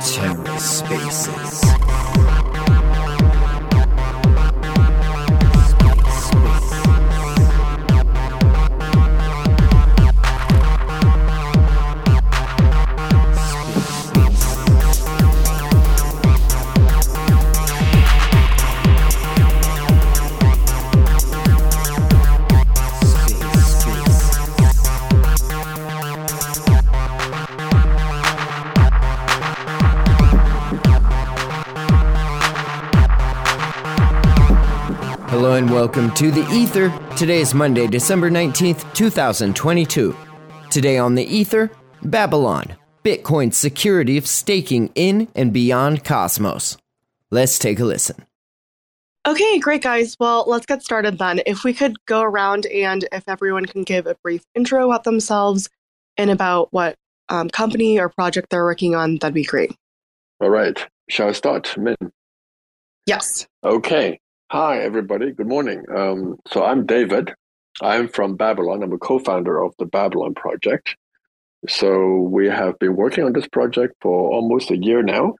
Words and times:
TerraSpaces. 0.00 1.60
Hello 2.16 2.35
and 35.56 35.70
welcome 35.70 36.12
to 36.12 36.30
the 36.30 36.46
Ether. 36.52 36.92
Today 37.16 37.40
is 37.40 37.54
Monday, 37.54 37.86
December 37.86 38.30
19th, 38.30 38.92
2022. 38.92 40.14
Today 40.68 40.98
on 40.98 41.14
the 41.14 41.24
Ether, 41.24 41.70
Babylon, 42.02 42.76
Bitcoin's 43.02 43.56
security 43.56 44.18
of 44.18 44.26
staking 44.26 44.92
in 44.94 45.28
and 45.34 45.54
beyond 45.54 46.04
Cosmos. 46.04 46.76
Let's 47.30 47.58
take 47.58 47.80
a 47.80 47.86
listen. 47.86 48.26
Okay, 49.26 49.58
great, 49.58 49.82
guys. 49.82 50.14
Well, 50.20 50.44
let's 50.46 50.66
get 50.66 50.82
started 50.82 51.16
then. 51.16 51.40
If 51.46 51.64
we 51.64 51.72
could 51.72 51.96
go 52.04 52.20
around 52.20 52.66
and 52.66 53.08
if 53.10 53.26
everyone 53.26 53.64
can 53.64 53.82
give 53.82 54.06
a 54.06 54.14
brief 54.22 54.42
intro 54.54 54.84
about 54.84 55.04
themselves 55.04 55.70
and 56.18 56.30
about 56.30 56.70
what 56.70 56.96
um, 57.30 57.48
company 57.48 57.98
or 57.98 58.10
project 58.10 58.50
they're 58.50 58.64
working 58.64 58.94
on, 58.94 59.16
that'd 59.22 59.32
be 59.32 59.42
great. 59.42 59.74
All 60.38 60.50
right. 60.50 60.86
Shall 61.08 61.30
I 61.30 61.32
start, 61.32 61.74
Min? 61.78 61.96
Yes. 63.06 63.46
Okay. 63.64 64.20
Hi, 64.48 64.78
everybody. 64.78 65.32
Good 65.32 65.48
morning. 65.48 65.82
Um, 65.92 66.36
so 66.46 66.64
I'm 66.64 66.86
David. 66.86 67.34
I'm 67.82 68.06
from 68.06 68.36
Babylon. 68.36 68.84
I'm 68.84 68.92
a 68.92 68.98
co-founder 68.98 69.60
of 69.60 69.74
the 69.80 69.86
Babylon 69.86 70.34
project. 70.34 70.96
So 71.68 72.20
we 72.20 72.46
have 72.46 72.78
been 72.78 72.94
working 72.94 73.24
on 73.24 73.32
this 73.32 73.48
project 73.48 73.94
for 74.00 74.30
almost 74.30 74.70
a 74.70 74.76
year 74.76 75.02
now. 75.02 75.34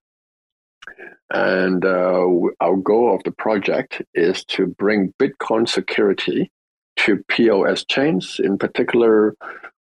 And 1.31 1.85
uh, 1.85 2.27
our 2.61 2.77
goal 2.83 3.15
of 3.15 3.23
the 3.23 3.31
project 3.31 4.03
is 4.13 4.45
to 4.47 4.67
bring 4.67 5.15
Bitcoin 5.21 5.69
security 5.69 6.51
to 6.97 7.23
POS 7.29 7.85
chains. 7.85 8.41
In 8.43 8.59
particular, 8.59 9.35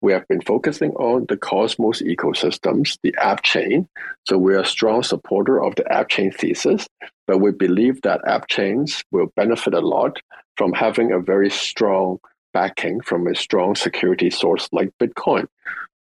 we 0.02 0.12
have 0.12 0.28
been 0.28 0.42
focusing 0.42 0.92
on 0.94 1.26
the 1.30 1.38
Cosmos 1.38 2.02
ecosystems, 2.02 2.98
the 3.04 3.16
app 3.18 3.42
chain. 3.44 3.88
So 4.28 4.38
we're 4.38 4.60
a 4.60 4.66
strong 4.66 5.02
supporter 5.04 5.64
of 5.64 5.76
the 5.76 5.90
app 5.92 6.10
chain 6.10 6.32
thesis, 6.32 6.88
but 7.26 7.38
we 7.38 7.52
believe 7.52 8.02
that 8.02 8.28
app 8.28 8.48
chains 8.48 9.02
will 9.12 9.32
benefit 9.36 9.74
a 9.74 9.80
lot 9.80 10.20
from 10.58 10.74
having 10.74 11.12
a 11.12 11.20
very 11.20 11.50
strong 11.50 12.20
backing 12.54 13.02
from 13.02 13.28
a 13.28 13.36
strong 13.36 13.76
security 13.76 14.30
source 14.30 14.70
like 14.72 14.92
Bitcoin. 15.02 15.48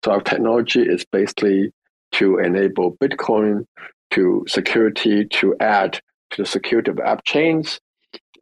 So 0.05 0.13
our 0.13 0.21
technology 0.21 0.83
is 0.83 1.05
basically 1.11 1.73
to 2.13 2.39
enable 2.39 2.97
Bitcoin 2.97 3.65
to 4.11 4.45
security 4.47 5.25
to 5.25 5.57
add 5.61 6.01
to 6.31 6.43
the 6.43 6.47
security 6.47 6.91
of 6.91 7.01
app 7.01 7.25
chains. 7.25 7.81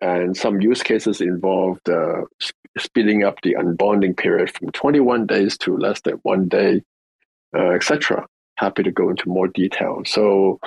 And 0.01 0.37
some 0.37 0.61
use 0.61 0.83
cases 0.83 1.21
involve 1.21 1.79
the 1.85 2.27
speeding 2.79 3.25
up 3.25 3.41
the 3.43 3.55
unbonding 3.55 4.17
period 4.17 4.51
from 4.51 4.71
21 4.73 5.27
days 5.27 5.59
to 5.59 5.77
less 5.77 6.01
than 6.03 6.15
one 6.23 6.49
day, 6.49 6.83
uh, 7.57 7.71
etc. 7.71 8.27
Happy 8.57 8.83
to 8.83 8.91
go 8.91 9.11
into 9.11 9.29
more 9.29 9.49
detail. 9.49 10.03
So 10.05 10.61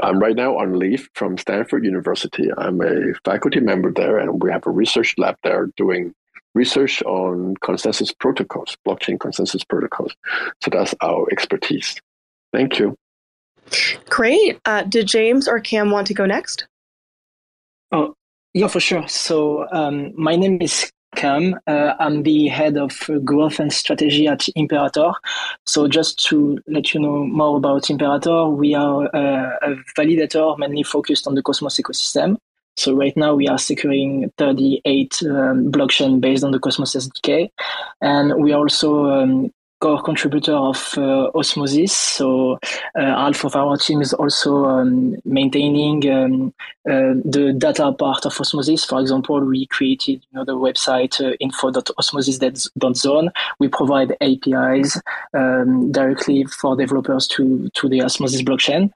I'm 0.00 0.18
right 0.18 0.36
now 0.36 0.58
on 0.58 0.78
leave 0.78 1.08
from 1.14 1.38
Stanford 1.38 1.84
University. 1.84 2.48
I'm 2.56 2.80
a 2.80 3.14
faculty 3.24 3.60
member 3.60 3.92
there, 3.92 4.18
and 4.18 4.42
we 4.42 4.50
have 4.50 4.66
a 4.66 4.70
research 4.70 5.14
lab 5.18 5.36
there 5.42 5.68
doing 5.76 6.14
research 6.54 7.02
on 7.02 7.54
consensus 7.62 8.12
protocols, 8.12 8.76
blockchain 8.86 9.18
consensus 9.18 9.64
protocols. 9.64 10.14
So 10.62 10.70
that's 10.70 10.94
our 11.00 11.26
expertise. 11.30 11.96
Thank 12.52 12.78
you. 12.78 12.96
Great. 14.08 14.60
Uh, 14.64 14.82
did 14.82 15.06
James 15.06 15.48
or 15.48 15.60
Cam 15.60 15.90
want 15.90 16.06
to 16.08 16.14
go 16.14 16.26
next? 16.26 16.66
Oh, 17.92 18.14
yeah, 18.52 18.68
for 18.68 18.80
sure. 18.80 19.06
So 19.08 19.66
um, 19.72 20.12
my 20.16 20.36
name 20.36 20.58
is 20.60 20.92
Uh, 21.22 21.94
I'm 21.98 22.22
the 22.22 22.48
head 22.48 22.76
of 22.76 22.92
growth 23.24 23.60
and 23.60 23.72
strategy 23.72 24.26
at 24.26 24.48
Imperator. 24.56 25.12
So 25.66 25.88
just 25.88 26.24
to 26.26 26.58
let 26.66 26.92
you 26.94 27.00
know 27.00 27.24
more 27.24 27.56
about 27.56 27.90
Imperator, 27.90 28.48
we 28.48 28.74
are 28.74 29.04
uh, 29.14 29.56
a 29.62 29.76
validator 29.96 30.58
mainly 30.58 30.82
focused 30.82 31.26
on 31.26 31.34
the 31.34 31.42
Cosmos 31.42 31.78
ecosystem. 31.78 32.36
So 32.76 32.94
right 32.94 33.16
now 33.16 33.34
we 33.34 33.46
are 33.46 33.58
securing 33.58 34.32
38 34.38 35.22
um, 35.22 35.70
blockchain 35.70 36.20
based 36.20 36.42
on 36.42 36.50
the 36.50 36.58
Cosmos 36.58 36.94
SDK, 36.94 37.50
and 38.00 38.42
we 38.42 38.52
are 38.52 38.60
also 38.60 39.06
um, 39.06 39.52
core 39.84 40.00
contributor 40.02 40.54
of 40.54 40.94
uh, 40.96 41.30
Osmosis. 41.34 41.92
So 41.94 42.58
uh, 42.98 43.00
half 43.00 43.44
of 43.44 43.54
our 43.54 43.76
team 43.76 44.00
is 44.00 44.14
also 44.14 44.64
um, 44.64 45.16
maintaining 45.26 46.10
um, 46.10 46.54
uh, 46.88 47.12
the 47.22 47.54
data 47.58 47.92
part 47.92 48.24
of 48.24 48.40
Osmosis. 48.40 48.86
For 48.86 48.98
example, 48.98 49.40
we 49.40 49.66
created 49.66 50.24
you 50.30 50.38
know, 50.38 50.44
the 50.46 50.56
website 50.56 51.20
uh, 51.20 51.36
info.osmosis.zone. 51.38 53.30
We 53.58 53.68
provide 53.68 54.16
APIs 54.22 54.98
um, 55.34 55.92
directly 55.92 56.44
for 56.44 56.76
developers 56.76 57.28
to, 57.28 57.68
to 57.74 57.88
the 57.90 58.00
Osmosis 58.00 58.40
blockchain. 58.40 58.90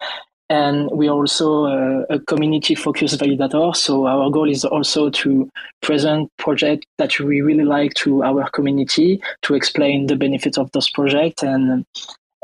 And 0.50 0.91
we 0.91 1.09
are 1.09 1.14
also 1.14 1.66
uh, 1.66 2.04
a 2.09 2.19
community 2.20 2.75
focused 2.75 3.20
validator. 3.20 3.76
So 3.76 4.06
our 4.06 4.31
goal 4.31 4.48
is 4.48 4.64
also 4.64 5.10
to 5.10 5.50
present 5.82 6.31
projects 6.38 6.86
that 6.97 7.19
we 7.20 7.42
really 7.42 7.64
like 7.64 7.92
to 7.94 8.22
our 8.25 8.48
community 8.50 9.20
to 9.42 9.54
explain 9.54 10.06
the 10.06 10.16
benefits 10.16 10.56
of 10.56 10.72
those 10.72 10.88
projects. 10.88 11.42
And, 11.42 11.84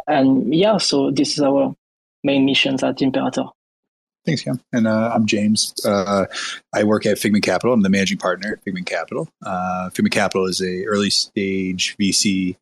and 0.06 0.54
yeah, 0.54 0.76
so 0.76 1.10
this 1.10 1.32
is 1.32 1.40
our 1.40 1.74
main 2.22 2.44
missions 2.44 2.82
at 2.82 3.00
Imperator. 3.00 3.44
Thanks, 4.26 4.42
Cam. 4.42 4.60
And 4.72 4.86
uh, 4.86 5.12
I'm 5.14 5.26
James. 5.26 5.74
Uh, 5.84 6.26
I 6.74 6.84
work 6.84 7.04
at 7.04 7.18
Figment 7.18 7.44
Capital. 7.44 7.74
I'm 7.74 7.82
the 7.82 7.90
managing 7.90 8.18
partner 8.18 8.52
at 8.52 8.62
Figment 8.62 8.86
Capital. 8.86 9.28
Uh, 9.44 9.90
Figment 9.90 10.14
Capital 10.14 10.46
is 10.46 10.62
a 10.62 10.84
early 10.86 11.10
stage 11.10 11.96
VC 12.00 12.56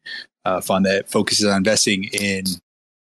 uh, 0.45 0.61
fund 0.61 0.87
that 0.87 1.09
focuses 1.09 1.47
on 1.47 1.59
investing 1.59 2.05
in 2.05 2.45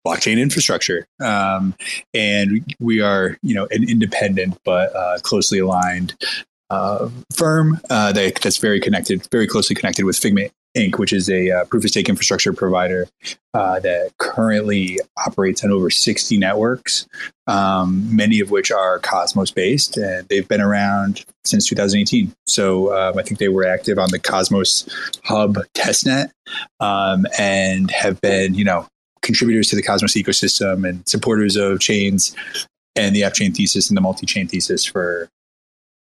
blockchain 0.07 0.39
infrastructure. 0.39 1.05
Um, 1.19 1.75
and 2.13 2.73
we 2.79 3.01
are, 3.01 3.37
you 3.41 3.55
know, 3.55 3.67
an 3.71 3.89
independent 3.89 4.57
but 4.63 4.95
uh, 4.95 5.19
closely 5.19 5.59
aligned 5.59 6.15
uh, 6.69 7.09
firm 7.33 7.79
uh, 7.89 8.11
that, 8.11 8.35
that's 8.41 8.57
very 8.57 8.79
connected, 8.79 9.27
very 9.31 9.47
closely 9.47 9.75
connected 9.75 10.05
with 10.05 10.17
Figment 10.17 10.51
Inc., 10.75 10.99
which 10.99 11.13
is 11.13 11.29
a 11.29 11.49
uh, 11.49 11.65
proof 11.65 11.83
of 11.83 11.89
stake 11.89 12.09
infrastructure 12.09 12.53
provider 12.53 13.07
uh, 13.53 13.79
that 13.79 14.11
currently 14.17 14.99
operates 15.25 15.63
on 15.63 15.71
over 15.71 15.89
60 15.89 16.37
networks, 16.37 17.07
um, 17.47 18.15
many 18.15 18.41
of 18.41 18.51
which 18.51 18.69
are 18.69 18.99
Cosmos 18.99 19.49
based, 19.49 19.97
and 19.97 20.27
they've 20.27 20.47
been 20.47 20.61
around 20.61 21.25
since 21.45 21.65
2018. 21.67 22.33
So 22.45 22.93
um, 22.95 23.17
I 23.17 23.23
think 23.23 23.39
they 23.39 23.47
were 23.47 23.65
active 23.65 23.97
on 23.97 24.09
the 24.11 24.19
Cosmos 24.19 24.87
Hub 25.23 25.57
testnet 25.73 26.31
um, 26.79 27.25
and 27.39 27.89
have 27.91 28.19
been, 28.21 28.53
you 28.53 28.65
know, 28.65 28.87
contributors 29.21 29.67
to 29.69 29.75
the 29.75 29.81
Cosmos 29.81 30.15
ecosystem 30.15 30.87
and 30.87 31.07
supporters 31.07 31.55
of 31.55 31.79
chains 31.79 32.35
and 32.95 33.15
the 33.15 33.23
app 33.23 33.33
chain 33.33 33.53
thesis 33.53 33.89
and 33.89 33.97
the 33.97 34.01
multi 34.01 34.25
chain 34.25 34.47
thesis 34.47 34.85
for, 34.85 35.29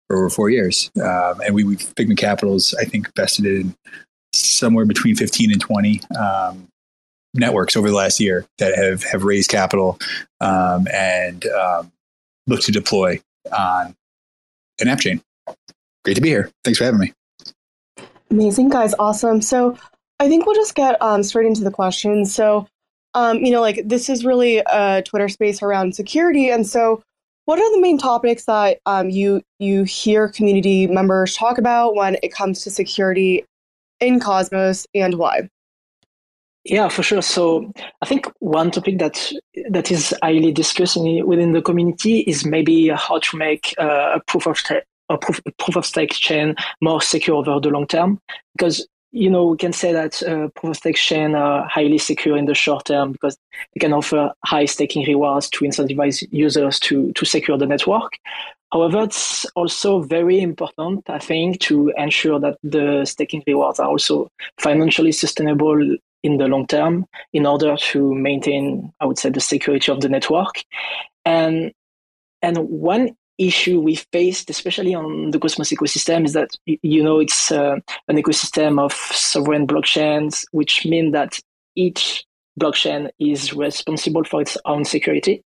for 0.09 0.17
over 0.17 0.31
four 0.31 0.51
years. 0.51 0.91
Um, 0.97 1.41
and 1.45 1.55
we, 1.55 1.65
we 1.65 1.77
Figment 1.77 2.19
Capitals, 2.19 2.75
I 2.81 2.85
think, 2.85 3.07
invested 3.09 3.47
in 3.47 3.75
somewhere 4.33 4.85
between 4.85 5.17
15 5.17 5.53
and 5.53 5.60
20 5.60 6.01
um, 6.19 6.69
networks 7.34 7.77
over 7.77 7.89
the 7.89 7.95
last 7.95 8.21
year 8.21 8.47
that 8.59 8.77
have, 8.77 9.03
have 9.05 9.25
raised 9.25 9.51
capital 9.51 9.99
um, 10.41 10.87
and 10.93 11.47
um, 11.47 11.93
look 12.47 12.61
to 12.61 12.72
deploy 12.72 13.21
on 13.57 13.95
an 14.81 14.89
app 14.89 15.01
chain. 15.01 15.22
Great 16.04 16.15
to 16.15 16.21
be 16.21 16.28
here. 16.28 16.51
Thanks 16.65 16.78
for 16.78 16.84
having 16.84 17.01
me. 17.01 17.13
Amazing, 18.31 18.69
guys. 18.69 18.95
Awesome. 18.99 19.41
So 19.41 19.78
I 20.21 20.28
think 20.28 20.47
we'll 20.47 20.57
just 20.57 20.75
get 20.75 21.01
um, 21.03 21.22
straight 21.22 21.47
into 21.47 21.65
the 21.65 21.71
questions. 21.71 22.34
So, 22.34 22.66
um, 23.18 23.38
you 23.44 23.50
know, 23.50 23.60
like 23.60 23.82
this 23.84 24.09
is 24.09 24.24
really 24.24 24.59
a 24.59 25.03
Twitter 25.03 25.28
space 25.28 25.60
around 25.60 25.97
security, 25.97 26.50
and 26.50 26.65
so 26.66 27.03
what 27.47 27.59
are 27.59 27.74
the 27.74 27.80
main 27.80 27.98
topics 27.98 28.44
that 28.44 28.78
um, 28.86 29.10
you 29.10 29.42
you 29.59 29.82
hear 29.82 30.28
community 30.28 30.86
members 30.86 31.34
talk 31.34 31.59
about 31.59 31.97
when 31.97 32.16
it 32.22 32.32
comes 32.32 32.62
to 32.62 32.70
security 32.70 33.44
in 33.98 34.20
Cosmos, 34.20 34.86
and 34.94 35.15
why? 35.15 35.48
Yeah, 36.65 36.88
for 36.88 37.03
sure. 37.03 37.22
So 37.22 37.72
I 38.03 38.06
think 38.06 38.30
one 38.38 38.70
topic 38.70 38.98
that 38.98 39.32
that 39.70 39.91
is 39.91 40.15
highly 40.22 40.53
discussed 40.53 40.97
in, 40.97 41.26
within 41.26 41.53
the 41.53 41.62
community 41.62 42.20
is 42.20 42.44
maybe 42.44 42.88
how 42.91 43.18
to 43.18 43.36
make 43.36 43.74
uh, 43.78 44.12
a 44.15 44.20
proof 44.28 44.47
of 44.47 44.62
a 45.09 45.18
proof, 45.18 45.41
a 45.44 45.50
proof 45.53 45.76
of 45.76 45.86
stake 45.86 46.12
chain 46.12 46.54
more 46.80 47.03
secure 47.03 47.36
over 47.36 47.59
the 47.59 47.70
long 47.70 47.88
term. 47.88 48.20
Because 48.56 48.86
you 49.13 49.31
know, 49.31 49.47
we 49.47 49.57
can 49.57 49.72
say 49.72 49.93
that 49.93 50.22
uh, 50.22 50.49
proof 50.55 50.72
of 50.72 50.77
stake 50.77 50.97
chain 50.97 51.34
are 51.34 51.66
highly 51.66 51.99
secure 51.99 52.37
in 52.37 52.45
the 52.45 52.55
short 52.55 52.84
term 52.87 53.13
because 53.13 53.39
they 53.75 53.81
can 53.81 53.93
offer 53.93 54.33
high 54.45 54.66
staking 54.66 55.07
rewards 55.07 55.49
to 55.51 55.65
incentivize 55.65 56.27
users 56.31 56.78
to, 56.81 57.13
to 57.13 57.25
secure 57.25 57.57
the 57.57 57.66
network. 57.66 58.19
However, 58.71 59.05
it's 59.05 59.47
also 59.55 60.03
very 60.03 60.41
important, 60.41 61.09
I 61.09 61.19
think, 61.19 61.60
to 61.60 61.91
ensure 61.97 62.39
that 62.41 62.59
the 62.63 63.07
staking 63.07 63.43
rewards 63.47 63.81
are 63.81 63.89
also 63.89 64.31
financially 64.60 65.13
sustainable 65.13 65.97
in 66.22 66.37
the 66.37 66.49
long 66.49 66.66
term 66.66 67.07
in 67.33 67.47
order 67.47 67.77
to 67.77 68.15
maintain, 68.15 68.93
I 69.01 69.07
would 69.07 69.19
say, 69.19 69.31
the 69.31 69.41
security 69.41 69.91
of 69.91 70.01
the 70.01 70.09
network. 70.09 70.63
And 71.25 71.72
and 72.43 72.59
one 72.59 73.16
issue 73.39 73.81
we 73.81 73.97
faced, 74.13 74.51
especially 74.51 74.95
on 74.95 75.31
the 75.31 75.39
Cosmos 75.39 75.71
ecosystem, 75.71 76.25
is 76.25 76.33
that 76.33 76.51
you 76.67 77.03
know 77.03 77.21
it's 77.21 77.51
uh, 77.51 77.77
an 78.09 78.17
ecosystem 78.17 78.81
of 78.81 78.93
sovereign 78.93 79.67
blockchains, 79.67 80.45
which 80.53 80.85
mean 80.85 81.13
that 81.13 81.39
each 81.77 82.25
blockchain 82.59 83.09
is 83.19 83.53
responsible 83.55 84.25
for 84.25 84.41
its 84.41 84.57
own 84.65 84.85
security. 84.85 85.43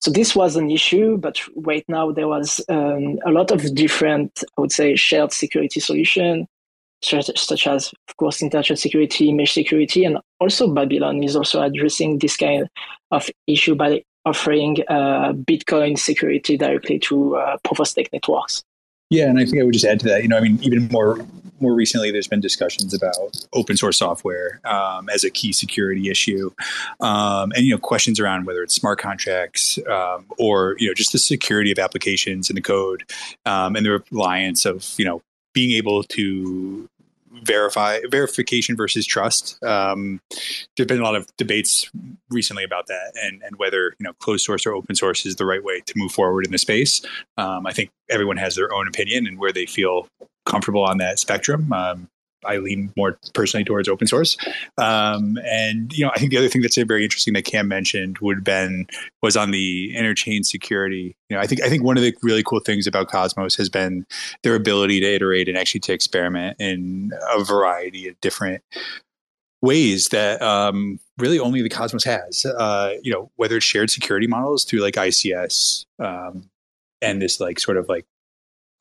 So 0.00 0.10
this 0.10 0.36
was 0.36 0.56
an 0.56 0.70
issue, 0.70 1.16
but 1.16 1.40
right 1.56 1.84
now 1.88 2.12
there 2.12 2.28
was 2.28 2.60
um, 2.68 3.18
a 3.26 3.30
lot 3.30 3.50
of 3.50 3.74
different, 3.74 4.44
I 4.56 4.60
would 4.60 4.72
say, 4.72 4.94
shared 4.94 5.32
security 5.32 5.80
solution, 5.80 6.46
such, 7.02 7.36
such 7.36 7.66
as, 7.66 7.92
of 8.08 8.16
course, 8.16 8.40
interchain 8.40 8.78
security, 8.78 9.32
mesh 9.32 9.54
security, 9.54 10.04
and 10.04 10.18
also 10.38 10.72
Babylon 10.72 11.24
is 11.24 11.34
also 11.34 11.62
addressing 11.62 12.18
this 12.18 12.36
kind 12.36 12.68
of 13.10 13.28
issue 13.46 13.74
by 13.74 14.02
offering 14.26 14.78
uh, 14.88 15.32
Bitcoin 15.32 15.98
security 15.98 16.58
directly 16.58 16.98
to 16.98 17.36
uh, 17.36 17.56
proof 17.64 17.80
of 17.80 17.88
stake 17.88 18.12
networks. 18.12 18.62
Yeah, 19.08 19.28
and 19.28 19.38
I 19.38 19.44
think 19.44 19.60
I 19.60 19.62
would 19.62 19.72
just 19.72 19.84
add 19.84 20.00
to 20.00 20.08
that. 20.08 20.22
You 20.22 20.28
know, 20.28 20.36
I 20.36 20.40
mean, 20.40 20.58
even 20.62 20.88
more 20.88 21.24
more 21.60 21.74
recently, 21.74 22.10
there's 22.10 22.28
been 22.28 22.40
discussions 22.40 22.92
about 22.92 23.34
open 23.54 23.76
source 23.76 23.98
software 23.98 24.60
um, 24.64 25.08
as 25.08 25.24
a 25.24 25.30
key 25.30 25.52
security 25.52 26.10
issue, 26.10 26.50
um, 27.00 27.52
and 27.54 27.64
you 27.64 27.70
know, 27.70 27.78
questions 27.78 28.18
around 28.18 28.46
whether 28.46 28.62
it's 28.62 28.74
smart 28.74 28.98
contracts 28.98 29.78
um, 29.88 30.26
or 30.38 30.74
you 30.78 30.88
know 30.88 30.94
just 30.94 31.12
the 31.12 31.18
security 31.18 31.70
of 31.70 31.78
applications 31.78 32.50
and 32.50 32.56
the 32.56 32.62
code 32.62 33.04
um, 33.46 33.76
and 33.76 33.86
the 33.86 34.02
reliance 34.10 34.64
of 34.64 34.92
you 34.98 35.04
know 35.04 35.22
being 35.54 35.70
able 35.70 36.02
to 36.02 36.88
verify 37.46 38.00
verification 38.10 38.76
versus 38.76 39.06
trust. 39.06 39.62
Um, 39.62 40.20
there's 40.76 40.86
been 40.86 41.00
a 41.00 41.04
lot 41.04 41.16
of 41.16 41.26
debates 41.36 41.90
recently 42.30 42.64
about 42.64 42.86
that, 42.88 43.12
and 43.22 43.42
and 43.42 43.56
whether 43.56 43.94
you 43.98 44.04
know 44.04 44.12
closed 44.14 44.44
source 44.44 44.66
or 44.66 44.74
open 44.74 44.94
source 44.94 45.24
is 45.24 45.36
the 45.36 45.46
right 45.46 45.62
way 45.62 45.80
to 45.86 45.94
move 45.96 46.12
forward 46.12 46.46
in 46.46 46.52
the 46.52 46.58
space. 46.58 47.02
Um, 47.36 47.66
I 47.66 47.72
think 47.72 47.90
everyone 48.10 48.36
has 48.36 48.54
their 48.54 48.72
own 48.72 48.88
opinion 48.88 49.26
and 49.26 49.38
where 49.38 49.52
they 49.52 49.66
feel 49.66 50.08
comfortable 50.44 50.84
on 50.84 50.98
that 50.98 51.18
spectrum. 51.18 51.72
Um, 51.72 52.08
I 52.44 52.58
lean 52.58 52.92
more 52.96 53.18
personally 53.34 53.64
towards 53.64 53.88
open 53.88 54.06
source. 54.06 54.36
Um, 54.78 55.38
and 55.44 55.92
you 55.96 56.04
know, 56.04 56.10
I 56.14 56.18
think 56.18 56.30
the 56.30 56.38
other 56.38 56.48
thing 56.48 56.62
that's 56.62 56.76
very 56.76 57.04
interesting 57.04 57.34
that 57.34 57.44
Cam 57.44 57.68
mentioned 57.68 58.18
would 58.18 58.38
have 58.38 58.44
been 58.44 58.86
was 59.22 59.36
on 59.36 59.50
the 59.50 59.94
interchain 59.96 60.44
security. 60.44 61.16
You 61.28 61.36
know, 61.36 61.42
I 61.42 61.46
think 61.46 61.62
I 61.62 61.68
think 61.68 61.82
one 61.82 61.96
of 61.96 62.02
the 62.02 62.14
really 62.22 62.42
cool 62.42 62.60
things 62.60 62.86
about 62.86 63.08
Cosmos 63.08 63.56
has 63.56 63.68
been 63.68 64.06
their 64.42 64.54
ability 64.54 65.00
to 65.00 65.06
iterate 65.06 65.48
and 65.48 65.56
actually 65.56 65.80
to 65.80 65.92
experiment 65.92 66.56
in 66.60 67.12
a 67.32 67.42
variety 67.42 68.08
of 68.08 68.20
different 68.20 68.62
ways 69.62 70.08
that 70.08 70.40
um, 70.42 71.00
really 71.18 71.38
only 71.38 71.62
the 71.62 71.68
Cosmos 71.68 72.04
has. 72.04 72.44
Uh, 72.44 72.94
you 73.02 73.12
know, 73.12 73.30
whether 73.36 73.56
it's 73.56 73.66
shared 73.66 73.90
security 73.90 74.26
models 74.26 74.64
through 74.64 74.80
like 74.80 74.94
ICS 74.94 75.86
um, 75.98 76.48
and 77.02 77.20
this 77.20 77.40
like 77.40 77.58
sort 77.58 77.76
of 77.76 77.88
like 77.88 78.06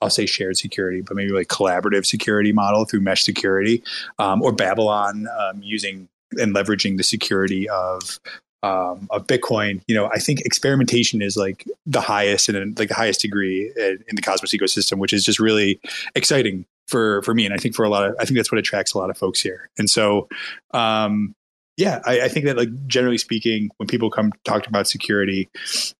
I'll 0.01 0.09
say 0.09 0.25
shared 0.25 0.57
security, 0.57 1.01
but 1.01 1.15
maybe 1.15 1.31
like 1.31 1.47
collaborative 1.47 2.05
security 2.05 2.51
model 2.51 2.85
through 2.85 3.01
mesh 3.01 3.23
security, 3.23 3.83
um, 4.19 4.41
or 4.41 4.51
Babylon 4.51 5.27
um, 5.39 5.61
using 5.63 6.07
and 6.39 6.55
leveraging 6.55 6.97
the 6.97 7.03
security 7.03 7.69
of 7.69 8.19
um, 8.63 9.07
of 9.11 9.27
Bitcoin. 9.27 9.81
You 9.87 9.95
know, 9.95 10.07
I 10.07 10.19
think 10.19 10.41
experimentation 10.41 11.21
is 11.21 11.37
like 11.37 11.65
the 11.85 12.01
highest 12.01 12.49
and 12.49 12.77
like 12.77 12.89
the 12.89 12.95
highest 12.95 13.21
degree 13.21 13.71
in, 13.77 14.03
in, 14.07 14.15
the 14.15 14.21
Cosmos 14.21 14.53
ecosystem, 14.53 14.97
which 14.97 15.13
is 15.13 15.23
just 15.23 15.39
really 15.39 15.79
exciting 16.15 16.65
for 16.87 17.21
for 17.21 17.33
me, 17.33 17.45
and 17.45 17.53
I 17.53 17.57
think 17.57 17.75
for 17.75 17.85
a 17.85 17.89
lot 17.89 18.05
of 18.05 18.15
I 18.19 18.25
think 18.25 18.37
that's 18.37 18.51
what 18.51 18.59
attracts 18.59 18.93
a 18.93 18.97
lot 18.97 19.09
of 19.09 19.17
folks 19.17 19.41
here. 19.41 19.69
And 19.77 19.89
so, 19.89 20.27
um, 20.71 21.35
yeah, 21.77 22.01
I, 22.05 22.21
I, 22.21 22.27
think 22.29 22.45
that 22.45 22.55
like 22.57 22.69
generally 22.87 23.17
speaking, 23.17 23.69
when 23.77 23.87
people 23.87 24.09
come 24.09 24.31
talk 24.45 24.65
about 24.67 24.87
security, 24.87 25.49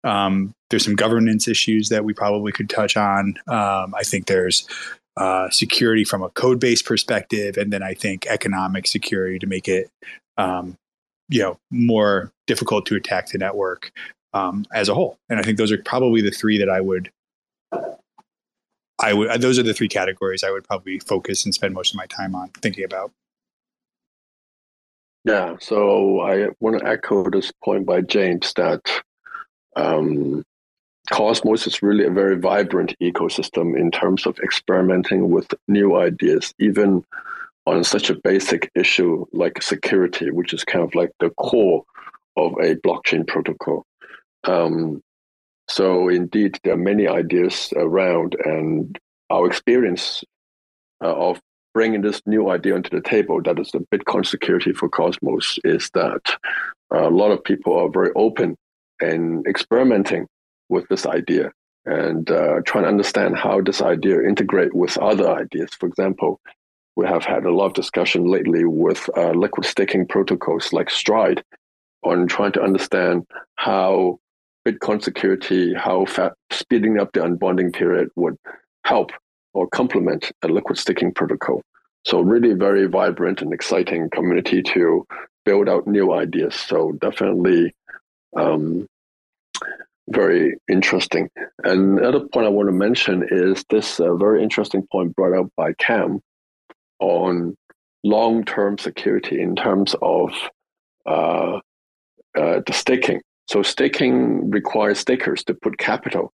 um, 0.03 0.53
there's 0.69 0.85
some 0.85 0.95
governance 0.95 1.47
issues 1.47 1.89
that 1.89 2.05
we 2.05 2.13
probably 2.13 2.51
could 2.51 2.69
touch 2.69 2.95
on. 2.95 3.35
Um, 3.47 3.93
I 3.93 4.03
think 4.03 4.27
there's 4.27 4.67
uh, 5.17 5.49
security 5.49 6.05
from 6.05 6.23
a 6.23 6.29
code 6.29 6.59
base 6.59 6.81
perspective, 6.81 7.57
and 7.57 7.73
then 7.73 7.83
I 7.83 7.93
think 7.93 8.25
economic 8.27 8.87
security 8.87 9.37
to 9.39 9.47
make 9.47 9.67
it, 9.67 9.89
um, 10.37 10.77
you 11.27 11.41
know, 11.41 11.57
more 11.71 12.31
difficult 12.47 12.85
to 12.87 12.95
attack 12.95 13.29
the 13.29 13.37
network 13.37 13.91
um, 14.33 14.65
as 14.73 14.87
a 14.87 14.93
whole. 14.93 15.17
And 15.29 15.39
I 15.39 15.43
think 15.43 15.57
those 15.57 15.71
are 15.73 15.77
probably 15.77 16.21
the 16.21 16.31
three 16.31 16.57
that 16.57 16.69
I 16.69 16.79
would. 16.79 17.11
I 18.97 19.13
would. 19.13 19.41
Those 19.41 19.59
are 19.59 19.63
the 19.63 19.73
three 19.73 19.89
categories 19.89 20.41
I 20.41 20.51
would 20.51 20.63
probably 20.63 20.99
focus 20.99 21.43
and 21.43 21.53
spend 21.53 21.73
most 21.73 21.91
of 21.91 21.97
my 21.97 22.05
time 22.05 22.33
on 22.33 22.49
thinking 22.61 22.85
about. 22.85 23.11
Yeah, 25.25 25.55
so 25.59 26.21
I 26.21 26.49
want 26.59 26.79
to 26.79 26.87
echo 26.87 27.27
this 27.31 27.51
point 27.63 27.87
by 27.87 28.01
James 28.01 28.53
that 28.57 28.81
um, 29.75 30.43
Cosmos 31.11 31.65
is 31.65 31.81
really 31.81 32.05
a 32.05 32.11
very 32.11 32.37
vibrant 32.37 32.95
ecosystem 33.01 33.75
in 33.75 33.89
terms 33.89 34.27
of 34.27 34.37
experimenting 34.39 35.31
with 35.31 35.51
new 35.67 35.97
ideas, 35.97 36.53
even 36.59 37.03
on 37.65 37.83
such 37.83 38.11
a 38.11 38.19
basic 38.23 38.69
issue 38.75 39.25
like 39.33 39.63
security, 39.63 40.29
which 40.29 40.53
is 40.53 40.63
kind 40.63 40.83
of 40.83 40.93
like 40.93 41.11
the 41.19 41.31
core 41.31 41.83
of 42.37 42.53
a 42.61 42.75
blockchain 42.75 43.25
protocol. 43.25 43.83
Um, 44.43 45.01
so, 45.67 46.07
indeed, 46.07 46.59
there 46.63 46.73
are 46.73 46.77
many 46.77 47.07
ideas 47.07 47.73
around, 47.75 48.35
and 48.45 48.95
our 49.31 49.47
experience 49.47 50.23
uh, 51.03 51.15
of 51.15 51.41
bringing 51.75 52.01
this 52.01 52.21
new 52.25 52.49
idea 52.49 52.73
onto 52.73 52.89
the 52.89 53.01
table, 53.01 53.41
that 53.43 53.59
is 53.59 53.69
the 53.71 53.85
Bitcoin 53.93 54.25
security 54.25 54.71
for 54.71 54.87
Cosmos, 54.87 55.59
is 55.65 55.91
that 55.93 56.37
a 56.91 57.09
lot 57.09 57.31
of 57.31 57.43
people 57.43 57.77
are 57.77 57.89
very 57.89 58.11
open 58.15 58.55
and 59.01 59.45
experimenting 59.45 60.25
with 60.69 60.87
this 60.87 61.05
idea 61.05 61.51
and 61.85 62.31
uh, 62.31 62.61
trying 62.65 62.85
to 62.85 62.89
understand 62.89 63.37
how 63.37 63.59
this 63.61 63.81
idea 63.81 64.23
integrate 64.23 64.73
with 64.73 64.97
other 64.97 65.29
ideas. 65.29 65.69
For 65.77 65.87
example, 65.87 66.39
we 66.95 67.05
have 67.05 67.25
had 67.25 67.43
a 67.43 67.53
lot 67.53 67.67
of 67.67 67.73
discussion 67.73 68.23
lately 68.23 68.63
with 68.63 69.09
uh, 69.17 69.31
liquid 69.31 69.65
staking 69.65 70.07
protocols 70.07 70.71
like 70.71 70.89
Stride 70.89 71.43
on 72.03 72.25
trying 72.27 72.53
to 72.53 72.63
understand 72.63 73.27
how 73.57 74.17
Bitcoin 74.65 75.03
security, 75.03 75.73
how 75.73 76.05
fa- 76.05 76.33
speeding 76.51 76.99
up 76.99 77.11
the 77.11 77.19
unbonding 77.19 77.73
period 77.73 78.07
would 78.15 78.37
help 78.85 79.11
or 79.55 79.67
complement 79.69 80.31
a 80.43 80.47
liquid 80.47 80.77
staking 80.77 81.13
protocol. 81.13 81.61
So 82.05 82.19
really 82.19 82.53
very 82.53 82.85
vibrant 82.85 83.41
and 83.41 83.51
exciting 83.51 84.09
community 84.11 84.61
to 84.61 85.07
build 85.45 85.67
out 85.67 85.87
new 85.87 86.11
ideas. 86.13 86.53
So 86.53 86.91
definitely 87.01 87.73
um, 88.37 88.85
very 90.09 90.57
interesting. 90.69 91.29
And 91.63 91.97
another 91.97 92.19
point 92.31 92.45
I 92.45 92.49
want 92.49 92.67
to 92.67 92.73
mention 92.73 93.27
is 93.31 93.63
this 93.69 93.99
uh, 93.99 94.13
very 94.15 94.43
interesting 94.43 94.85
point 94.91 95.15
brought 95.15 95.37
up 95.39 95.47
by 95.55 95.73
Cam 95.73 96.19
on 96.99 97.55
long-term 98.03 98.77
security 98.77 99.41
in 99.41 99.55
terms 99.55 99.95
of 100.01 100.31
uh, 101.07 101.59
uh, 102.37 102.59
the 102.67 102.73
staking. 102.73 103.21
So 103.47 103.63
staking 103.63 104.51
requires 104.51 104.99
stakers 104.99 105.43
to 105.45 105.53
put 105.53 105.77
capital 105.77 106.33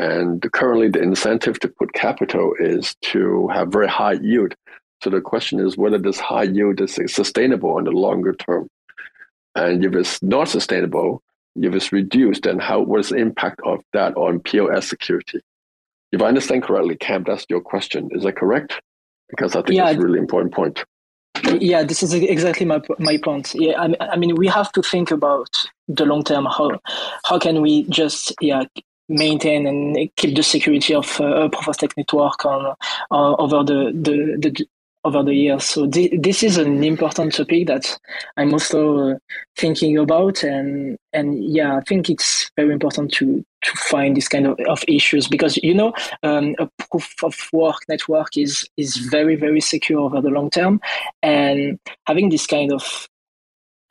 and 0.00 0.50
currently, 0.52 0.88
the 0.88 1.02
incentive 1.02 1.60
to 1.60 1.68
put 1.68 1.92
capital 1.92 2.54
is 2.58 2.94
to 3.02 3.48
have 3.48 3.68
very 3.68 3.86
high 3.86 4.14
yield. 4.14 4.54
So 5.02 5.10
the 5.10 5.20
question 5.20 5.60
is 5.60 5.76
whether 5.76 5.98
this 5.98 6.18
high 6.18 6.44
yield 6.44 6.80
is 6.80 6.98
sustainable 7.12 7.72
on 7.72 7.84
the 7.84 7.90
longer 7.90 8.32
term. 8.32 8.70
And 9.54 9.84
if 9.84 9.94
it's 9.94 10.22
not 10.22 10.48
sustainable, 10.48 11.22
if 11.54 11.74
it's 11.74 11.92
reduced, 11.92 12.44
then 12.44 12.58
how 12.58 12.80
what 12.80 13.00
is 13.00 13.10
the 13.10 13.16
impact 13.16 13.60
of 13.66 13.80
that 13.92 14.16
on 14.16 14.40
POS 14.40 14.88
security? 14.88 15.40
If 16.12 16.22
I 16.22 16.28
understand 16.28 16.62
correctly, 16.62 16.96
Cam, 16.96 17.24
that's 17.24 17.44
your 17.50 17.60
question. 17.60 18.08
Is 18.12 18.22
that 18.22 18.36
correct? 18.36 18.80
Because 19.28 19.54
I 19.54 19.60
think 19.60 19.76
yeah, 19.76 19.84
that's 19.84 19.98
a 19.98 20.00
really 20.00 20.18
important 20.18 20.54
point. 20.54 20.82
Yeah, 21.60 21.82
this 21.82 22.02
is 22.02 22.14
exactly 22.14 22.64
my 22.64 22.80
my 22.98 23.18
point. 23.18 23.54
Yeah, 23.54 23.78
I, 23.78 24.12
I 24.12 24.16
mean, 24.16 24.34
we 24.34 24.46
have 24.46 24.72
to 24.72 24.82
think 24.82 25.10
about 25.10 25.50
the 25.88 26.06
long 26.06 26.24
term. 26.24 26.46
How 26.46 26.80
how 27.26 27.38
can 27.38 27.60
we 27.60 27.82
just 27.84 28.32
yeah 28.40 28.64
maintain 29.10 29.66
and 29.66 30.08
keep 30.16 30.34
the 30.36 30.42
security 30.42 30.94
of 30.94 31.20
uh, 31.20 31.48
proof 31.48 31.68
of 31.68 31.74
stake 31.74 31.96
network 31.96 32.44
on 32.46 32.74
uh, 33.10 33.34
over 33.34 33.62
the, 33.64 33.92
the, 33.92 34.38
the 34.38 34.66
over 35.04 35.22
the 35.22 35.34
years. 35.34 35.64
So 35.64 35.88
th- 35.88 36.12
this 36.20 36.42
is 36.42 36.58
an 36.58 36.84
important 36.84 37.34
topic 37.34 37.66
that 37.68 37.98
I'm 38.36 38.52
also 38.52 39.12
uh, 39.12 39.14
thinking 39.56 39.96
about, 39.96 40.42
and 40.42 40.98
and 41.12 41.42
yeah, 41.42 41.76
I 41.76 41.80
think 41.80 42.10
it's 42.10 42.50
very 42.56 42.72
important 42.72 43.12
to 43.14 43.44
to 43.62 43.70
find 43.76 44.16
this 44.16 44.28
kind 44.28 44.46
of, 44.46 44.58
of 44.68 44.84
issues 44.88 45.28
because 45.28 45.56
you 45.58 45.74
know 45.74 45.92
um, 46.22 46.54
a 46.58 46.68
proof 46.90 47.14
of 47.22 47.34
work 47.52 47.76
network 47.88 48.36
is 48.36 48.68
is 48.76 48.96
very 48.96 49.36
very 49.36 49.60
secure 49.60 50.00
over 50.00 50.20
the 50.20 50.30
long 50.30 50.50
term, 50.50 50.80
and 51.22 51.78
having 52.06 52.28
this 52.28 52.46
kind 52.46 52.72
of 52.72 53.08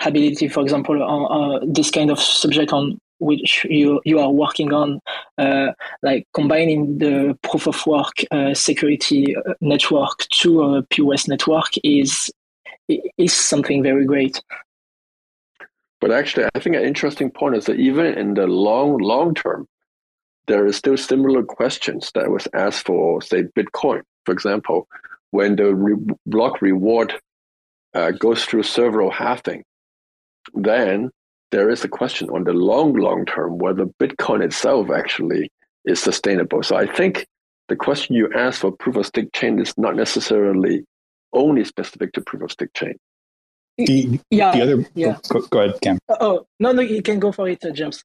ability, 0.06 0.48
for 0.48 0.62
example, 0.62 1.02
on 1.04 1.62
uh, 1.62 1.66
this 1.68 1.92
kind 1.92 2.12
of 2.12 2.20
subject 2.20 2.72
on 2.72 3.00
which 3.20 3.66
you 3.70 4.02
you 4.06 4.20
are 4.20 4.32
working 4.32 4.74
on, 4.74 5.00
uh, 5.38 5.72
like 6.02 6.28
combining 6.34 6.98
the 6.98 7.38
proof 7.44 7.68
of 7.68 7.86
work 7.86 8.24
uh, 8.32 8.54
security 8.54 9.36
uh, 9.36 9.54
network 9.62 10.28
to 10.30 10.64
a 10.64 10.84
POS 10.84 11.28
network 11.28 11.70
is 11.84 12.32
is 13.18 13.34
something 13.34 13.84
very 13.84 14.06
great. 14.06 14.42
But 16.02 16.12
actually, 16.12 16.46
I 16.56 16.60
think 16.60 16.76
an 16.76 16.84
interesting 16.84 17.30
point 17.30 17.56
is 17.56 17.66
that 17.66 17.80
even 17.80 18.06
in 18.06 18.34
the 18.34 18.48
long 18.48 18.98
long 18.98 19.34
term, 19.34 19.68
there 20.48 20.66
is 20.66 20.78
still 20.78 20.98
similar 20.98 21.44
questions 21.44 22.12
that 22.16 22.32
was 22.32 22.48
asked 22.54 22.86
for, 22.86 23.22
say, 23.22 23.44
Bitcoin, 23.44 24.02
for 24.26 24.32
example, 24.32 24.88
when 25.32 25.56
the 25.56 25.76
re- 25.76 26.16
block 26.26 26.62
reward 26.62 27.14
uh, 27.94 28.12
goes 28.12 28.46
through 28.46 28.64
several 28.64 29.12
halving, 29.12 29.64
then 30.54 31.12
there 31.52 31.70
is 31.70 31.84
a 31.84 31.88
question 31.88 32.30
on 32.30 32.44
the 32.44 32.54
long, 32.54 32.94
long 32.94 33.26
term 33.26 33.58
whether 33.58 33.86
Bitcoin 33.86 34.44
itself 34.44 34.90
actually 34.90 35.52
is 35.86 36.00
sustainable. 36.00 36.64
So 36.64 36.76
I 36.76 36.86
think 36.86 37.26
the 37.68 37.76
question 37.76 38.16
you 38.16 38.32
asked 38.34 38.60
for 38.60 38.72
proof 38.72 38.96
of 38.96 39.06
stake 39.06 39.32
chain 39.34 39.60
is 39.60 39.74
not 39.78 39.96
necessarily 39.96 40.86
only 41.34 41.64
specific 41.64 42.14
to 42.14 42.22
proof 42.22 42.44
of 42.44 42.52
stake 42.52 42.74
chain. 42.74 42.96
The, 43.78 44.20
yeah, 44.30 44.52
the 44.52 44.62
other, 44.62 44.86
yeah. 44.94 45.18
Go, 45.30 45.42
go, 45.42 45.62
ahead, 45.62 45.80
Cam. 45.82 46.00
Uh, 46.10 46.18
oh, 46.20 46.46
no, 46.60 46.74
no, 46.74 46.82
you 46.82 47.02
can 47.02 47.20
go 47.20 47.32
for 47.32 47.48
it, 47.48 47.64
uh, 47.64 47.72
James. 47.72 48.04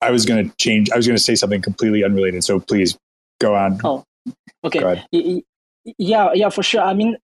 I 0.00 0.10
was 0.12 0.24
going 0.24 0.48
to 0.48 0.56
change, 0.56 0.90
I 0.90 0.96
was 0.96 1.06
going 1.06 1.16
to 1.16 1.22
say 1.22 1.34
something 1.34 1.60
completely 1.60 2.04
unrelated. 2.04 2.44
So 2.44 2.60
please 2.60 2.96
go 3.40 3.54
on. 3.54 3.80
Oh, 3.82 4.04
okay. 4.64 5.02
Yeah, 5.98 6.30
yeah, 6.34 6.48
for 6.50 6.62
sure. 6.62 6.82
I 6.82 6.94
mean, 6.94 7.16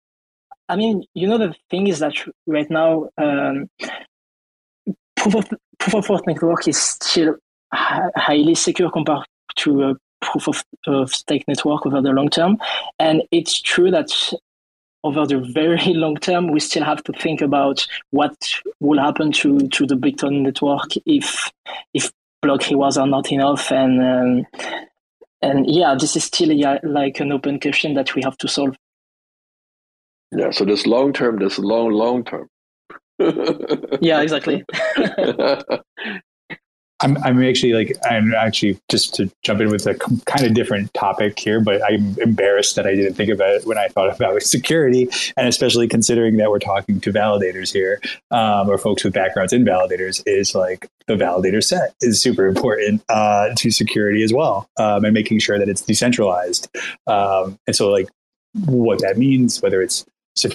I 0.69 0.76
mean, 0.76 1.05
you 1.14 1.28
know, 1.28 1.38
the 1.38 1.55
thing 1.71 1.87
is 1.87 2.00
that 2.00 2.14
right 2.47 2.69
now, 2.69 3.11
um, 3.16 3.69
proof 5.30 5.45
of 5.52 5.59
proof 5.78 5.95
of 5.95 6.09
work 6.09 6.26
network 6.26 6.68
is 6.68 6.80
still 6.80 7.37
highly 7.73 8.54
secure 8.54 8.90
compared 8.90 9.25
to 9.56 9.83
a 9.83 9.95
proof 10.21 10.49
of, 10.49 10.64
of 10.87 11.11
stake 11.12 11.45
network 11.49 11.87
over 11.87 12.00
the 12.00 12.11
long 12.11 12.28
term. 12.28 12.59
And 12.99 13.23
it's 13.33 13.61
true 13.61 13.90
that 13.90 14.11
over 15.04 15.26
the 15.26 15.38
very 15.52 15.95
long 15.95 16.16
term, 16.16 16.50
we 16.50 16.61
still 16.61 16.85
have 16.85 17.02
to 17.04 17.12
think 17.12 17.40
about 17.40 17.87
what 18.11 18.37
will 18.80 18.99
happen 18.99 19.33
to, 19.33 19.68
to 19.68 19.87
the 19.87 19.97
Bitcoin 19.97 20.42
network 20.42 20.90
if 21.04 21.50
if 21.95 22.11
block 22.42 22.68
rewards 22.68 22.97
are 22.97 23.06
not 23.06 23.33
enough. 23.33 23.73
And 23.73 24.00
um, 24.02 24.47
and 25.42 25.68
yeah, 25.68 25.97
this 25.99 26.16
is 26.16 26.25
still 26.25 26.56
like 26.83 27.21
an 27.21 27.33
open 27.33 27.61
question 27.61 27.95
that 27.95 28.14
we 28.14 28.23
have 28.23 28.38
to 28.38 28.49
solve. 28.49 28.76
Yeah, 30.33 30.50
so 30.50 30.64
this 30.64 30.87
long 30.87 31.12
term, 31.12 31.38
this 31.38 31.59
long 31.59 31.90
long 31.90 32.25
term 32.25 32.49
yeah, 34.01 34.21
exactly. 34.21 34.65
I'm 37.01 37.19
I'm 37.19 37.43
actually 37.43 37.75
like 37.75 37.95
I'm 38.09 38.35
actually 38.35 38.79
just 38.91 39.15
to 39.17 39.31
jump 39.43 39.61
in 39.61 39.69
with 39.69 39.87
a 39.87 39.95
kind 39.95 40.47
of 40.47 40.55
different 40.55 40.93
topic 40.95 41.39
here, 41.39 41.61
but 41.61 41.83
I'm 41.85 42.17
embarrassed 42.21 42.75
that 42.77 42.87
I 42.87 42.95
didn't 42.95 43.15
think 43.15 43.31
about 43.31 43.51
it 43.51 43.67
when 43.67 43.77
I 43.77 43.89
thought 43.89 44.15
about 44.15 44.43
security, 44.43 45.09
and 45.37 45.47
especially 45.47 45.89
considering 45.89 46.39
that 46.39 46.51
we're 46.51 46.59
talking 46.59 47.01
to 47.01 47.13
validators 47.13 47.71
here, 47.71 48.01
um, 48.31 48.71
or 48.71 48.79
folks 48.79 49.05
with 49.05 49.13
backgrounds 49.13 49.53
in 49.53 49.65
validators, 49.65 50.23
is 50.25 50.55
like 50.55 50.89
the 51.07 51.15
validator 51.15 51.63
set 51.63 51.95
is 52.01 52.21
super 52.21 52.47
important 52.47 53.05
uh, 53.11 53.51
to 53.57 53.71
security 53.71 54.23
as 54.23 54.33
well, 54.33 54.67
um, 54.79 55.05
and 55.05 55.13
making 55.13 55.39
sure 55.39 55.59
that 55.59 55.69
it's 55.69 55.83
decentralized. 55.83 56.75
Um, 57.07 57.59
and 57.67 57.77
so, 57.77 57.91
like, 57.91 58.09
what 58.65 59.03
that 59.03 59.19
means, 59.19 59.61
whether 59.61 59.83
it's 59.83 60.07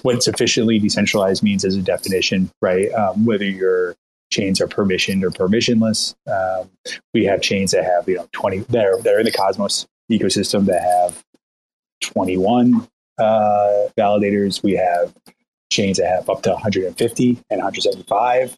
what 0.04 0.24
sufficiently 0.24 0.80
decentralized 0.80 1.44
means 1.44 1.66
as 1.66 1.76
a 1.76 1.82
definition, 1.82 2.52
right? 2.62 2.92
Um, 2.94 3.26
whether 3.26 3.46
your 3.46 3.96
chains 4.32 4.62
are 4.62 4.68
permissioned 4.68 5.24
or 5.24 5.30
permissionless. 5.30 6.16
Um, 6.26 6.70
we 7.14 7.26
have 7.26 7.42
chains 7.42 7.72
that 7.72 7.84
have, 7.84 8.08
you 8.08 8.16
know, 8.16 8.28
20 8.32 8.60
that 8.70 8.86
are, 8.86 9.02
that 9.02 9.14
are 9.14 9.20
in 9.20 9.26
the 9.26 9.32
Cosmos 9.32 9.86
ecosystem 10.12 10.66
that 10.66 10.82
have 10.82 11.24
21 12.02 12.88
uh, 13.18 13.88
validators. 13.98 14.64
We 14.64 14.74
have 14.74 15.14
chains 15.72 15.98
that 15.98 16.08
have 16.08 16.30
up 16.30 16.42
to 16.44 16.52
150 16.52 17.28
and 17.30 17.38
175. 17.62 18.58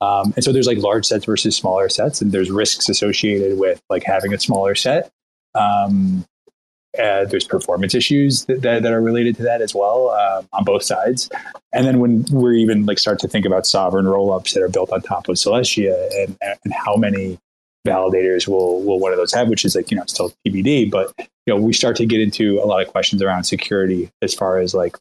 Um, 0.00 0.32
and 0.36 0.44
so 0.44 0.52
there's 0.52 0.66
like 0.66 0.78
large 0.78 1.06
sets 1.06 1.24
versus 1.24 1.56
smaller 1.56 1.88
sets, 1.88 2.20
and 2.20 2.30
there's 2.30 2.50
risks 2.50 2.88
associated 2.88 3.58
with 3.58 3.82
like 3.88 4.02
having 4.04 4.34
a 4.34 4.38
smaller 4.38 4.74
set. 4.74 5.10
Um, 5.54 6.26
uh, 7.02 7.24
there's 7.24 7.44
performance 7.44 7.94
issues 7.94 8.44
that, 8.44 8.62
that, 8.62 8.82
that, 8.82 8.92
are 8.92 9.00
related 9.00 9.36
to 9.36 9.42
that 9.42 9.60
as 9.60 9.74
well 9.74 10.10
um, 10.10 10.48
on 10.52 10.64
both 10.64 10.82
sides. 10.82 11.28
And 11.72 11.86
then 11.86 11.98
when 11.98 12.24
we're 12.30 12.54
even 12.54 12.86
like 12.86 12.98
start 12.98 13.18
to 13.20 13.28
think 13.28 13.44
about 13.44 13.66
sovereign 13.66 14.06
rollups 14.06 14.54
that 14.54 14.62
are 14.62 14.68
built 14.68 14.92
on 14.92 15.02
top 15.02 15.28
of 15.28 15.36
Celestia 15.36 16.08
and, 16.22 16.36
and 16.40 16.72
how 16.72 16.96
many 16.96 17.38
validators 17.86 18.48
will 18.48 18.82
will 18.82 18.98
one 18.98 19.12
of 19.12 19.18
those 19.18 19.32
have, 19.34 19.48
which 19.48 19.64
is 19.64 19.74
like 19.74 19.90
you 19.90 19.96
know 19.96 20.04
still 20.06 20.32
TBD. 20.46 20.90
But 20.90 21.12
you 21.18 21.54
know 21.54 21.56
we 21.56 21.72
start 21.72 21.96
to 21.96 22.06
get 22.06 22.20
into 22.20 22.60
a 22.60 22.66
lot 22.66 22.80
of 22.82 22.88
questions 22.88 23.22
around 23.22 23.44
security 23.44 24.10
as 24.22 24.34
far 24.34 24.58
as 24.58 24.74
like 24.74 24.96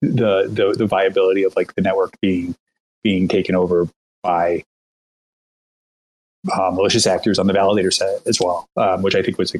the 0.00 0.48
the, 0.48 0.74
the 0.76 0.86
viability 0.86 1.44
of 1.44 1.54
like 1.56 1.74
the 1.74 1.82
network 1.82 2.14
being 2.20 2.54
being 3.02 3.28
taken 3.28 3.54
over 3.54 3.88
by 4.22 4.64
uh, 6.52 6.70
malicious 6.70 7.06
actors 7.06 7.38
on 7.38 7.46
the 7.46 7.52
validator 7.52 7.92
set 7.92 8.20
as 8.26 8.40
well, 8.40 8.68
um, 8.76 9.02
which 9.02 9.14
I 9.14 9.22
think 9.22 9.38
was 9.38 9.54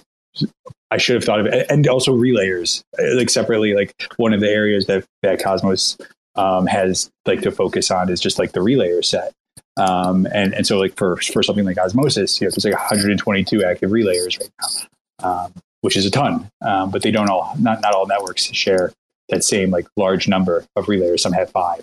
I 0.91 0.97
should 0.97 1.15
have 1.15 1.25
thought 1.25 1.41
of 1.41 1.47
it. 1.47 1.67
And 1.71 1.87
also 1.89 2.17
relayers, 2.17 2.83
like 3.17 3.31
separately, 3.31 3.75
like 3.75 3.95
one 4.17 4.33
of 4.33 4.41
the 4.41 4.49
areas 4.49 4.87
that, 4.87 5.05
that 5.23 5.43
Cosmos 5.43 5.97
um, 6.37 6.67
has 6.67 7.11
like 7.27 7.43
to 7.43 7.51
focus 7.51 7.91
on 7.91 8.11
is 8.11 8.21
just 8.21 8.39
like 8.39 8.53
the 8.53 8.61
relayer 8.61 9.05
set. 9.05 9.33
Um, 9.77 10.27
and, 10.33 10.55
and 10.55 10.67
so 10.67 10.79
like 10.79 10.97
for, 10.97 11.17
for 11.17 11.43
something 11.43 11.65
like 11.65 11.79
Osmosis, 11.79 12.41
you 12.41 12.47
know, 12.47 12.51
there's 12.51 12.65
like 12.65 12.75
122 12.75 13.65
active 13.65 13.91
relayers 13.91 14.39
right 14.39 14.51
now, 14.61 15.45
um, 15.45 15.53
which 15.81 15.97
is 15.97 16.07
a 16.07 16.11
ton. 16.11 16.49
Um, 16.65 16.91
but 16.91 17.03
they 17.03 17.11
don't 17.11 17.29
all, 17.29 17.55
not, 17.59 17.81
not 17.81 17.95
all 17.95 18.07
networks 18.07 18.45
share 18.45 18.93
that 19.31 19.43
same 19.43 19.71
like 19.71 19.87
large 19.97 20.29
number 20.29 20.65
of 20.77 20.87
relayers. 20.87 21.21
Some 21.21 21.33
have 21.33 21.51
five 21.51 21.83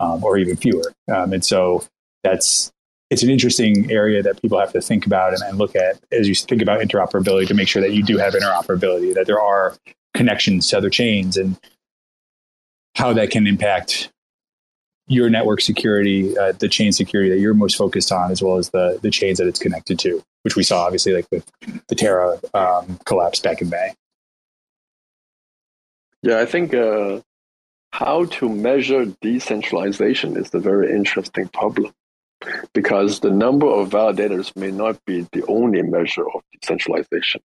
um, 0.00 0.24
or 0.24 0.38
even 0.38 0.56
fewer. 0.56 0.92
Um, 1.12 1.32
and 1.32 1.44
so 1.44 1.84
that's, 2.24 2.72
it's 3.10 3.24
an 3.24 3.30
interesting 3.30 3.90
area 3.90 4.22
that 4.22 4.40
people 4.40 4.58
have 4.58 4.72
to 4.72 4.80
think 4.80 5.04
about 5.04 5.34
and, 5.34 5.42
and, 5.42 5.58
look 5.58 5.74
at 5.74 6.00
as 6.12 6.28
you 6.28 6.34
think 6.34 6.62
about 6.62 6.80
interoperability 6.80 7.46
to 7.48 7.54
make 7.54 7.66
sure 7.66 7.82
that 7.82 7.92
you 7.92 8.04
do 8.04 8.16
have 8.16 8.34
interoperability, 8.34 9.12
that 9.14 9.26
there 9.26 9.40
are 9.40 9.76
connections 10.14 10.68
to 10.68 10.78
other 10.78 10.90
chains 10.90 11.36
and 11.36 11.58
how 12.94 13.12
that 13.12 13.30
can 13.30 13.46
impact 13.46 14.10
your 15.08 15.28
network 15.28 15.60
security, 15.60 16.38
uh, 16.38 16.52
the 16.52 16.68
chain 16.68 16.92
security 16.92 17.30
that 17.30 17.40
you're 17.40 17.54
most 17.54 17.76
focused 17.76 18.12
on, 18.12 18.30
as 18.30 18.40
well 18.42 18.56
as 18.58 18.70
the 18.70 18.98
the 19.02 19.10
chains 19.10 19.38
that 19.38 19.48
it's 19.48 19.58
connected 19.58 19.98
to, 19.98 20.22
which 20.42 20.54
we 20.54 20.62
saw 20.62 20.84
obviously 20.84 21.12
like 21.12 21.26
with 21.32 21.44
the 21.88 21.96
Terra 21.96 22.38
um, 22.54 22.98
collapse 23.06 23.40
back 23.40 23.60
in 23.60 23.68
May. 23.68 23.92
Yeah, 26.22 26.38
I 26.38 26.46
think 26.46 26.74
uh, 26.74 27.20
how 27.92 28.26
to 28.26 28.48
measure 28.48 29.06
decentralization 29.20 30.36
is 30.36 30.50
the 30.50 30.60
very 30.60 30.94
interesting 30.94 31.48
problem 31.48 31.92
because 32.72 33.20
the 33.20 33.30
number 33.30 33.66
of 33.66 33.90
validators 33.90 34.54
may 34.56 34.70
not 34.70 35.04
be 35.04 35.26
the 35.32 35.44
only 35.46 35.82
measure 35.82 36.26
of 36.34 36.42
decentralization. 36.60 37.40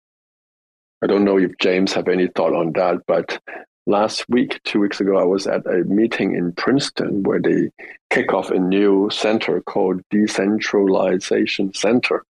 I 1.02 1.06
don't 1.06 1.24
know 1.24 1.38
if 1.38 1.52
James 1.60 1.92
have 1.92 2.08
any 2.08 2.28
thought 2.28 2.54
on 2.54 2.72
that, 2.72 3.02
but 3.06 3.38
last 3.86 4.24
week, 4.28 4.60
two 4.64 4.80
weeks 4.80 5.00
ago, 5.00 5.18
I 5.18 5.24
was 5.24 5.46
at 5.46 5.66
a 5.66 5.84
meeting 5.84 6.34
in 6.34 6.52
Princeton 6.52 7.22
where 7.22 7.40
they 7.40 7.70
kick 8.10 8.32
off 8.32 8.50
a 8.50 8.58
new 8.58 9.10
center 9.10 9.60
called 9.60 10.00
Decentralization 10.10 11.74
Center. 11.74 12.24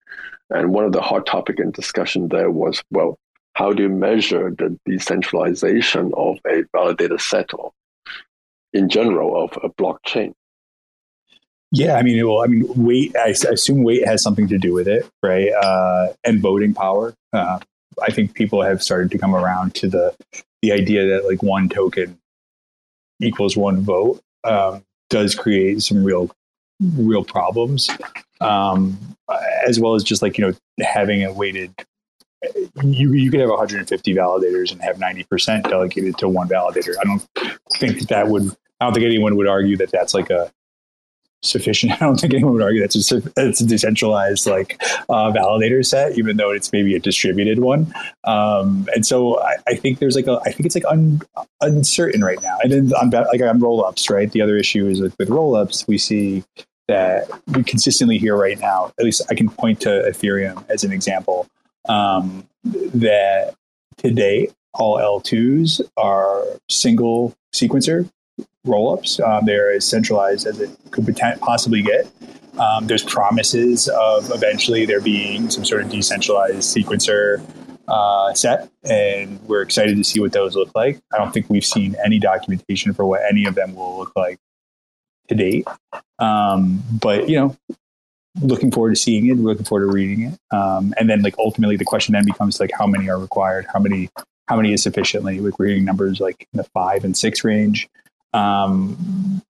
And 0.50 0.73
one 0.73 0.85
of 0.85 0.92
the 0.92 1.02
hot 1.02 1.26
topic 1.26 1.59
in 1.59 1.71
discussion 1.71 2.28
there 2.28 2.50
was, 2.50 2.83
well, 2.90 3.19
how 3.54 3.73
do 3.73 3.83
you 3.85 3.88
measure 3.88 4.50
the 4.50 4.78
decentralization 4.87 6.12
of 6.16 6.38
a 6.47 6.62
validator 6.75 7.21
set 7.21 7.52
or 7.52 7.73
in 8.73 8.88
general 8.88 9.45
of 9.45 9.59
a 9.62 9.69
blockchain? 9.69 10.33
Yeah, 11.74 11.96
I 11.96 12.02
mean, 12.02 12.24
well, 12.26 12.42
I 12.42 12.46
mean, 12.46 12.66
weight. 12.76 13.16
I, 13.16 13.28
assume 13.28 13.82
weight 13.82 14.06
has 14.06 14.22
something 14.22 14.46
to 14.48 14.58
do 14.58 14.74
with 14.74 14.86
it, 14.86 15.08
right? 15.22 15.50
Uh, 15.50 16.12
and 16.22 16.40
voting 16.40 16.74
power. 16.74 17.14
Uh, 17.32 17.60
I 18.00 18.12
think 18.12 18.34
people 18.34 18.62
have 18.62 18.82
started 18.82 19.10
to 19.12 19.18
come 19.18 19.34
around 19.34 19.74
to 19.76 19.88
the 19.88 20.14
the 20.60 20.72
idea 20.72 21.08
that 21.08 21.26
like 21.26 21.42
one 21.42 21.68
token 21.68 22.18
equals 23.20 23.56
one 23.56 23.80
vote 23.80 24.20
um, 24.44 24.84
does 25.08 25.34
create 25.34 25.82
some 25.82 26.04
real 26.04 26.30
real 26.96 27.24
problems, 27.24 27.88
um, 28.42 28.98
as 29.66 29.80
well 29.80 29.94
as 29.94 30.04
just 30.04 30.20
like 30.20 30.36
you 30.36 30.46
know 30.46 30.52
having 30.84 31.24
a 31.24 31.32
weighted 31.32 31.72
you 32.82 33.12
you 33.12 33.30
could 33.30 33.40
have 33.40 33.50
150 33.50 34.14
validators 34.14 34.72
and 34.72 34.82
have 34.82 34.96
90% 34.96 35.68
delegated 35.68 36.18
to 36.18 36.28
one 36.28 36.48
validator. 36.48 36.94
I 37.00 37.04
don't 37.04 37.26
think 37.78 38.00
that, 38.00 38.08
that 38.08 38.28
would. 38.28 38.54
I 38.80 38.86
don't 38.86 38.94
think 38.94 39.06
anyone 39.06 39.36
would 39.36 39.46
argue 39.46 39.76
that 39.76 39.90
that's 39.90 40.12
like 40.12 40.30
a 40.30 40.52
sufficient. 41.42 41.92
I 42.00 42.06
don't 42.06 42.18
think 42.18 42.34
anyone 42.34 42.54
would 42.54 42.62
argue 42.62 42.80
that's 42.80 43.12
a, 43.12 43.22
a 43.37 43.52
decentralized 43.52 44.46
like 44.46 44.82
uh, 45.08 45.32
validator 45.32 45.84
set, 45.84 46.18
even 46.18 46.37
though 46.37 46.50
it's 46.50 46.72
maybe 46.72 46.94
a 46.94 47.00
distributed 47.00 47.58
one. 47.58 47.92
Um, 48.25 48.88
and 48.94 49.04
so 49.04 49.40
I, 49.40 49.56
I, 49.68 49.75
think 49.76 49.99
there's 49.99 50.16
like 50.16 50.26
a, 50.26 50.40
I 50.44 50.52
think 50.52 50.66
it's 50.66 50.75
like 50.75 50.84
un, 50.87 51.20
uncertain 51.61 52.22
right 52.22 52.40
now. 52.42 52.58
And 52.62 52.72
then 52.72 52.92
on 52.94 53.11
like 53.11 53.42
on 53.42 53.61
rollups, 53.61 54.11
right? 54.11 54.30
The 54.30 54.42
other 54.42 54.56
issue 54.56 54.87
is 54.87 55.00
with, 55.00 55.16
with 55.18 55.28
rollups, 55.28 55.87
we 55.87 55.99
see 55.99 56.44
that 56.88 57.28
we 57.49 57.62
consistently 57.62 58.18
hear 58.18 58.37
right 58.37 58.58
now. 58.58 58.92
At 58.99 59.04
least 59.04 59.22
I 59.30 59.34
can 59.34 59.49
point 59.49 59.80
to 59.82 59.88
Ethereum 59.88 60.64
as 60.68 60.84
an 60.84 60.92
example. 60.92 61.49
Um, 61.88 62.46
that 62.64 63.54
today 63.96 64.49
all 64.75 64.99
L2s 64.99 65.80
are 65.96 66.44
single 66.68 67.34
sequencer 67.54 68.08
rollups. 68.66 69.21
Um, 69.21 69.45
they're 69.45 69.73
as 69.73 69.85
centralized 69.85 70.47
as 70.47 70.61
it 70.61 70.71
could 70.90 71.16
possibly 71.40 71.83
get. 71.83 72.11
Um, 72.59 72.87
there's 72.87 73.02
promises 73.02 73.88
of 73.88 74.31
eventually 74.31 74.85
there 74.85 75.00
being 75.00 75.50
some 75.50 75.64
sort 75.64 75.83
of 75.83 75.90
decentralized 75.90 76.76
sequencer 76.76 77.42
uh, 77.88 78.35
set, 78.35 78.71
and 78.85 79.40
we're 79.49 79.62
excited 79.62 79.97
to 79.97 80.04
see 80.04 80.21
what 80.21 80.33
those 80.33 80.54
look 80.54 80.71
like. 80.75 81.00
I 81.12 81.19
don't 81.19 81.33
think 81.33 81.49
we've 81.49 81.64
seen 81.64 81.97
any 82.04 82.19
documentation 82.19 82.92
for 82.92 83.07
what 83.07 83.23
any 83.28 83.47
of 83.47 83.54
them 83.54 83.75
will 83.75 83.99
look 83.99 84.12
like 84.14 84.38
to 85.28 85.35
date. 85.35 85.66
Um, 86.19 86.83
but 87.00 87.28
you 87.28 87.37
know, 87.37 87.57
looking 88.40 88.71
forward 88.71 88.90
to 88.90 89.00
seeing 89.00 89.26
it, 89.26 89.35
We're 89.35 89.50
looking 89.50 89.64
forward 89.64 89.87
to 89.87 89.92
reading 89.92 90.33
it, 90.33 90.54
um, 90.54 90.95
and 90.99 91.09
then 91.09 91.23
like 91.23 91.35
ultimately 91.38 91.76
the 91.76 91.85
question 91.85 92.12
then 92.12 92.25
becomes 92.25 92.61
like 92.61 92.71
how 92.78 92.87
many 92.87 93.09
are 93.09 93.19
required, 93.19 93.66
how 93.73 93.81
many 93.81 94.11
how 94.47 94.57
many 94.57 94.73
is 94.73 94.83
sufficiently. 94.83 95.40
Like 95.40 95.59
we're 95.59 95.69
hearing 95.69 95.85
numbers 95.85 96.21
like 96.21 96.47
in 96.52 96.59
the 96.59 96.64
five 96.64 97.04
and 97.04 97.16
six 97.16 97.45
range. 97.45 97.88
Um, 98.32 99.42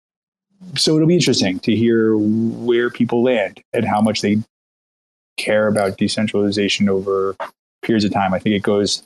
so 0.77 0.97
it'll 0.97 1.09
be 1.09 1.15
interesting 1.15 1.59
to 1.61 1.77
hear 1.77 2.17
where 2.17 2.91
people 2.91 3.23
land 3.23 3.63
and 3.73 3.85
how 3.85 4.01
much 4.01 4.23
they 4.23 4.39
care 5.37 5.69
about 5.69 5.99
decentralization 5.99 6.89
over 6.89 7.37
periods 7.83 8.05
of 8.05 8.13
time. 8.13 8.33
I 8.33 8.39
think 8.39 8.55
it 8.55 8.63
goes, 8.63 9.03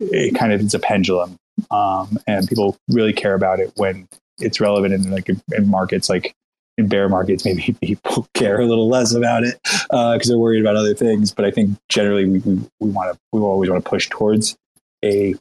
it 0.00 0.34
kind 0.34 0.52
of 0.52 0.60
is 0.60 0.74
a 0.74 0.78
pendulum, 0.78 1.36
um, 1.70 2.18
and 2.26 2.46
people 2.46 2.76
really 2.88 3.12
care 3.12 3.34
about 3.34 3.60
it 3.60 3.72
when 3.76 4.06
it's 4.38 4.60
relevant 4.60 4.94
in 4.94 5.10
like 5.10 5.28
in 5.28 5.68
markets 5.68 6.08
like 6.08 6.34
in 6.78 6.86
bear 6.86 7.08
markets, 7.08 7.44
maybe 7.44 7.76
people 7.82 8.26
care 8.34 8.60
a 8.60 8.66
little 8.66 8.88
less 8.88 9.12
about 9.12 9.42
it 9.42 9.58
because 9.62 9.90
uh, 9.90 10.18
they're 10.24 10.38
worried 10.38 10.60
about 10.60 10.76
other 10.76 10.94
things. 10.94 11.32
But 11.32 11.44
I 11.44 11.50
think 11.50 11.76
generally 11.88 12.26
we 12.26 12.38
we, 12.38 12.90
want 12.90 13.12
to 13.12 13.18
we 13.32 13.40
always 13.40 13.68
want 13.68 13.84
to 13.84 13.88
push 13.88 14.08
towards 14.08 14.56
a 15.04 15.34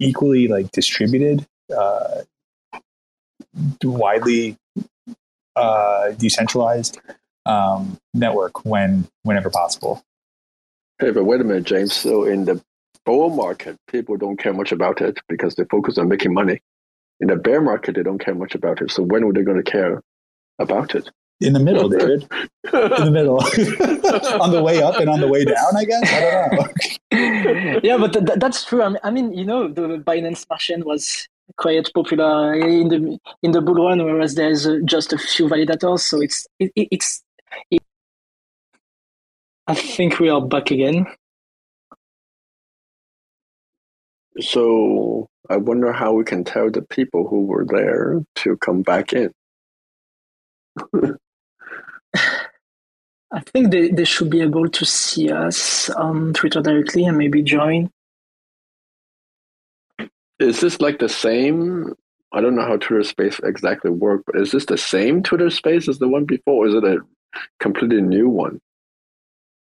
equally 0.00 0.48
like 0.48 0.70
distributed 0.72 1.46
uh, 1.74 2.22
widely 3.82 4.56
uh, 5.56 6.10
decentralized 6.12 7.00
um, 7.46 7.98
network 8.12 8.64
when 8.64 9.08
whenever 9.22 9.50
possible. 9.50 10.02
Hey, 10.98 11.10
but 11.10 11.24
wait 11.24 11.40
a 11.40 11.44
minute, 11.44 11.64
James. 11.64 11.92
So 11.92 12.24
in 12.24 12.44
the 12.44 12.62
bull 13.04 13.30
market, 13.30 13.76
people 13.88 14.16
don't 14.16 14.36
care 14.36 14.52
much 14.52 14.72
about 14.72 15.00
it 15.00 15.18
because 15.28 15.54
they 15.56 15.64
focus 15.64 15.98
on 15.98 16.08
making 16.08 16.32
money. 16.32 16.60
In 17.20 17.28
the 17.28 17.36
bear 17.36 17.60
market, 17.60 17.94
they 17.94 18.02
don't 18.02 18.18
care 18.18 18.34
much 18.34 18.54
about 18.54 18.82
it. 18.82 18.90
So 18.90 19.02
when 19.02 19.24
are 19.24 19.32
they 19.32 19.42
going 19.42 19.62
to 19.62 19.70
care 19.70 20.02
about 20.58 20.94
it? 20.94 21.10
In 21.40 21.52
the 21.52 21.60
middle, 21.60 21.88
David. 21.88 22.22
in 22.22 23.04
the 23.04 23.10
middle, 23.10 23.38
on 24.40 24.52
the 24.52 24.62
way 24.62 24.80
up 24.80 25.00
and 25.00 25.10
on 25.10 25.20
the 25.20 25.28
way 25.28 25.44
down. 25.44 25.76
I 25.76 25.84
guess 25.84 26.02
I 26.04 26.20
don't 26.20 26.52
know. 27.12 27.80
yeah, 27.82 27.96
but 27.98 28.12
th- 28.12 28.38
that's 28.38 28.64
true. 28.64 28.82
I 28.82 28.88
mean, 28.88 28.98
I 29.02 29.10
mean, 29.10 29.34
you 29.34 29.44
know, 29.44 29.68
the 29.68 29.98
Binance 29.98 30.38
Smart 30.38 30.60
Chain 30.60 30.84
was 30.84 31.28
quite 31.56 31.92
popular 31.94 32.54
in 32.54 32.88
the 32.88 33.18
in 33.42 33.52
the 33.52 33.60
bull 33.60 33.86
run, 33.86 34.04
whereas 34.04 34.34
there's 34.34 34.66
uh, 34.66 34.78
just 34.84 35.12
a 35.12 35.18
few 35.18 35.46
validators. 35.46 36.00
So 36.00 36.20
it's 36.20 36.46
it, 36.58 36.72
it's. 36.74 37.22
It, 37.70 37.82
I 39.66 39.74
think 39.74 40.18
we 40.18 40.28
are 40.28 40.42
back 40.42 40.70
again. 40.70 41.06
So 44.40 45.28
I 45.48 45.56
wonder 45.56 45.92
how 45.92 46.12
we 46.12 46.24
can 46.24 46.44
tell 46.44 46.70
the 46.70 46.82
people 46.82 47.26
who 47.28 47.44
were 47.46 47.64
there 47.64 48.24
to 48.36 48.56
come 48.58 48.82
back 48.82 49.12
in. 49.12 49.32
I 53.34 53.40
think 53.40 53.70
they, 53.72 53.88
they 53.88 54.04
should 54.04 54.30
be 54.30 54.42
able 54.42 54.68
to 54.68 54.84
see 54.84 55.30
us 55.30 55.90
on 55.90 56.34
Twitter 56.34 56.60
directly 56.60 57.04
and 57.04 57.18
maybe 57.18 57.42
join. 57.42 57.90
Is 60.38 60.60
this 60.60 60.80
like 60.80 60.98
the 60.98 61.08
same? 61.08 61.94
I 62.32 62.40
don't 62.40 62.56
know 62.56 62.66
how 62.66 62.76
Twitter 62.76 63.04
Space 63.04 63.38
exactly 63.44 63.90
work, 63.90 64.22
but 64.26 64.36
is 64.36 64.50
this 64.50 64.66
the 64.66 64.78
same 64.78 65.22
Twitter 65.22 65.50
Space 65.50 65.88
as 65.88 65.98
the 65.98 66.08
one 66.08 66.24
before? 66.24 66.64
Or 66.64 66.68
is 66.68 66.74
it 66.74 66.84
a 66.84 66.98
completely 67.60 68.02
new 68.02 68.28
one? 68.28 68.60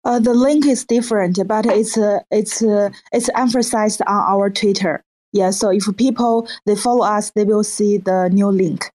Uh, 0.05 0.19
the 0.19 0.33
link 0.33 0.65
is 0.65 0.85
different, 0.85 1.39
but 1.47 1.65
it's 1.65 1.97
uh, 1.97 2.19
it's 2.31 2.63
uh, 2.63 2.89
it's 3.11 3.29
emphasized 3.35 4.01
on 4.07 4.23
our 4.27 4.49
Twitter. 4.49 5.03
Yeah, 5.31 5.51
so 5.51 5.69
if 5.69 5.85
people 5.97 6.47
they 6.65 6.75
follow 6.75 7.05
us, 7.05 7.31
they 7.31 7.43
will 7.43 7.63
see 7.63 7.97
the 7.97 8.29
new 8.29 8.47
link. 8.47 8.91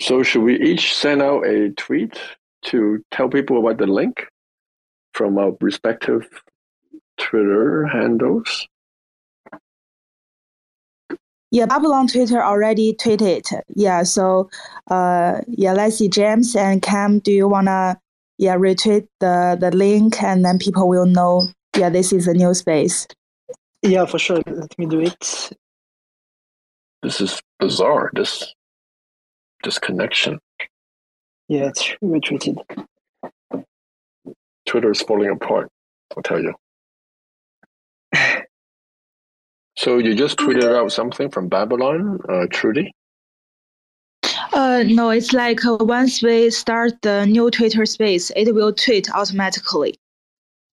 So 0.00 0.22
should 0.22 0.42
we 0.42 0.60
each 0.60 0.94
send 0.94 1.22
out 1.22 1.46
a 1.46 1.70
tweet 1.70 2.18
to 2.66 3.04
tell 3.10 3.28
people 3.28 3.58
about 3.58 3.78
the 3.78 3.86
link 3.86 4.26
from 5.12 5.38
our 5.38 5.56
respective 5.60 6.28
Twitter 7.16 7.86
handles? 7.86 8.68
Yeah, 11.50 11.66
Babylon 11.66 12.08
Twitter 12.08 12.42
already 12.42 12.94
tweeted. 12.94 13.44
Yeah, 13.74 14.02
so 14.02 14.50
uh, 14.90 15.40
yeah, 15.48 15.72
let's 15.72 15.96
see, 15.96 16.08
James 16.08 16.54
and 16.54 16.82
Cam, 16.82 17.20
do 17.20 17.32
you 17.32 17.48
wanna 17.48 17.98
yeah 18.38 18.56
retweet 18.56 19.06
the 19.20 19.56
the 19.60 19.70
link 19.72 20.22
and 20.22 20.44
then 20.44 20.58
people 20.58 20.88
will 20.88 21.06
know 21.06 21.48
yeah 21.76 21.90
this 21.90 22.12
is 22.12 22.26
a 22.28 22.34
new 22.34 22.54
space. 22.54 23.06
Yeah, 23.82 24.06
for 24.06 24.18
sure. 24.18 24.42
Let 24.46 24.76
me 24.78 24.86
do 24.86 25.00
it. 25.00 25.50
This 27.02 27.20
is 27.20 27.40
bizarre. 27.58 28.10
This 28.12 28.54
this 29.64 29.78
connection. 29.78 30.40
Yeah, 31.48 31.68
it's 31.68 31.94
retweeted. 32.02 32.56
Twitter 34.66 34.90
is 34.90 35.00
falling 35.00 35.30
apart. 35.30 35.70
I'll 36.16 36.22
tell 36.22 36.40
you. 36.42 36.54
So 39.78 39.98
you 39.98 40.16
just 40.16 40.38
tweeted 40.38 40.74
out 40.74 40.90
something 40.90 41.30
from 41.30 41.46
Babylon, 41.46 42.18
uh, 42.28 42.46
Trudy? 42.50 42.90
Uh, 44.52 44.82
no, 44.84 45.10
it's 45.10 45.32
like 45.32 45.64
uh, 45.64 45.76
once 45.78 46.20
we 46.20 46.50
start 46.50 47.00
the 47.02 47.26
new 47.26 47.48
Twitter 47.48 47.86
space, 47.86 48.32
it 48.34 48.52
will 48.52 48.72
tweet 48.72 49.08
automatically. 49.14 49.94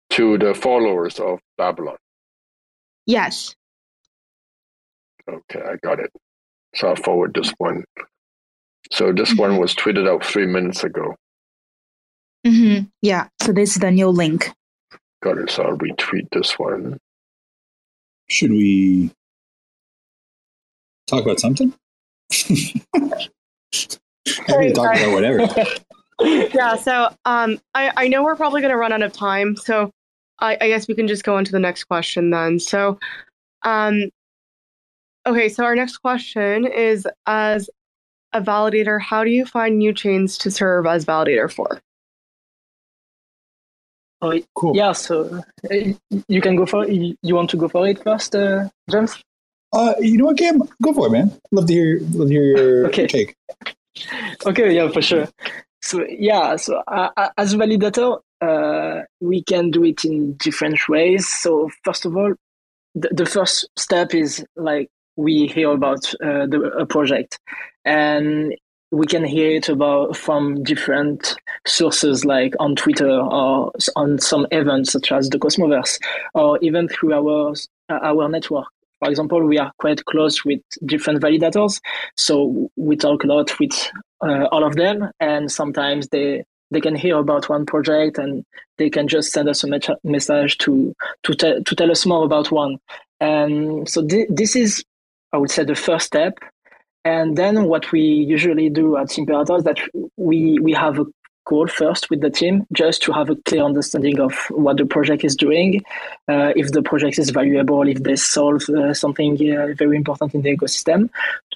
To 0.10 0.40
the 0.40 0.56
followers 0.56 1.20
of 1.20 1.40
Babylon? 1.56 1.98
Yes. 3.06 3.54
Okay, 5.30 5.62
I 5.62 5.76
got 5.84 6.00
it. 6.00 6.10
So 6.74 6.88
I'll 6.88 6.96
forward 6.96 7.36
this 7.36 7.54
one. 7.60 7.84
So 8.92 9.14
this 9.14 9.30
mm-hmm. 9.34 9.40
one 9.40 9.58
was 9.58 9.76
tweeted 9.76 10.10
out 10.10 10.26
three 10.26 10.48
minutes 10.48 10.84
ago. 10.84 11.14
Mm-hmm. 12.44 12.86
Yeah, 13.04 13.28
so 13.40 13.52
this 13.52 13.76
is 13.76 13.82
the 13.82 13.92
new 13.92 14.10
link. 14.10 14.50
Got 15.22 15.38
it. 15.38 15.52
So 15.52 15.62
I'll 15.62 15.78
retweet 15.78 16.28
this 16.32 16.58
one 16.58 16.98
should 18.28 18.52
we 18.52 19.12
talk 21.08 21.24
about 21.24 21.40
something? 21.40 21.74
To 24.48 24.72
talk 24.74 24.96
about 24.96 25.14
whatever. 25.14 25.48
yeah, 26.54 26.76
so 26.76 27.10
um, 27.26 27.60
I, 27.74 27.92
I 27.96 28.08
know 28.08 28.24
we're 28.24 28.36
probably 28.36 28.62
going 28.62 28.72
to 28.72 28.78
run 28.78 28.92
out 28.92 29.02
of 29.02 29.14
time, 29.14 29.56
so 29.56 29.92
I, 30.40 30.58
I, 30.62 30.68
guess 30.68 30.88
we 30.88 30.96
can 30.96 31.08
just 31.08 31.24
go 31.24 31.36
on 31.36 31.46
to 31.46 31.52
the 31.52 31.60
next 31.60 31.86
question 31.86 32.30
then. 32.32 32.60
So, 32.60 33.00
um, 33.64 34.10
okay, 35.26 35.50
so 35.50 35.64
our 35.64 35.76
next 35.76 35.98
question 35.98 36.66
is 36.66 37.08
as 37.28 37.70
a 38.34 38.42
validator, 38.42 39.02
how 39.02 39.24
do 39.24 39.30
you 39.30 39.46
find 39.46 39.78
new 39.78 39.94
chains 39.94 40.38
to 40.40 40.52
serve 40.52 40.86
as 40.86 41.06
validator 41.06 41.52
for? 41.52 41.82
Oh, 44.26 44.42
cool. 44.56 44.76
Yeah, 44.76 44.94
so 44.94 45.44
uh, 45.72 45.76
you 46.28 46.42
can 46.42 46.56
go 46.56 46.66
for 46.66 46.84
it. 46.84 47.18
You 47.22 47.36
want 47.36 47.52
to 47.52 47.58
go 47.58 47.68
for 47.68 47.88
it 47.88 48.04
first, 48.04 48.36
uh, 48.36 48.70
James? 48.90 49.22
Uh, 49.72 49.94
you 50.00 50.18
know 50.18 50.26
what, 50.26 50.38
Cam? 50.38 50.64
Go 50.82 50.94
for 50.94 51.08
it, 51.08 51.12
man. 51.12 51.32
Love 51.52 51.68
to 51.68 51.74
hear, 51.74 52.00
love 52.14 52.28
to 52.28 52.34
hear 52.34 52.44
your 52.44 52.86
okay. 52.88 53.06
take. 53.06 53.36
Okay, 54.46 54.76
yeah, 54.76 54.90
for 54.90 55.02
sure. 55.02 55.28
So 55.84 56.04
yeah, 56.10 56.56
so 56.56 56.82
uh, 56.88 57.30
as 57.38 57.54
a 57.54 57.58
validator, 57.58 58.20
uh, 58.42 59.04
we 59.22 59.44
can 59.44 59.70
do 59.70 59.84
it 59.84 60.04
in 60.04 60.34
different 60.38 60.80
ways. 60.90 61.28
So 61.28 61.70
first 61.84 62.06
of 62.06 62.18
all, 62.18 62.34
the, 62.96 63.10
the 63.10 63.26
first 63.28 63.70
step 63.78 64.16
is 64.16 64.44
like 64.56 64.90
we 65.18 65.46
hear 65.46 65.72
about 65.72 66.12
uh, 66.16 66.48
the 66.48 66.74
a 66.80 66.86
project, 66.88 67.38
and 67.86 68.56
we 68.96 69.06
can 69.06 69.24
hear 69.26 69.52
it 69.52 69.68
about 69.68 70.16
from 70.16 70.64
different 70.64 71.36
sources 71.68 72.24
like 72.24 72.54
on 72.60 72.76
Twitter 72.76 73.10
or 73.10 73.72
on 73.96 74.20
some 74.20 74.48
events 74.52 74.94
such 74.94 75.12
as 75.12 75.30
the 75.30 75.38
Cosmoverse 75.38 76.00
or 76.34 76.58
even 76.62 76.88
through 76.88 77.14
our 77.14 77.54
our 77.90 78.30
network. 78.30 78.66
For 79.00 79.10
example, 79.10 79.44
we 79.44 79.58
are 79.58 79.72
quite 79.80 80.06
close 80.06 80.46
with 80.46 80.62
different 80.86 81.22
validators, 81.22 81.82
so 82.16 82.70
we 82.78 82.96
talk 82.96 83.26
a 83.26 83.28
lot 83.28 83.60
with 83.60 83.92
uh, 84.22 84.46
all 84.46 84.64
of 84.64 84.76
them, 84.76 85.12
and 85.20 85.52
sometimes 85.52 86.08
they 86.08 86.46
they 86.72 86.80
can 86.80 86.96
hear 86.96 87.18
about 87.18 87.50
one 87.50 87.66
project 87.66 88.18
and 88.18 88.44
they 88.78 88.90
can 88.90 89.08
just 89.08 89.32
send 89.32 89.50
us 89.50 89.64
a 89.64 89.68
me- 89.68 89.80
message 90.04 90.58
to 90.60 90.96
to, 91.24 91.34
te- 91.34 91.64
to 91.64 91.76
tell 91.76 91.92
us 91.92 92.06
more 92.06 92.24
about 92.24 92.52
one. 92.52 92.78
And 93.20 93.88
so 93.88 94.06
th- 94.06 94.28
this 94.30 94.56
is, 94.56 94.84
I 95.32 95.38
would 95.38 95.52
say, 95.52 95.64
the 95.64 95.76
first 95.76 96.08
step 96.08 96.40
and 97.06 97.38
then 97.38 97.66
what 97.66 97.92
we 97.92 98.02
usually 98.02 98.70
do 98.70 98.98
at 98.98 99.18
Imperator 99.18 99.58
is 99.58 99.64
that 99.64 99.80
we, 100.18 100.60
we 100.60 100.74
have 100.74 101.00
a 101.00 101.06
call 101.46 101.68
first 101.68 102.10
with 102.10 102.22
the 102.22 102.30
team 102.32 102.66
just 102.74 103.04
to 103.04 103.12
have 103.12 103.30
a 103.30 103.36
clear 103.46 103.64
understanding 103.64 104.20
of 104.20 104.34
what 104.50 104.78
the 104.78 104.86
project 104.86 105.24
is 105.24 105.36
doing, 105.36 105.84
uh, 106.28 106.52
if 106.56 106.72
the 106.72 106.82
project 106.82 107.20
is 107.20 107.30
valuable, 107.30 107.88
if 107.88 108.02
they 108.02 108.16
solve 108.16 108.68
uh, 108.70 108.94
something 108.94 109.34
uh, 109.56 109.68
very 109.76 109.96
important 109.96 110.34
in 110.34 110.42
the 110.42 110.58
ecosystem, 110.58 111.08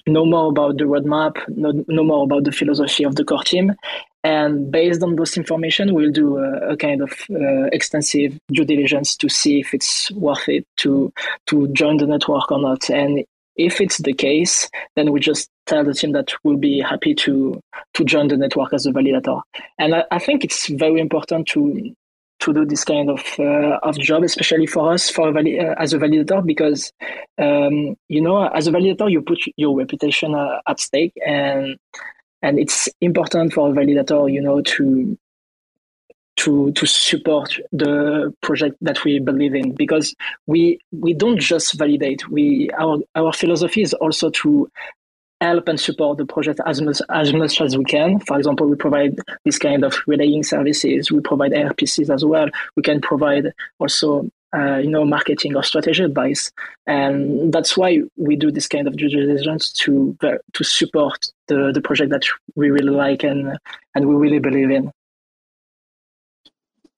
know 0.06 0.24
more 0.24 0.50
about 0.50 0.78
the 0.78 0.84
roadmap, 0.84 1.36
know, 1.48 1.84
know 1.88 2.04
more 2.04 2.22
about 2.22 2.44
the 2.44 2.52
philosophy 2.52 3.04
of 3.04 3.16
the 3.16 3.24
core 3.24 3.42
team. 3.42 3.74
And 4.22 4.70
based 4.70 5.02
on 5.02 5.16
those 5.16 5.36
information, 5.36 5.94
we'll 5.94 6.12
do 6.12 6.38
a, 6.38 6.72
a 6.72 6.76
kind 6.76 7.02
of 7.02 7.10
uh, 7.30 7.64
extensive 7.72 8.38
due 8.52 8.64
diligence 8.64 9.16
to 9.16 9.28
see 9.28 9.60
if 9.60 9.74
it's 9.74 10.10
worth 10.12 10.48
it 10.48 10.64
to 10.78 11.12
to 11.46 11.68
join 11.68 11.96
the 11.96 12.06
network 12.06 12.52
or 12.52 12.60
not. 12.60 12.88
And 12.90 13.24
if 13.66 13.80
it's 13.80 13.98
the 13.98 14.12
case, 14.12 14.68
then 14.96 15.12
we 15.12 15.20
just 15.20 15.48
tell 15.66 15.84
the 15.84 15.94
team 15.94 16.12
that 16.12 16.32
we'll 16.42 16.56
be 16.56 16.80
happy 16.80 17.14
to 17.14 17.60
to 17.94 18.04
join 18.04 18.28
the 18.28 18.36
network 18.36 18.72
as 18.72 18.86
a 18.86 18.92
validator. 18.92 19.42
And 19.78 19.94
I, 19.94 20.04
I 20.10 20.18
think 20.18 20.44
it's 20.44 20.68
very 20.68 21.00
important 21.00 21.46
to 21.48 21.94
to 22.40 22.54
do 22.54 22.64
this 22.64 22.84
kind 22.84 23.10
of 23.10 23.22
uh, 23.38 23.78
of 23.82 23.98
job, 23.98 24.22
especially 24.24 24.66
for 24.66 24.92
us 24.92 25.10
for 25.10 25.28
a 25.28 25.32
vali- 25.32 25.60
uh, 25.60 25.74
as 25.78 25.92
a 25.92 25.98
validator, 25.98 26.44
because 26.44 26.92
um, 27.38 27.96
you 28.08 28.20
know, 28.20 28.48
as 28.48 28.66
a 28.66 28.72
validator, 28.72 29.10
you 29.10 29.20
put 29.22 29.40
your 29.56 29.76
reputation 29.76 30.34
uh, 30.34 30.60
at 30.66 30.80
stake, 30.80 31.12
and 31.26 31.76
and 32.42 32.58
it's 32.58 32.88
important 33.00 33.52
for 33.52 33.70
a 33.70 33.72
validator, 33.72 34.32
you 34.32 34.40
know, 34.40 34.62
to 34.62 35.18
to 36.40 36.72
to 36.72 36.86
support 36.86 37.58
the 37.70 38.34
project 38.40 38.76
that 38.80 39.04
we 39.04 39.18
believe 39.18 39.54
in 39.54 39.72
because 39.74 40.14
we 40.46 40.78
we 40.90 41.12
don't 41.12 41.38
just 41.38 41.78
validate 41.78 42.26
we 42.28 42.70
our 42.78 42.98
our 43.14 43.32
philosophy 43.32 43.82
is 43.82 43.92
also 43.94 44.30
to 44.30 44.68
help 45.42 45.68
and 45.68 45.80
support 45.80 46.16
the 46.18 46.26
project 46.26 46.60
as 46.66 46.80
much 46.80 47.00
as 47.10 47.32
much 47.32 47.60
as 47.60 47.76
we 47.76 47.84
can. 47.84 48.20
For 48.20 48.38
example 48.38 48.66
we 48.66 48.76
provide 48.76 49.18
this 49.44 49.58
kind 49.58 49.84
of 49.84 49.98
relaying 50.06 50.44
services 50.44 51.12
we 51.12 51.20
provide 51.20 51.52
rpcs 51.52 52.12
as 52.12 52.24
well. 52.24 52.48
We 52.74 52.82
can 52.82 53.00
provide 53.02 53.52
also 53.78 54.30
uh, 54.56 54.78
you 54.78 54.90
know 54.90 55.04
marketing 55.04 55.56
or 55.56 55.62
strategy 55.62 56.02
advice. 56.02 56.50
And 56.86 57.52
that's 57.52 57.76
why 57.76 58.00
we 58.16 58.34
do 58.36 58.50
this 58.50 58.66
kind 58.66 58.88
of 58.88 58.96
due 58.96 59.10
diligence 59.10 59.72
to 59.84 60.16
to 60.54 60.64
support 60.64 61.18
the 61.48 61.70
the 61.72 61.82
project 61.82 62.10
that 62.12 62.24
we 62.54 62.70
really 62.70 62.96
like 63.04 63.24
and 63.24 63.58
and 63.94 64.08
we 64.08 64.14
really 64.14 64.38
believe 64.38 64.70
in 64.70 64.90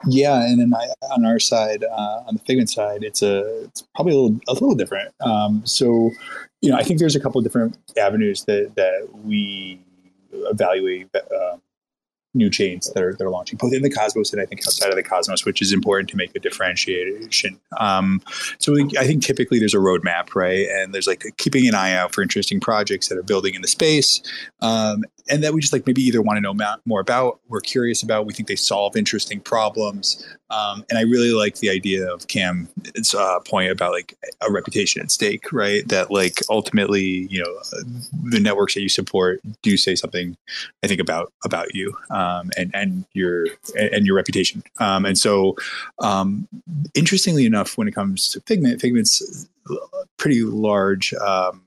yeah, 0.07 0.45
and 0.45 0.61
then 0.61 0.73
I, 0.75 0.89
on 1.13 1.25
our 1.25 1.39
side, 1.39 1.85
uh, 1.85 2.23
on 2.27 2.35
the 2.35 2.41
Figment 2.41 2.71
side, 2.71 3.03
it's 3.03 3.23
a 3.23 3.65
it's 3.65 3.83
probably 3.95 4.13
a 4.13 4.17
little 4.17 4.41
a 4.49 4.53
little 4.53 4.75
different. 4.75 5.15
Um, 5.21 5.63
so, 5.65 6.11
you 6.61 6.71
know, 6.71 6.77
I 6.77 6.83
think 6.83 6.99
there's 6.99 7.17
a 7.17 7.21
couple 7.21 7.39
of 7.39 7.45
different 7.45 7.77
avenues 7.97 8.45
that 8.45 8.75
that 8.77 9.09
we 9.25 9.81
evaluate 10.33 11.09
uh, 11.15 11.57
new 12.35 12.49
chains 12.49 12.91
that 12.93 13.03
are 13.03 13.13
that 13.13 13.25
are 13.25 13.31
launching 13.31 13.59
both 13.59 13.73
in 13.73 13.83
the 13.83 13.91
Cosmos 13.91 14.33
and 14.33 14.41
I 14.41 14.47
think 14.47 14.63
outside 14.67 14.89
of 14.89 14.97
the 14.97 15.03
Cosmos, 15.03 15.45
which 15.45 15.61
is 15.61 15.73
important 15.73 16.09
to 16.11 16.17
make 16.17 16.35
a 16.35 16.39
differentiation. 16.39 17.61
Um, 17.79 18.23
so 18.59 18.75
I 18.99 19.07
think 19.07 19.23
typically 19.23 19.59
there's 19.59 19.75
a 19.75 19.79
roadmap, 19.79 20.35
right? 20.35 20.67
And 20.69 20.95
there's 20.95 21.07
like 21.07 21.25
keeping 21.37 21.69
an 21.69 21.75
eye 21.75 21.93
out 21.93 22.15
for 22.15 22.23
interesting 22.23 22.61
projects 22.61 23.09
that 23.09 23.19
are 23.19 23.23
building 23.23 23.55
in 23.55 23.63
the 23.63 23.69
space, 23.69 24.23
um, 24.61 25.05
and 25.29 25.43
that 25.43 25.53
we 25.53 25.61
just 25.61 25.73
like 25.73 25.87
maybe 25.87 26.03
either 26.03 26.23
want 26.23 26.37
to 26.37 26.41
know 26.41 26.55
more 26.85 27.01
about, 27.01 27.41
we're 27.49 27.61
curious 27.61 28.03
about, 28.03 28.27
we 28.27 28.33
think 28.33 28.49
they 28.49 28.57
solve 28.57 28.97
interesting 28.97 29.41
problems. 29.41 30.27
Um, 30.51 30.85
and 30.91 30.99
I 30.99 31.03
really 31.03 31.33
like 31.33 31.57
the 31.57 31.71
idea 31.71 32.13
of 32.13 32.29
Cam's 32.29 33.15
uh, 33.15 33.41
point 33.41 33.71
about 33.71 33.93
like 33.93 34.15
a 34.47 34.51
reputation 34.51 35.01
at 35.01 35.11
stake, 35.11 35.53
right? 35.53 35.87
That 35.89 36.11
like 36.11 36.41
ultimately, 36.51 37.27
you 37.31 37.43
know, 37.43 37.59
the 38.25 38.41
networks 38.41 38.75
that 38.75 38.83
you 38.83 38.89
support 38.89 39.41
do 39.63 39.77
say 39.77 39.95
something, 39.95 40.37
I 40.83 40.89
think 40.89 41.01
about 41.01 41.33
about 41.45 41.75
you 41.75 41.97
um, 42.11 42.51
and 42.59 42.71
and 42.75 43.05
your 43.15 43.47
and 43.77 44.07
your 44.07 44.17
reputation. 44.17 44.63
Um, 44.79 45.07
and 45.07 45.17
so, 45.17 45.57
um, 46.01 46.49
interestingly 46.95 47.47
enough, 47.47 47.79
when 47.79 47.89
it 47.89 47.95
comes 47.95 48.29
to 48.31 48.41
Figment, 48.43 48.81
Figment's 48.81 49.49
pretty 50.19 50.43
large 50.43 51.15
um, 51.15 51.63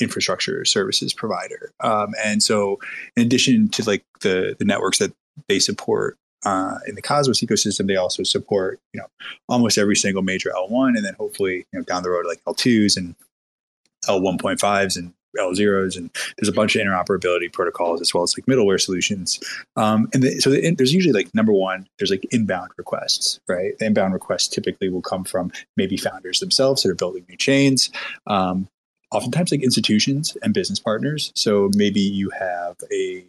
infrastructure 0.00 0.64
services 0.64 1.12
provider. 1.12 1.72
Um, 1.80 2.14
and 2.24 2.42
so, 2.42 2.78
in 3.16 3.24
addition 3.24 3.68
to 3.70 3.84
like 3.84 4.04
the 4.20 4.56
the 4.58 4.64
networks 4.64 4.98
that 4.98 5.12
they 5.48 5.58
support 5.58 6.16
uh, 6.44 6.78
in 6.86 6.94
the 6.94 7.02
Cosmos 7.02 7.40
ecosystem, 7.40 7.86
they 7.86 7.96
also 7.96 8.22
support 8.22 8.78
you 8.92 9.00
know 9.00 9.06
almost 9.48 9.78
every 9.78 9.96
single 9.96 10.22
major 10.22 10.50
L1, 10.50 10.96
and 10.96 11.04
then 11.04 11.14
hopefully 11.14 11.66
you 11.72 11.78
know 11.78 11.82
down 11.82 12.02
the 12.02 12.10
road 12.10 12.26
like 12.26 12.42
L2s 12.44 12.96
and 12.96 13.14
L1.5s 14.06 14.96
and 14.96 15.12
L0s, 15.38 15.96
and 15.96 16.10
there's 16.36 16.48
a 16.48 16.52
bunch 16.52 16.76
of 16.76 16.82
interoperability 16.82 17.52
protocols 17.52 18.00
as 18.00 18.12
well 18.12 18.22
as 18.22 18.36
like 18.36 18.46
middleware 18.46 18.80
solutions. 18.80 19.40
Um, 19.76 20.08
and 20.12 20.22
the, 20.22 20.40
so 20.40 20.50
the, 20.50 20.74
there's 20.74 20.92
usually 20.92 21.12
like 21.12 21.34
number 21.34 21.52
one, 21.52 21.88
there's 21.98 22.10
like 22.10 22.26
inbound 22.30 22.70
requests, 22.76 23.40
right? 23.48 23.78
The 23.78 23.86
inbound 23.86 24.12
requests 24.14 24.48
typically 24.48 24.88
will 24.88 25.02
come 25.02 25.24
from 25.24 25.52
maybe 25.76 25.96
founders 25.96 26.40
themselves 26.40 26.82
that 26.82 26.90
are 26.90 26.94
building 26.94 27.24
new 27.28 27.36
chains. 27.36 27.90
Um, 28.26 28.68
oftentimes 29.12 29.52
like 29.52 29.62
institutions 29.62 30.36
and 30.42 30.54
business 30.54 30.80
partners. 30.80 31.32
So 31.34 31.70
maybe 31.76 32.00
you 32.00 32.30
have 32.30 32.76
a 32.92 33.24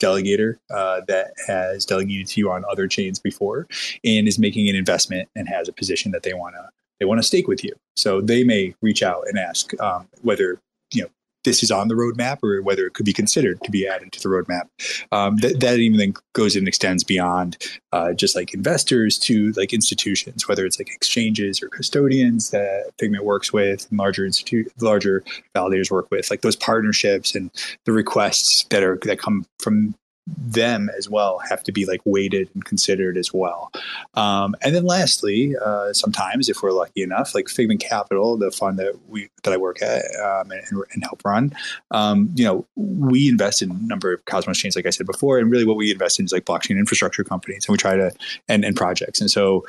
delegator 0.00 0.56
uh, 0.72 1.02
that 1.08 1.32
has 1.46 1.84
delegated 1.84 2.26
to 2.28 2.40
you 2.40 2.50
on 2.50 2.64
other 2.70 2.88
chains 2.88 3.18
before 3.18 3.66
and 4.02 4.26
is 4.26 4.38
making 4.38 4.68
an 4.68 4.74
investment 4.74 5.28
and 5.36 5.46
has 5.48 5.68
a 5.68 5.72
position 5.72 6.10
that 6.12 6.22
they 6.22 6.32
want 6.32 6.54
to 6.54 6.68
they 6.98 7.06
want 7.06 7.18
to 7.18 7.26
stake 7.26 7.48
with 7.48 7.64
you. 7.64 7.72
So 7.96 8.20
they 8.20 8.44
may 8.44 8.74
reach 8.82 9.02
out 9.02 9.24
and 9.26 9.38
ask 9.38 9.78
um, 9.80 10.06
whether 10.22 10.60
you 10.92 11.02
know 11.02 11.08
this 11.44 11.62
is 11.62 11.70
on 11.70 11.88
the 11.88 11.94
roadmap 11.94 12.42
or 12.42 12.62
whether 12.62 12.86
it 12.86 12.94
could 12.94 13.06
be 13.06 13.12
considered 13.12 13.62
to 13.62 13.70
be 13.70 13.86
added 13.86 14.12
to 14.12 14.20
the 14.20 14.28
roadmap. 14.28 14.68
Um, 15.12 15.36
that, 15.38 15.60
that 15.60 15.78
even 15.78 15.98
then 15.98 16.14
goes 16.32 16.56
and 16.56 16.68
extends 16.68 17.04
beyond 17.04 17.56
uh, 17.92 18.12
just 18.12 18.36
like 18.36 18.54
investors 18.54 19.18
to 19.20 19.52
like 19.52 19.72
institutions, 19.72 20.48
whether 20.48 20.64
it's 20.64 20.78
like 20.78 20.90
exchanges 20.90 21.62
or 21.62 21.68
custodians 21.68 22.50
that 22.50 22.90
Figment 22.98 23.24
works 23.24 23.52
with, 23.52 23.86
larger 23.92 24.26
institute, 24.26 24.70
larger 24.80 25.24
validators 25.54 25.90
work 25.90 26.08
with, 26.10 26.30
like 26.30 26.42
those 26.42 26.56
partnerships 26.56 27.34
and 27.34 27.50
the 27.84 27.92
requests 27.92 28.64
that 28.70 28.82
are 28.82 28.98
that 29.04 29.18
come 29.18 29.46
from 29.58 29.94
them 30.38 30.90
as 30.96 31.08
well 31.08 31.38
have 31.38 31.62
to 31.64 31.72
be 31.72 31.86
like 31.86 32.00
weighted 32.04 32.48
and 32.54 32.64
considered 32.64 33.16
as 33.16 33.32
well. 33.32 33.70
Um, 34.14 34.54
and 34.62 34.74
then 34.74 34.84
lastly, 34.84 35.54
uh, 35.56 35.92
sometimes 35.92 36.48
if 36.48 36.62
we're 36.62 36.72
lucky 36.72 37.02
enough, 37.02 37.34
like 37.34 37.48
Figment 37.48 37.80
Capital, 37.80 38.36
the 38.36 38.50
fund 38.50 38.78
that 38.78 38.98
we 39.08 39.28
that 39.44 39.52
I 39.52 39.56
work 39.56 39.82
at 39.82 40.04
um, 40.22 40.50
and, 40.50 40.84
and, 40.92 41.02
help 41.02 41.24
run, 41.24 41.52
um, 41.90 42.30
you 42.34 42.44
know, 42.44 42.66
we 42.76 43.28
invest 43.28 43.62
in 43.62 43.70
a 43.70 43.74
number 43.74 44.12
of 44.12 44.24
Cosmos 44.24 44.58
chains, 44.58 44.76
like 44.76 44.86
I 44.86 44.90
said 44.90 45.06
before, 45.06 45.38
and 45.38 45.50
really 45.50 45.64
what 45.64 45.76
we 45.76 45.90
invest 45.90 46.18
in 46.18 46.24
is 46.24 46.32
like 46.32 46.44
blockchain 46.44 46.78
infrastructure 46.78 47.24
companies, 47.24 47.66
and 47.66 47.72
we 47.72 47.78
try 47.78 47.96
to 47.96 48.12
and, 48.48 48.64
and 48.64 48.76
projects, 48.76 49.20
and 49.20 49.30
so. 49.30 49.64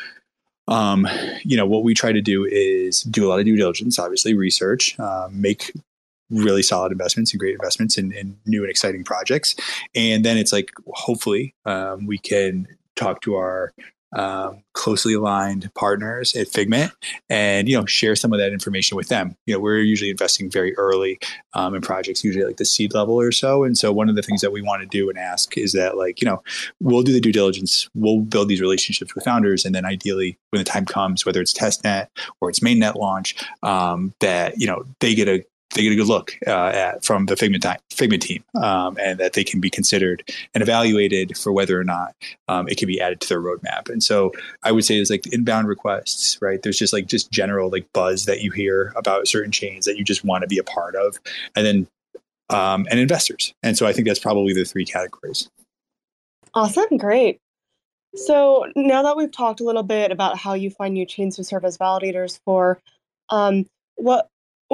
Um, 0.67 1.08
you 1.43 1.58
know 1.58 1.65
what 1.65 1.84
we 1.84 1.93
try 1.93 2.13
to 2.13 2.21
do 2.21 2.45
is 2.45 3.02
do 3.02 3.26
a 3.26 3.28
lot 3.28 3.39
of 3.39 3.45
due 3.45 3.58
diligence, 3.58 3.97
obviously 3.97 4.36
research, 4.36 4.97
um, 5.00 5.41
make 5.41 5.74
really 6.32 6.63
solid 6.63 6.91
investments 6.91 7.32
and 7.32 7.39
great 7.39 7.54
investments 7.54 7.98
in, 7.98 8.12
in 8.12 8.38
new 8.46 8.62
and 8.62 8.72
exciting 8.72 9.04
projects. 9.04 9.56
And 9.94 10.26
then 10.26 10.38
it's 10.38 10.52
like, 10.52 10.72
hopefully, 10.88 11.54
um, 11.65 12.08
we 12.08 12.17
can 12.17 12.67
talk 12.96 13.22
to 13.22 13.36
our 13.36 13.74
um, 14.13 14.63
closely 14.74 15.13
aligned 15.13 15.74
partners 15.74 16.36
at 16.36 16.48
Figment 16.48 16.91
and 17.30 17.70
you 17.70 17.78
know 17.78 17.86
share 17.86 18.15
some 18.15 18.34
of 18.34 18.39
that 18.39 18.52
information 18.52 18.98
with 18.98 19.08
them. 19.08 19.36
You 19.46 19.54
know, 19.54 19.60
we're 19.60 19.80
usually 19.80 20.10
investing 20.10 20.50
very 20.50 20.76
early 20.78 21.20
um, 21.54 21.76
in 21.76 21.82
projects, 21.82 22.24
usually 22.24 22.46
like 22.46 22.58
the 22.58 22.65
seed 22.65 22.94
level 22.94 23.20
or 23.20 23.32
so. 23.32 23.63
And 23.63 23.78
so 23.78 23.94
one 23.94 24.10
of 24.10 24.15
the 24.15 24.22
things 24.22 24.41
that 24.41 24.52
we 24.52 24.62
want 24.62 24.82
to 24.82 24.88
do 24.88 25.10
and 25.10 25.17
ask 25.17 25.58
is 25.58 25.72
that 25.74 25.98
like 25.98 26.22
you 26.22 26.26
know 26.28 26.44
we'll 26.82 27.04
do 27.04 27.13
the 27.13 27.22
due 27.22 27.32
diligence, 27.32 27.89
we'll 27.94 28.20
build 28.20 28.50
these 28.50 28.62
relationships 28.62 29.15
with 29.15 29.24
founders, 29.24 29.63
and 29.63 29.74
then 29.74 29.86
ideally 29.86 30.38
when 30.50 30.60
the 30.60 30.70
time 30.70 30.86
comes, 30.86 31.26
whether 31.26 31.41
it's 31.41 31.54
testnet 31.54 32.08
or 32.41 32.50
it's 32.50 32.60
mainnet 32.60 32.96
launch, 32.96 33.36
um, 33.63 34.13
that 34.20 34.60
you 34.60 34.67
know 34.67 34.84
they 35.00 35.15
get 35.15 35.30
a 35.30 35.46
they 35.74 35.84
get 35.84 35.92
a 35.92 35.96
good 35.96 36.08
look 36.08 36.38
uh, 36.48 36.68
at 36.68 37.06
from 37.06 37.26
the 37.26 37.36
Figment, 37.36 37.66
Figment 37.92 38.22
team, 38.22 38.44
um, 38.62 38.98
and 39.00 39.20
that 39.20 39.34
they 39.34 39.44
can 39.44 39.60
be 39.60 39.70
considered 39.70 40.24
and 40.54 40.62
evaluated 40.62 41.38
for 41.38 41.52
whether 41.52 41.80
or 41.80 41.84
not 41.84 42.16
um, 42.48 42.68
it 42.68 42.78
can 42.78 42.88
be 42.88 43.00
added 43.00 43.22
to 43.22 43.30
their 43.30 43.42
roadmap. 43.42 43.90
And 43.90 44.04
so 44.04 44.32
I 44.64 44.72
would 44.72 44.86
say 44.86 44.96
there's 44.96 45.10
like 45.10 45.28
inbound 45.34 45.68
requests, 45.68 46.38
right? 46.42 46.62
There's 46.62 46.78
just 46.78 46.94
like 46.94 47.08
just 47.08 47.32
general 47.32 47.70
like 47.70 47.92
buzz 47.94 48.26
that 48.26 48.42
you 48.42 48.52
hear 48.52 48.94
about 48.96 49.28
certain 49.28 49.52
chains 49.52 49.86
that 49.86 49.98
you 49.98 50.04
just 50.04 50.24
want 50.26 50.42
to 50.42 50.48
be 50.48 50.58
a 50.58 50.64
part 50.64 50.96
of, 50.96 51.20
and 51.56 51.66
then 51.66 51.88
um, 52.50 52.88
and 52.90 53.00
investors. 53.00 53.54
And 53.64 53.78
so 53.78 53.88
I 53.88 53.94
think 53.94 54.08
that's 54.08 54.20
probably 54.20 54.54
the 54.54 54.66
three 54.66 54.86
categories. 54.86 55.50
Awesome, 56.54 56.98
great. 56.98 57.40
So 58.14 58.66
now 58.76 59.04
that 59.04 59.16
we've 59.16 59.32
talked 59.32 59.62
a 59.62 59.64
little 59.64 59.84
bit 59.84 60.12
about 60.12 60.38
how 60.38 60.54
you 60.54 60.70
find 60.70 60.94
new 60.94 61.06
chains 61.06 61.38
to 61.38 61.46
serve 61.46 61.64
as 61.64 61.78
validators 61.78 62.42
for, 62.44 62.80
um, 63.30 63.66
what 63.96 64.28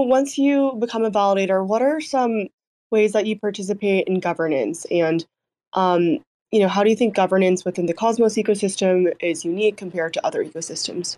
once 0.04 0.38
you 0.38 0.74
become 0.80 1.06
a 1.06 1.12
validator, 1.12 1.66
what 1.66 1.82
are 1.82 2.00
some 2.00 2.48
ways 2.92 3.14
that 3.14 3.26
you 3.26 3.38
participate 3.38 4.08
in 4.08 4.20
governance 4.20 4.86
and 4.92 5.26
um, 5.74 6.20
you 6.52 6.60
know 6.60 6.68
how 6.68 6.84
do 6.84 6.90
you 6.90 6.96
think 6.96 7.16
governance 7.16 7.66
within 7.66 7.86
the 7.86 7.94
cosmos 7.94 8.36
ecosystem 8.36 9.12
is 9.20 9.44
unique 9.44 9.76
compared 9.76 10.14
to 10.14 10.26
other 10.26 10.44
ecosystems 10.44 11.18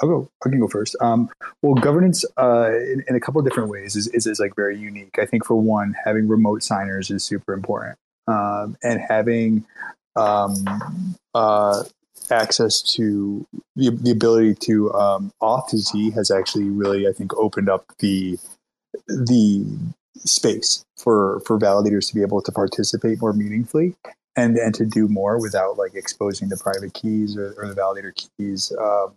I'll 0.00 0.08
go. 0.08 0.28
I 0.44 0.48
can 0.48 0.58
go 0.58 0.66
first. 0.66 0.96
Um, 1.00 1.28
well, 1.60 1.74
governance 1.74 2.24
uh, 2.36 2.72
in, 2.72 3.04
in, 3.08 3.14
a 3.14 3.20
couple 3.20 3.40
of 3.40 3.46
different 3.46 3.68
ways 3.68 3.94
is, 3.94 4.08
is, 4.08 4.26
is 4.26 4.40
like 4.40 4.56
very 4.56 4.76
unique. 4.76 5.16
I 5.16 5.26
think 5.26 5.44
for 5.44 5.54
one, 5.54 5.94
having 6.04 6.26
remote 6.26 6.64
signers 6.64 7.10
is 7.10 7.22
super 7.22 7.52
important, 7.52 7.96
um, 8.26 8.76
and 8.82 9.00
having 9.00 9.64
um, 10.16 10.64
uh, 11.34 11.84
access 12.30 12.82
to 12.94 13.46
the, 13.76 13.90
the 13.90 14.10
ability 14.10 14.54
to 14.54 14.92
um, 14.94 15.32
auth2z 15.42 16.12
has 16.14 16.30
actually 16.30 16.68
really, 16.68 17.08
I 17.08 17.12
think, 17.12 17.34
opened 17.36 17.68
up 17.68 17.86
the 17.98 18.38
the 19.06 19.64
space 20.16 20.84
for 20.96 21.40
for 21.40 21.58
validators 21.58 22.08
to 22.08 22.14
be 22.14 22.22
able 22.22 22.42
to 22.42 22.52
participate 22.52 23.20
more 23.20 23.32
meaningfully 23.32 23.96
and 24.36 24.56
and 24.56 24.74
to 24.74 24.84
do 24.84 25.08
more 25.08 25.40
without 25.40 25.76
like 25.78 25.94
exposing 25.94 26.48
the 26.48 26.56
private 26.56 26.94
keys 26.94 27.36
or, 27.36 27.54
or 27.56 27.66
the 27.66 27.74
validator 27.74 28.12
keys 28.38 28.72
um, 28.80 29.14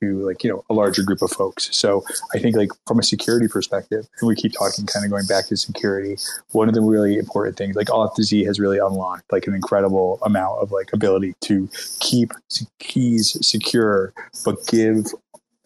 to 0.00 0.26
like 0.26 0.44
you 0.44 0.50
know 0.50 0.64
a 0.70 0.74
larger 0.74 1.02
group 1.02 1.22
of 1.22 1.30
folks. 1.30 1.68
So 1.76 2.04
i 2.34 2.38
think 2.38 2.56
like 2.56 2.70
from 2.86 2.98
a 2.98 3.02
security 3.02 3.48
perspective 3.48 4.06
and 4.20 4.28
we 4.28 4.34
keep 4.34 4.52
talking 4.52 4.86
kind 4.86 5.04
of 5.04 5.10
going 5.10 5.26
back 5.26 5.46
to 5.46 5.56
security 5.56 6.16
one 6.52 6.68
of 6.68 6.74
the 6.74 6.80
really 6.80 7.18
important 7.18 7.56
things 7.56 7.76
like 7.76 7.88
auth2z 7.88 8.44
has 8.46 8.60
really 8.60 8.78
unlocked 8.78 9.30
like 9.32 9.46
an 9.46 9.54
incredible 9.54 10.18
amount 10.22 10.60
of 10.60 10.70
like 10.72 10.92
ability 10.92 11.34
to 11.40 11.68
keep 12.00 12.32
keys 12.78 13.36
secure 13.46 14.12
but 14.44 14.56
give 14.66 15.06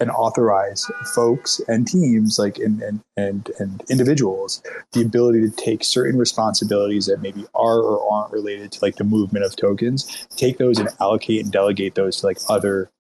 and 0.01 0.11
authorize 0.13 0.87
folks 1.15 1.61
and 1.67 1.87
teams 1.87 2.39
like 2.39 2.59
and, 2.59 2.81
and 2.83 3.01
and 3.17 3.51
and 3.59 3.83
individuals 3.91 4.63
the 4.93 5.03
ability 5.03 5.41
to 5.41 5.51
take 5.51 5.83
certain 5.83 6.19
responsibilities 6.19 7.07
that 7.07 7.21
maybe 7.21 7.45
are 7.55 7.81
or 7.81 8.13
aren't 8.13 8.33
related 8.33 8.71
to 8.71 8.79
like 8.81 8.97
the 8.97 9.05
movement 9.05 9.45
of 9.45 9.57
tokens 9.57 10.27
take 10.37 10.59
those 10.59 10.79
and 10.79 10.89
allocate 11.01 11.43
and 11.43 11.53
delegate 11.53 11.95
those 11.97 12.19
to 12.19 12.27
like 12.27 12.39
other 12.49 12.91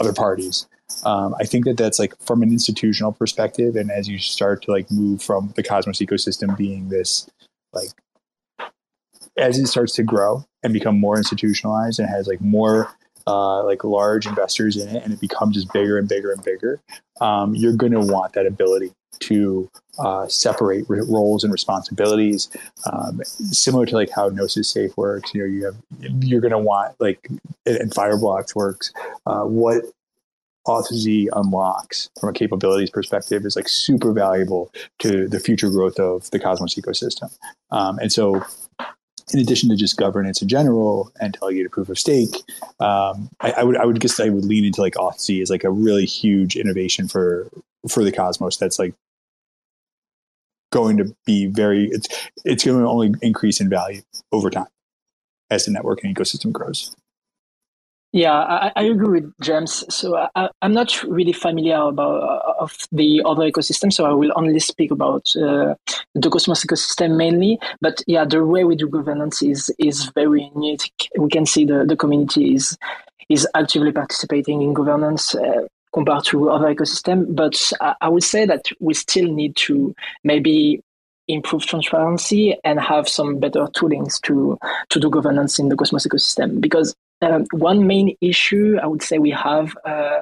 other 0.00 0.12
parties. 0.12 0.66
Um, 1.04 1.34
i 1.40 1.44
think 1.44 1.64
that 1.64 1.78
that's 1.78 1.98
like 1.98 2.14
from 2.20 2.42
an 2.42 2.50
institutional 2.50 3.10
perspective 3.10 3.74
and 3.74 3.90
as 3.90 4.06
you 4.06 4.18
start 4.18 4.62
to 4.62 4.70
like 4.70 4.90
move 4.90 5.22
from 5.22 5.52
the 5.56 5.62
cosmos 5.62 5.98
ecosystem 5.98 6.54
being 6.58 6.90
this 6.90 7.28
like 7.72 7.88
as 9.36 9.58
it 9.58 9.66
starts 9.66 9.94
to 9.94 10.02
grow 10.02 10.44
and 10.62 10.72
become 10.72 10.98
more 10.98 11.16
institutionalized 11.16 11.98
and 11.98 12.08
has 12.08 12.26
like 12.26 12.40
more 12.40 12.94
uh, 13.26 13.64
like 13.64 13.84
large 13.84 14.26
investors 14.26 14.76
in 14.76 14.88
it 14.94 15.02
and 15.02 15.12
it 15.12 15.20
becomes 15.20 15.54
just 15.54 15.72
bigger 15.72 15.98
and 15.98 16.08
bigger 16.08 16.30
and 16.30 16.44
bigger, 16.44 16.80
um, 17.20 17.54
you're 17.54 17.72
going 17.72 17.92
to 17.92 18.00
want 18.00 18.32
that 18.34 18.46
ability 18.46 18.92
to 19.20 19.70
uh, 19.98 20.26
separate 20.28 20.84
roles 20.88 21.44
and 21.44 21.52
responsibilities, 21.52 22.48
um, 22.90 23.22
similar 23.24 23.86
to 23.86 23.94
like 23.94 24.10
how 24.10 24.28
Gnosis 24.28 24.68
Safe 24.68 24.96
works. 24.96 25.34
You 25.34 25.40
know, 25.40 25.46
you 25.46 25.64
have 25.64 25.76
you're 26.22 26.40
going 26.40 26.52
to 26.52 26.58
want 26.58 26.94
like 27.00 27.28
and 27.66 27.90
Fireblocks 27.90 28.54
works. 28.54 28.92
Uh, 29.26 29.42
what 29.42 29.84
auth2z 30.66 31.28
unlocks 31.34 32.08
from 32.18 32.30
a 32.30 32.32
capabilities 32.32 32.90
perspective 32.90 33.44
is 33.44 33.56
like 33.56 33.68
super 33.68 34.12
valuable 34.12 34.72
to 34.98 35.28
the 35.28 35.38
future 35.38 35.68
growth 35.68 35.98
of 35.98 36.30
the 36.30 36.38
Cosmos 36.38 36.74
ecosystem. 36.74 37.30
Um, 37.70 37.98
and 37.98 38.10
so 38.10 38.42
in 39.32 39.40
addition 39.40 39.68
to 39.70 39.76
just 39.76 39.96
governance 39.96 40.42
in 40.42 40.48
general 40.48 41.10
and 41.20 41.34
delegated 41.34 41.72
proof 41.72 41.88
of 41.88 41.98
stake, 41.98 42.34
um, 42.80 43.28
I, 43.40 43.52
I, 43.58 43.62
would 43.62 43.76
I 43.76 43.84
would 43.84 44.00
guess 44.00 44.18
I 44.20 44.28
would 44.28 44.44
lean 44.44 44.64
into 44.64 44.80
like 44.80 44.94
auth2z 44.94 45.42
as 45.42 45.50
like 45.50 45.64
a 45.64 45.70
really 45.70 46.06
huge 46.06 46.56
innovation 46.56 47.08
for 47.08 47.48
for 47.88 48.02
the 48.02 48.12
Cosmos. 48.12 48.56
That's 48.56 48.78
like 48.78 48.94
going 50.74 50.96
to 50.96 51.14
be 51.24 51.46
very 51.46 51.88
it's 51.92 52.08
it's 52.44 52.64
going 52.64 52.80
to 52.80 52.86
only 52.86 53.14
increase 53.22 53.60
in 53.60 53.70
value 53.70 54.02
over 54.32 54.50
time 54.50 54.66
as 55.48 55.64
the 55.64 55.70
network 55.70 56.02
and 56.02 56.14
ecosystem 56.14 56.52
grows. 56.52 56.94
Yeah, 58.12 58.32
I, 58.32 58.72
I, 58.76 58.82
agree 58.84 59.20
with 59.20 59.32
James. 59.40 59.84
So 59.92 60.28
I, 60.36 60.48
am 60.62 60.72
not 60.72 61.02
really 61.02 61.32
familiar 61.32 61.78
about 61.78 62.22
uh, 62.22 62.62
of 62.62 62.76
the 62.92 63.20
other 63.26 63.50
ecosystem, 63.50 63.92
so 63.92 64.04
I 64.04 64.12
will 64.12 64.30
only 64.36 64.60
speak 64.60 64.92
about 64.92 65.34
uh, 65.34 65.74
the 66.14 66.30
Cosmos 66.30 66.64
ecosystem 66.64 67.16
mainly. 67.16 67.58
But 67.80 68.02
yeah, 68.06 68.24
the 68.24 68.44
way 68.44 68.62
we 68.62 68.76
do 68.76 68.86
governance 68.86 69.42
is 69.42 69.68
is 69.78 70.12
very 70.14 70.48
unique. 70.54 70.92
We 71.18 71.28
can 71.28 71.44
see 71.44 71.64
the, 71.64 71.84
the 71.84 71.96
community 71.96 72.54
is 72.54 72.78
is 73.28 73.48
actively 73.54 73.90
participating 73.90 74.62
in 74.62 74.74
governance. 74.74 75.34
Uh, 75.34 75.66
compared 75.94 76.24
to 76.24 76.50
other 76.50 76.74
ecosystem, 76.74 77.34
but 77.34 77.72
I, 77.80 77.94
I 78.02 78.08
would 78.08 78.24
say 78.24 78.44
that 78.44 78.66
we 78.80 78.92
still 78.94 79.32
need 79.32 79.56
to 79.56 79.94
maybe 80.24 80.82
improve 81.28 81.64
transparency 81.64 82.54
and 82.64 82.78
have 82.78 83.08
some 83.08 83.38
better 83.38 83.66
toolings 83.68 84.20
to 84.22 84.58
to 84.90 85.00
do 85.00 85.08
governance 85.08 85.58
in 85.58 85.70
the 85.70 85.76
Cosmos 85.76 86.06
ecosystem. 86.06 86.60
Because 86.60 86.94
um, 87.22 87.46
one 87.52 87.86
main 87.86 88.16
issue 88.20 88.76
I 88.82 88.86
would 88.86 89.02
say 89.02 89.18
we 89.18 89.30
have 89.30 89.74
uh, 89.86 90.20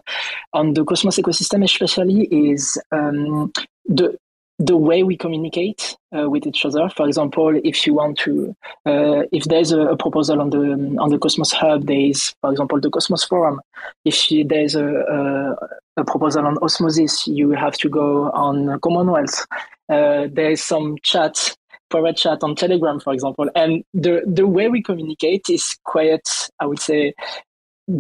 on 0.53 0.75
the 0.75 0.85
Cosmos 0.85 1.19
ecosystem, 1.19 1.65
especially, 1.65 2.25
is 2.31 2.81
um, 2.93 3.53
the 3.87 4.17
the 4.59 4.77
way 4.77 5.03
we 5.03 5.17
communicate 5.17 5.97
uh, 6.17 6.29
with 6.29 6.47
each 6.47 6.65
other. 6.65 6.89
For 6.89 7.07
example, 7.07 7.59
if 7.65 7.87
you 7.87 7.95
want 7.95 8.19
to, 8.19 8.55
uh, 8.87 9.23
if 9.33 9.45
there's 9.45 9.73
a, 9.73 9.81
a, 9.81 9.97
proposal 9.97 10.41
on 10.41 10.51
the 10.51 10.97
on 11.01 11.11
the 11.11 11.19
Cosmos 11.19 11.53
Hub, 11.53 11.87
there 11.87 11.99
is, 11.99 12.35
for 12.41 12.51
example, 12.51 12.81
the 12.81 12.91
Cosmos 12.91 13.25
Forum. 13.25 13.61
If 14.05 14.31
you, 14.31 14.45
there's 14.45 14.75
a, 14.75 14.87
a, 14.87 15.57
a, 15.97 16.05
proposal 16.05 16.47
on 16.47 16.59
Osmosis, 16.63 17.27
you 17.27 17.51
have 17.53 17.75
to 17.79 17.89
go 17.89 18.31
on 18.31 18.79
Commonwealth. 18.81 19.47
Uh, 19.89 20.29
there 20.31 20.51
is 20.51 20.63
some 20.63 20.97
chat 21.03 21.57
private 21.93 22.17
chat 22.17 22.43
on 22.43 22.57
Telegram, 22.57 22.99
for 22.99 23.13
example. 23.13 23.51
And 23.55 23.85
the, 23.93 24.23
the 24.27 24.47
way 24.47 24.69
we 24.69 24.83
communicate 24.83 25.51
is 25.51 25.77
quite, 25.85 26.27
I 26.59 26.67
would 26.67 26.81
say, 26.81 27.13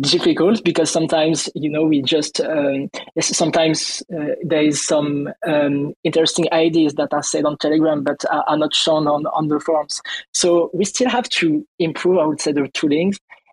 difficult 0.01 0.63
because 0.65 0.91
sometimes 0.91 1.49
you 1.55 1.69
know 1.69 1.85
we 1.85 2.03
just 2.03 2.41
um, 2.41 2.89
sometimes 3.21 4.03
uh, 4.17 4.35
there 4.45 4.63
is 4.63 4.85
some 4.85 5.29
um, 5.47 5.93
interesting 6.05 6.47
ideas 6.53 6.95
that 6.95 7.13
are 7.13 7.23
said 7.23 7.45
on 7.45 7.59
telegram 7.59 8.05
but 8.05 8.25
are, 8.31 8.45
are, 8.47 8.57
not 8.57 8.73
shown 8.73 9.09
on 9.09 9.27
on 9.27 9.49
the 9.49 9.59
forums 9.59 10.01
so 10.33 10.71
we 10.73 10.85
still 10.85 11.11
have 11.11 11.29
to 11.29 11.67
improve 11.81 12.19
i 12.19 12.25
would 12.25 12.41
say 12.41 12.53
the 12.53 12.69
tooling 12.75 13.13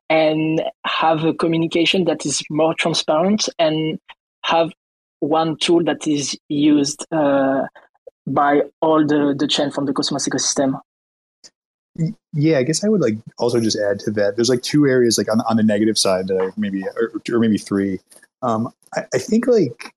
and 0.09 0.61
have 0.85 1.23
a 1.23 1.33
communication 1.33 2.05
that 2.05 2.25
is 2.25 2.43
more 2.49 2.75
transparent 2.75 3.49
and 3.57 3.99
have 4.43 4.69
one 5.19 5.57
tool 5.57 5.83
that 5.83 6.07
is 6.07 6.37
used 6.49 7.05
uh, 7.11 7.63
by 8.25 8.61
all 8.81 9.05
the 9.05 9.35
the 9.37 9.47
chain 9.47 9.71
from 9.71 9.85
the 9.85 9.93
Cosmos 9.93 10.27
ecosystem. 10.27 10.79
Yeah, 12.33 12.59
I 12.59 12.63
guess 12.63 12.83
I 12.83 12.89
would 12.89 13.01
like 13.01 13.17
also 13.37 13.59
just 13.59 13.77
add 13.77 13.99
to 14.01 14.11
that. 14.11 14.35
There's 14.35 14.49
like 14.49 14.61
two 14.61 14.85
areas 14.85 15.17
like 15.17 15.31
on 15.31 15.41
on 15.41 15.57
the 15.57 15.63
negative 15.63 15.97
side 15.97 16.27
that 16.27 16.39
I 16.39 16.49
maybe 16.57 16.83
or, 16.85 17.11
or 17.31 17.39
maybe 17.39 17.57
three. 17.57 17.99
Um, 18.41 18.69
I, 18.95 19.05
I 19.13 19.17
think 19.17 19.47
like 19.47 19.93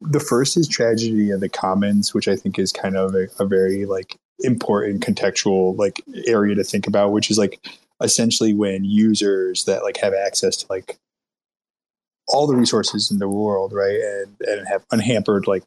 the 0.00 0.20
first 0.20 0.56
is 0.56 0.68
tragedy 0.68 1.30
of 1.30 1.40
the 1.40 1.48
commons, 1.48 2.14
which 2.14 2.28
I 2.28 2.36
think 2.36 2.58
is 2.58 2.72
kind 2.72 2.96
of 2.96 3.14
a, 3.14 3.28
a 3.38 3.46
very 3.46 3.86
like 3.86 4.16
important 4.40 5.04
contextual 5.04 5.76
like 5.78 6.02
area 6.26 6.54
to 6.54 6.64
think 6.64 6.86
about, 6.86 7.12
which 7.12 7.30
is 7.30 7.38
like 7.38 7.64
essentially 8.00 8.54
when 8.54 8.84
users 8.84 9.64
that 9.64 9.82
like 9.82 9.96
have 9.98 10.14
access 10.14 10.56
to 10.56 10.66
like 10.70 10.96
all 12.28 12.46
the 12.46 12.56
resources 12.56 13.10
in 13.10 13.18
the 13.18 13.28
world, 13.28 13.72
right, 13.72 14.00
and 14.00 14.36
and 14.40 14.68
have 14.68 14.84
unhampered 14.90 15.46
like 15.46 15.64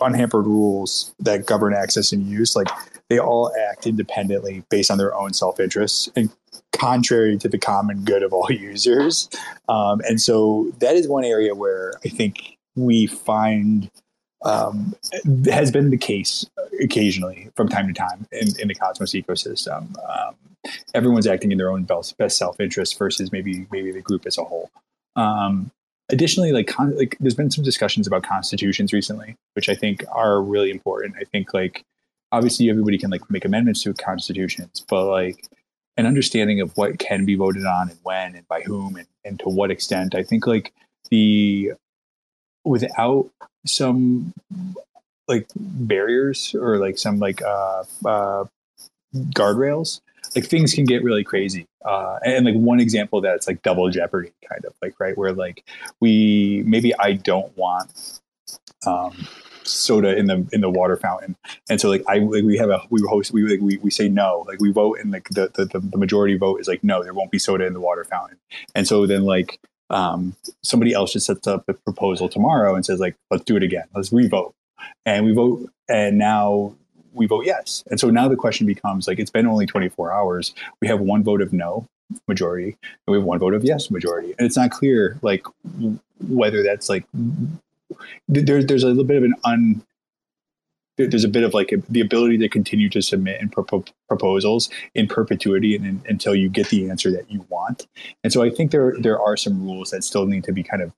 unhampered 0.00 0.46
rules 0.46 1.14
that 1.20 1.46
govern 1.46 1.74
access 1.74 2.12
and 2.12 2.26
use, 2.26 2.56
like 2.56 2.68
they 3.08 3.18
all 3.18 3.52
act 3.70 3.86
independently 3.86 4.64
based 4.70 4.90
on 4.90 4.98
their 4.98 5.14
own 5.14 5.32
self 5.32 5.60
interests 5.60 6.08
and 6.16 6.30
contrary 6.72 7.38
to 7.38 7.48
the 7.48 7.58
common 7.58 8.04
good 8.04 8.22
of 8.22 8.32
all 8.32 8.48
users. 8.50 9.28
Um, 9.68 10.00
and 10.08 10.20
so 10.20 10.72
that 10.80 10.94
is 10.94 11.08
one 11.08 11.24
area 11.24 11.54
where 11.54 11.94
I 12.04 12.08
think 12.08 12.58
we 12.76 13.06
find 13.06 13.90
um, 14.44 14.94
has 15.46 15.70
been 15.70 15.90
the 15.90 15.96
case 15.96 16.44
occasionally 16.80 17.48
from 17.56 17.68
time 17.68 17.86
to 17.86 17.94
time 17.94 18.26
in, 18.30 18.48
in 18.60 18.68
the 18.68 18.74
Cosmos 18.74 19.12
ecosystem. 19.12 19.94
Um, 20.08 20.34
everyone's 20.92 21.26
acting 21.26 21.50
in 21.50 21.58
their 21.58 21.70
own 21.70 21.84
best, 21.84 22.16
best 22.18 22.36
self 22.36 22.60
interest 22.60 22.98
versus 22.98 23.32
maybe 23.32 23.66
maybe 23.70 23.90
the 23.90 24.02
group 24.02 24.26
as 24.26 24.36
a 24.36 24.44
whole. 24.44 24.70
Um, 25.16 25.70
additionally, 26.10 26.52
like, 26.52 26.66
con- 26.66 26.96
like 26.96 27.16
there's 27.20 27.34
been 27.34 27.50
some 27.50 27.64
discussions 27.64 28.06
about 28.06 28.22
constitutions 28.22 28.92
recently, 28.92 29.36
which 29.54 29.68
I 29.68 29.74
think 29.74 30.04
are 30.10 30.42
really 30.42 30.70
important. 30.70 31.16
I 31.20 31.24
think 31.24 31.54
like 31.54 31.84
obviously 32.32 32.68
everybody 32.68 32.98
can 32.98 33.10
like 33.10 33.30
make 33.30 33.44
amendments 33.44 33.82
to 33.82 33.94
constitutions, 33.94 34.84
but 34.88 35.06
like 35.06 35.48
an 35.96 36.06
understanding 36.06 36.60
of 36.60 36.76
what 36.76 36.98
can 36.98 37.24
be 37.24 37.36
voted 37.36 37.64
on 37.64 37.90
and 37.90 37.98
when 38.02 38.34
and 38.34 38.46
by 38.48 38.60
whom 38.62 38.96
and, 38.96 39.06
and 39.24 39.38
to 39.40 39.48
what 39.48 39.70
extent. 39.70 40.14
I 40.14 40.22
think 40.22 40.46
like 40.46 40.72
the 41.10 41.72
without 42.64 43.30
some 43.66 44.32
like 45.28 45.46
barriers 45.56 46.54
or 46.54 46.78
like 46.78 46.98
some 46.98 47.18
like 47.18 47.42
uh, 47.42 47.84
uh, 48.04 48.44
guardrails, 49.14 50.00
like 50.34 50.46
things 50.46 50.74
can 50.74 50.84
get 50.84 51.02
really 51.02 51.24
crazy. 51.24 51.66
Uh, 51.84 52.18
and 52.24 52.44
like 52.44 52.54
one 52.54 52.80
example 52.80 53.20
that's 53.20 53.46
like 53.46 53.62
double 53.62 53.88
jeopardy 53.90 54.32
kind 54.48 54.64
of 54.64 54.74
like 54.82 54.98
right 54.98 55.16
where 55.16 55.32
like 55.32 55.64
we 56.00 56.62
maybe 56.66 56.92
I 56.98 57.12
don't 57.12 57.56
want 57.56 58.20
um, 58.86 59.26
soda 59.64 60.16
in 60.16 60.26
the 60.26 60.46
in 60.52 60.60
the 60.60 60.70
water 60.70 60.96
fountain, 60.96 61.36
and 61.68 61.80
so 61.80 61.88
like 61.88 62.02
I 62.08 62.18
like 62.18 62.44
we 62.44 62.56
have 62.58 62.70
a 62.70 62.82
we 62.90 63.02
host 63.08 63.32
we 63.32 63.42
like 63.42 63.60
we, 63.60 63.78
we 63.78 63.90
say 63.90 64.08
no. 64.08 64.44
Like 64.46 64.60
we 64.60 64.72
vote 64.72 64.98
and 65.00 65.10
like 65.12 65.28
the, 65.30 65.50
the 65.54 65.78
the 65.78 65.98
majority 65.98 66.36
vote 66.36 66.60
is 66.60 66.68
like 66.68 66.82
no 66.82 67.02
there 67.02 67.14
won't 67.14 67.30
be 67.30 67.38
soda 67.38 67.66
in 67.66 67.72
the 67.72 67.80
water 67.80 68.04
fountain, 68.04 68.38
and 68.74 68.86
so 68.86 69.06
then 69.06 69.24
like 69.24 69.60
um, 69.90 70.34
somebody 70.62 70.92
else 70.92 71.12
just 71.12 71.26
sets 71.26 71.46
up 71.46 71.68
a 71.68 71.74
proposal 71.74 72.28
tomorrow 72.28 72.74
and 72.74 72.84
says 72.84 73.00
like 73.00 73.16
let's 73.30 73.44
do 73.44 73.56
it 73.56 73.62
again. 73.62 73.84
Let's 73.94 74.12
revote. 74.12 74.54
And 75.06 75.24
we 75.24 75.32
vote 75.32 75.70
and 75.88 76.18
now 76.18 76.74
we 77.14 77.26
vote 77.26 77.46
yes. 77.46 77.84
And 77.90 77.98
so 77.98 78.10
now 78.10 78.28
the 78.28 78.36
question 78.36 78.66
becomes 78.66 79.08
like 79.08 79.18
it's 79.18 79.30
been 79.30 79.46
only 79.46 79.66
24 79.66 80.12
hours. 80.12 80.54
We 80.80 80.88
have 80.88 81.00
one 81.00 81.22
vote 81.22 81.40
of 81.40 81.52
no 81.52 81.86
majority 82.28 82.76
and 83.06 83.12
we 83.12 83.16
have 83.16 83.24
one 83.24 83.38
vote 83.38 83.54
of 83.54 83.64
yes 83.64 83.90
majority. 83.90 84.34
And 84.38 84.46
it's 84.46 84.56
not 84.56 84.70
clear 84.70 85.18
like 85.22 85.46
whether 86.28 86.62
that's 86.62 86.88
like 86.88 87.04
there's 88.28 88.66
there's 88.66 88.82
a 88.82 88.88
little 88.88 89.04
bit 89.04 89.16
of 89.16 89.24
an 89.24 89.34
un 89.44 89.82
there's 90.96 91.24
a 91.24 91.28
bit 91.28 91.42
of 91.42 91.54
like 91.54 91.72
a, 91.72 91.78
the 91.88 92.00
ability 92.00 92.38
to 92.38 92.48
continue 92.48 92.88
to 92.88 93.02
submit 93.02 93.40
and 93.40 93.50
pro- 93.50 93.84
proposals 94.08 94.70
in 94.94 95.08
perpetuity 95.08 95.74
and, 95.74 95.84
and, 95.84 96.00
until 96.06 96.36
you 96.36 96.48
get 96.48 96.68
the 96.68 96.88
answer 96.88 97.10
that 97.10 97.28
you 97.28 97.44
want. 97.48 97.88
And 98.22 98.32
so 98.32 98.42
I 98.42 98.50
think 98.50 98.70
there 98.70 98.94
there 98.98 99.20
are 99.20 99.36
some 99.36 99.64
rules 99.64 99.90
that 99.90 100.04
still 100.04 100.26
need 100.26 100.44
to 100.44 100.52
be 100.52 100.62
kind 100.62 100.82
of 100.82 100.92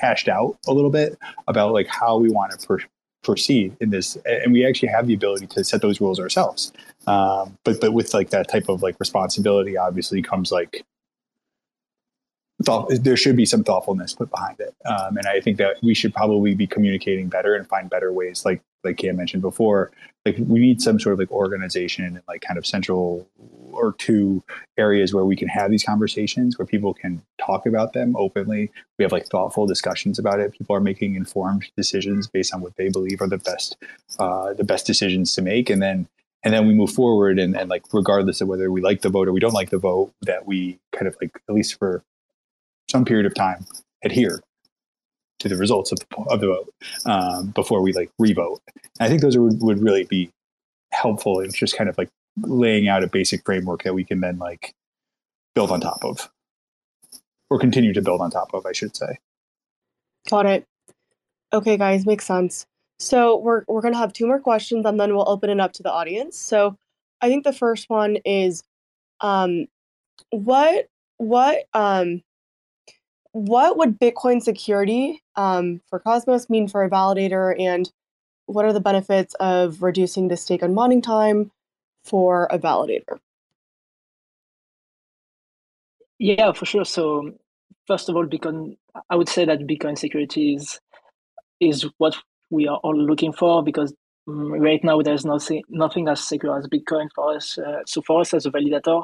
hashed 0.00 0.28
out 0.28 0.56
a 0.66 0.72
little 0.72 0.90
bit 0.90 1.18
about 1.46 1.72
like 1.72 1.86
how 1.86 2.16
we 2.16 2.30
want 2.30 2.58
to 2.58 2.66
per- 2.66 2.80
proceed 3.24 3.76
in 3.80 3.90
this 3.90 4.16
and 4.24 4.52
we 4.52 4.66
actually 4.66 4.88
have 4.88 5.06
the 5.06 5.14
ability 5.14 5.46
to 5.48 5.64
set 5.64 5.82
those 5.82 6.00
rules 6.00 6.20
ourselves. 6.20 6.72
Um, 7.06 7.58
but 7.64 7.80
but 7.80 7.92
with 7.92 8.14
like 8.14 8.30
that 8.30 8.48
type 8.48 8.68
of 8.68 8.82
like 8.82 8.98
responsibility 9.00 9.76
obviously 9.76 10.22
comes 10.22 10.52
like 10.52 10.84
thought, 12.64 12.90
there 13.02 13.16
should 13.16 13.36
be 13.36 13.46
some 13.46 13.64
thoughtfulness 13.64 14.14
put 14.14 14.30
behind 14.30 14.60
it. 14.60 14.74
Um, 14.86 15.16
and 15.16 15.26
I 15.26 15.40
think 15.40 15.58
that 15.58 15.76
we 15.82 15.94
should 15.94 16.14
probably 16.14 16.54
be 16.54 16.66
communicating 16.66 17.28
better 17.28 17.54
and 17.54 17.68
find 17.68 17.88
better 17.90 18.12
ways, 18.12 18.44
like 18.44 18.62
like 18.84 18.98
Cam 18.98 19.16
mentioned 19.16 19.42
before. 19.42 19.90
Like 20.26 20.36
we 20.38 20.58
need 20.58 20.80
some 20.80 21.00
sort 21.00 21.14
of 21.14 21.18
like 21.18 21.30
organization 21.30 22.04
and 22.04 22.22
like 22.28 22.42
kind 22.42 22.58
of 22.58 22.66
central 22.66 23.28
or 23.72 23.92
two 23.94 24.42
areas 24.78 25.12
where 25.12 25.24
we 25.24 25.36
can 25.36 25.48
have 25.48 25.70
these 25.70 25.84
conversations 25.84 26.58
where 26.58 26.66
people 26.66 26.94
can 26.94 27.22
talk 27.38 27.66
about 27.66 27.92
them 27.92 28.14
openly. 28.16 28.70
We 28.98 29.02
have 29.02 29.12
like 29.12 29.26
thoughtful 29.26 29.66
discussions 29.66 30.18
about 30.18 30.40
it. 30.40 30.52
People 30.52 30.76
are 30.76 30.80
making 30.80 31.14
informed 31.14 31.64
decisions 31.76 32.26
based 32.26 32.54
on 32.54 32.60
what 32.60 32.76
they 32.76 32.88
believe 32.88 33.20
are 33.20 33.28
the 33.28 33.38
best 33.38 33.76
uh, 34.18 34.54
the 34.54 34.64
best 34.64 34.86
decisions 34.86 35.34
to 35.34 35.42
make, 35.42 35.70
and 35.70 35.82
then 35.82 36.08
and 36.44 36.52
then 36.52 36.66
we 36.66 36.74
move 36.74 36.90
forward 36.90 37.38
and, 37.38 37.56
and 37.56 37.70
like 37.70 37.82
regardless 37.92 38.40
of 38.40 38.48
whether 38.48 38.70
we 38.70 38.82
like 38.82 39.00
the 39.00 39.08
vote 39.08 39.28
or 39.28 39.32
we 39.32 39.40
don't 39.40 39.54
like 39.54 39.70
the 39.70 39.78
vote 39.78 40.12
that 40.22 40.46
we 40.46 40.78
kind 40.92 41.08
of 41.08 41.16
like 41.20 41.40
at 41.48 41.54
least 41.54 41.78
for 41.78 42.04
some 42.94 43.04
period 43.04 43.26
of 43.26 43.34
time 43.34 43.66
adhere 44.04 44.40
to 45.40 45.48
the 45.48 45.56
results 45.56 45.90
of 45.90 45.98
the, 45.98 46.06
of 46.30 46.40
the 46.40 46.46
vote 46.46 46.74
um, 47.06 47.50
before 47.50 47.82
we 47.82 47.92
like 47.92 48.08
revote. 48.20 48.60
And 49.00 49.06
I 49.06 49.08
think 49.08 49.20
those 49.20 49.36
would, 49.36 49.60
would 49.60 49.82
really 49.82 50.04
be 50.04 50.30
helpful 50.92 51.40
in 51.40 51.50
just 51.50 51.76
kind 51.76 51.90
of 51.90 51.98
like 51.98 52.08
laying 52.40 52.86
out 52.86 53.02
a 53.02 53.08
basic 53.08 53.44
framework 53.44 53.82
that 53.82 53.94
we 53.94 54.04
can 54.04 54.20
then 54.20 54.38
like 54.38 54.74
build 55.56 55.72
on 55.72 55.80
top 55.80 56.04
of 56.04 56.30
or 57.50 57.58
continue 57.58 57.92
to 57.92 58.00
build 58.00 58.20
on 58.20 58.30
top 58.30 58.54
of, 58.54 58.64
I 58.64 58.72
should 58.72 58.96
say. 58.96 59.18
Got 60.30 60.46
it. 60.46 60.64
Okay, 61.52 61.76
guys, 61.76 62.06
makes 62.06 62.24
sense. 62.24 62.64
So 63.00 63.36
we're 63.38 63.64
we're 63.66 63.82
gonna 63.82 63.98
have 63.98 64.12
two 64.12 64.26
more 64.26 64.38
questions 64.38 64.86
and 64.86 65.00
then 65.00 65.16
we'll 65.16 65.28
open 65.28 65.50
it 65.50 65.58
up 65.58 65.72
to 65.74 65.82
the 65.82 65.90
audience. 65.90 66.38
So 66.38 66.76
I 67.20 67.28
think 67.28 67.42
the 67.42 67.52
first 67.52 67.90
one 67.90 68.18
is 68.24 68.62
um 69.20 69.66
what 70.30 70.86
what 71.18 71.64
um 71.74 72.22
what 73.34 73.76
would 73.76 73.98
Bitcoin 73.98 74.40
security 74.40 75.20
um, 75.34 75.80
for 75.90 75.98
Cosmos 75.98 76.48
mean 76.48 76.68
for 76.68 76.84
a 76.84 76.88
validator, 76.88 77.60
and 77.60 77.90
what 78.46 78.64
are 78.64 78.72
the 78.72 78.80
benefits 78.80 79.34
of 79.40 79.82
reducing 79.82 80.28
the 80.28 80.36
stake 80.36 80.62
and 80.62 80.72
mining 80.72 81.02
time 81.02 81.50
for 82.04 82.44
a 82.44 82.60
validator? 82.60 83.18
Yeah, 86.20 86.52
for 86.52 86.64
sure. 86.64 86.84
So 86.84 87.32
first 87.88 88.08
of 88.08 88.14
all, 88.14 88.24
Bitcoin, 88.24 88.76
I 89.10 89.16
would 89.16 89.28
say 89.28 89.44
that 89.44 89.66
Bitcoin 89.66 89.98
security 89.98 90.54
is 90.54 90.78
is 91.58 91.86
what 91.98 92.16
we 92.50 92.68
are 92.68 92.78
all 92.84 92.96
looking 92.96 93.32
for 93.32 93.64
because 93.64 93.92
mm, 94.28 94.60
right 94.60 94.82
now 94.84 95.02
there's 95.02 95.24
nothing 95.24 95.64
nothing 95.68 96.06
as 96.06 96.22
secure 96.22 96.56
as 96.56 96.68
Bitcoin 96.68 97.08
for 97.16 97.34
us. 97.34 97.58
Uh, 97.58 97.80
so 97.84 98.00
for 98.00 98.20
us 98.20 98.32
as 98.32 98.46
a 98.46 98.52
validator, 98.52 99.02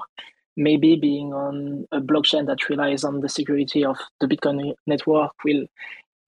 maybe 0.60 0.94
being 0.94 1.32
on 1.32 1.86
a 1.90 2.00
blockchain 2.00 2.46
that 2.46 2.68
relies 2.68 3.02
on 3.02 3.20
the 3.20 3.28
security 3.28 3.84
of 3.84 3.96
the 4.20 4.26
Bitcoin 4.26 4.74
network 4.86 5.32
will 5.44 5.64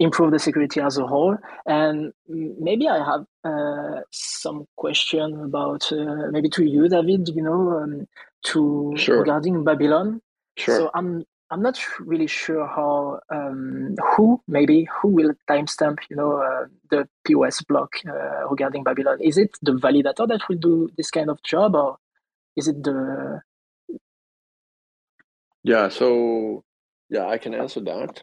improve 0.01 0.31
the 0.31 0.39
security 0.39 0.81
as 0.81 0.97
a 0.97 1.07
whole. 1.07 1.37
And 1.67 2.13
maybe 2.27 2.89
I 2.89 3.05
have 3.05 3.27
uh, 3.45 4.01
some 4.11 4.67
question 4.77 5.41
about 5.45 5.93
uh, 5.93 6.31
maybe 6.31 6.49
to 6.51 6.65
you, 6.65 6.89
David. 6.89 7.29
You 7.29 7.43
know, 7.43 7.79
um, 7.79 8.07
to 8.47 8.95
sure. 8.97 9.21
regarding 9.21 9.65
Babylon. 9.65 10.21
Sure. 10.57 10.77
So 10.77 10.91
I'm 10.95 11.25
I'm 11.51 11.63
not 11.63 11.79
really 12.01 12.27
sure 12.27 12.67
how 12.67 13.21
um, 13.31 13.97
who 14.17 14.41
maybe 14.49 14.89
who 14.97 15.09
will 15.09 15.33
timestamp 15.49 15.99
you 16.09 16.17
know 16.17 16.39
uh, 16.39 16.67
the 16.91 17.07
POS 17.25 17.63
block 17.63 17.97
uh, 18.09 18.49
regarding 18.49 18.83
Babylon. 18.85 19.19
Is 19.21 19.37
it 19.37 19.51
the 19.61 19.73
validator 19.73 20.27
that 20.27 20.49
will 20.49 20.59
do 20.59 20.89
this 20.97 21.11
kind 21.11 21.29
of 21.29 21.43
job, 21.43 21.75
or 21.75 21.99
is 22.57 22.69
it 22.69 22.83
the 22.83 23.43
yeah, 25.65 25.89
so 25.89 26.65
yeah, 27.09 27.27
I 27.27 27.39
can 27.39 27.55
answer 27.55 27.81
that. 27.81 28.23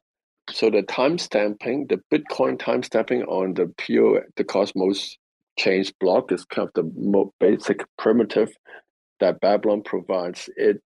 So 0.52 0.70
the 0.70 0.82
timestamping, 0.82 1.90
the 1.90 2.02
Bitcoin 2.12 2.58
timestamping 2.58 3.28
on 3.28 3.54
the 3.54 3.68
PO, 3.78 4.22
the 4.36 4.44
Cosmos 4.44 5.18
chains 5.58 5.92
block 5.92 6.32
is 6.32 6.46
kind 6.46 6.68
of 6.68 6.74
the 6.74 6.92
most 6.96 7.32
basic 7.40 7.86
primitive 7.98 8.50
that 9.20 9.40
Babylon 9.40 9.84
provides. 9.84 10.50
It 10.56 10.82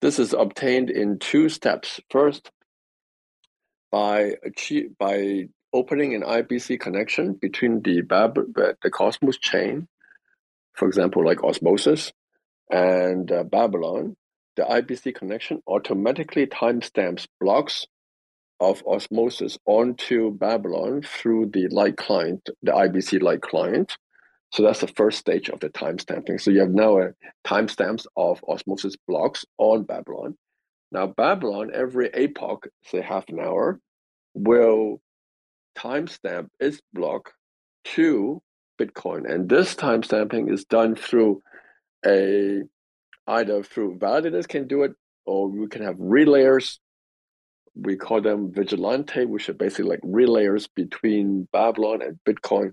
this 0.00 0.18
is 0.18 0.32
obtained 0.32 0.90
in 0.90 1.18
two 1.18 1.48
steps. 1.48 2.00
First, 2.10 2.50
by 3.90 4.34
achieve 4.44 4.96
by 4.98 5.48
opening 5.72 6.14
an 6.14 6.22
IBC 6.22 6.80
connection 6.80 7.34
between 7.34 7.82
the 7.82 8.00
Bab 8.02 8.34
the 8.34 8.90
Cosmos 8.90 9.38
chain, 9.38 9.86
for 10.74 10.88
example, 10.88 11.24
like 11.24 11.44
Osmosis, 11.44 12.12
and 12.70 13.30
uh, 13.30 13.44
Babylon, 13.44 14.16
the 14.58 14.64
IBC 14.64 15.14
connection 15.14 15.62
automatically 15.68 16.44
timestamps 16.44 17.28
blocks 17.40 17.86
of 18.58 18.82
osmosis 18.88 19.56
onto 19.66 20.32
Babylon 20.32 21.00
through 21.02 21.50
the 21.52 21.68
light 21.68 21.96
client, 21.96 22.50
the 22.64 22.72
IBC 22.72 23.22
light 23.22 23.40
client. 23.40 23.96
So 24.50 24.64
that's 24.64 24.80
the 24.80 24.88
first 24.88 25.18
stage 25.18 25.48
of 25.48 25.60
the 25.60 25.68
timestamping. 25.68 26.40
So 26.40 26.50
you 26.50 26.58
have 26.58 26.70
now 26.70 26.98
a 26.98 27.10
timestamps 27.46 28.06
of 28.16 28.44
osmosis 28.48 28.96
blocks 29.06 29.44
on 29.58 29.84
Babylon. 29.84 30.36
Now 30.90 31.06
Babylon, 31.06 31.70
every 31.72 32.10
epoch, 32.12 32.66
say 32.84 33.00
half 33.00 33.28
an 33.28 33.38
hour, 33.38 33.78
will 34.34 35.00
timestamp 35.76 36.48
its 36.58 36.80
block 36.92 37.32
to 37.94 38.42
Bitcoin. 38.80 39.32
And 39.32 39.48
this 39.48 39.76
timestamping 39.76 40.52
is 40.52 40.64
done 40.64 40.96
through 40.96 41.42
a 42.04 42.62
either 43.28 43.62
through 43.62 43.98
validators 43.98 44.48
can 44.48 44.66
do 44.66 44.82
it, 44.82 44.92
or 45.26 45.48
we 45.48 45.68
can 45.68 45.82
have 45.82 45.96
relayers. 45.96 46.78
We 47.74 47.96
call 47.96 48.22
them 48.22 48.52
vigilante, 48.52 49.24
which 49.24 49.48
are 49.48 49.54
basically 49.54 49.90
like 49.90 50.00
relayers 50.00 50.68
between 50.74 51.46
Babylon 51.52 52.02
and 52.02 52.18
Bitcoin. 52.26 52.72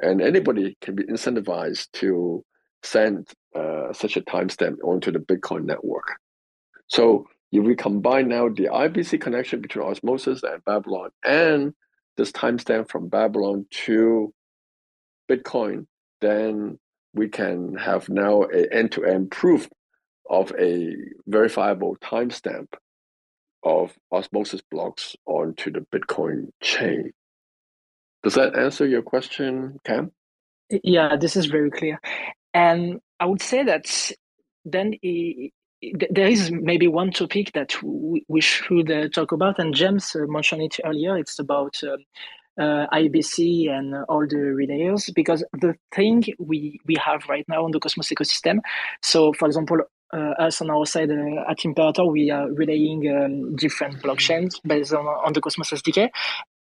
And 0.00 0.20
anybody 0.20 0.76
can 0.80 0.94
be 0.94 1.04
incentivized 1.04 1.90
to 1.94 2.44
send 2.82 3.28
uh, 3.54 3.92
such 3.92 4.16
a 4.16 4.20
timestamp 4.20 4.76
onto 4.84 5.10
the 5.10 5.18
Bitcoin 5.18 5.64
network. 5.64 6.16
So 6.88 7.26
if 7.50 7.64
we 7.64 7.74
combine 7.74 8.28
now 8.28 8.48
the 8.48 8.64
IBC 8.64 9.20
connection 9.20 9.60
between 9.60 9.86
Osmosis 9.86 10.42
and 10.42 10.64
Babylon 10.64 11.10
and 11.24 11.72
this 12.16 12.30
timestamp 12.30 12.90
from 12.90 13.08
Babylon 13.08 13.66
to 13.70 14.32
Bitcoin, 15.30 15.86
then 16.20 16.78
we 17.14 17.28
can 17.28 17.76
have 17.76 18.08
now 18.08 18.42
an 18.42 18.66
end-to-end 18.70 19.30
proof 19.30 19.68
of 20.28 20.52
a 20.58 20.94
verifiable 21.26 21.96
timestamp 21.96 22.68
of 23.62 23.96
osmosis 24.12 24.62
blocks 24.70 25.16
onto 25.26 25.70
the 25.70 25.80
Bitcoin 25.92 26.50
chain. 26.62 27.12
Does 28.22 28.34
that 28.34 28.56
answer 28.56 28.86
your 28.86 29.02
question, 29.02 29.78
Cam? 29.84 30.12
Yeah, 30.82 31.16
this 31.16 31.36
is 31.36 31.46
very 31.46 31.70
clear. 31.70 32.00
And 32.54 33.00
I 33.20 33.26
would 33.26 33.42
say 33.42 33.62
that 33.64 34.12
then 34.64 34.94
there 36.10 36.26
is 36.26 36.50
maybe 36.50 36.88
one 36.88 37.10
topic 37.10 37.52
that 37.52 37.76
we 37.82 38.40
should 38.40 38.90
uh, 38.90 39.08
talk 39.08 39.32
about, 39.32 39.58
and 39.58 39.74
James 39.74 40.14
uh, 40.16 40.26
mentioned 40.26 40.62
it 40.62 40.80
earlier. 40.84 41.16
It's 41.16 41.38
about 41.38 41.80
uh, 41.84 41.96
uh, 42.60 42.86
IBC 42.92 43.70
and 43.70 43.94
all 44.08 44.26
the 44.26 44.36
relayers 44.36 45.12
because 45.14 45.44
the 45.60 45.74
thing 45.94 46.24
we 46.38 46.80
we 46.86 46.96
have 46.96 47.22
right 47.28 47.44
now 47.48 47.64
on 47.64 47.70
the 47.70 47.78
Cosmos 47.78 48.08
ecosystem. 48.08 48.60
So, 49.02 49.32
for 49.34 49.46
example, 49.46 49.78
us 50.12 50.60
on 50.60 50.70
our 50.70 50.86
side 50.86 51.10
uh, 51.10 51.50
at 51.50 51.64
Imperator, 51.64 52.04
we 52.04 52.30
are 52.30 52.50
relaying 52.50 53.08
um, 53.10 53.56
different 53.56 54.02
blockchains 54.02 54.60
based 54.66 54.92
on, 54.92 55.04
on 55.04 55.32
the 55.32 55.40
Cosmos 55.40 55.70
SDK. 55.70 56.10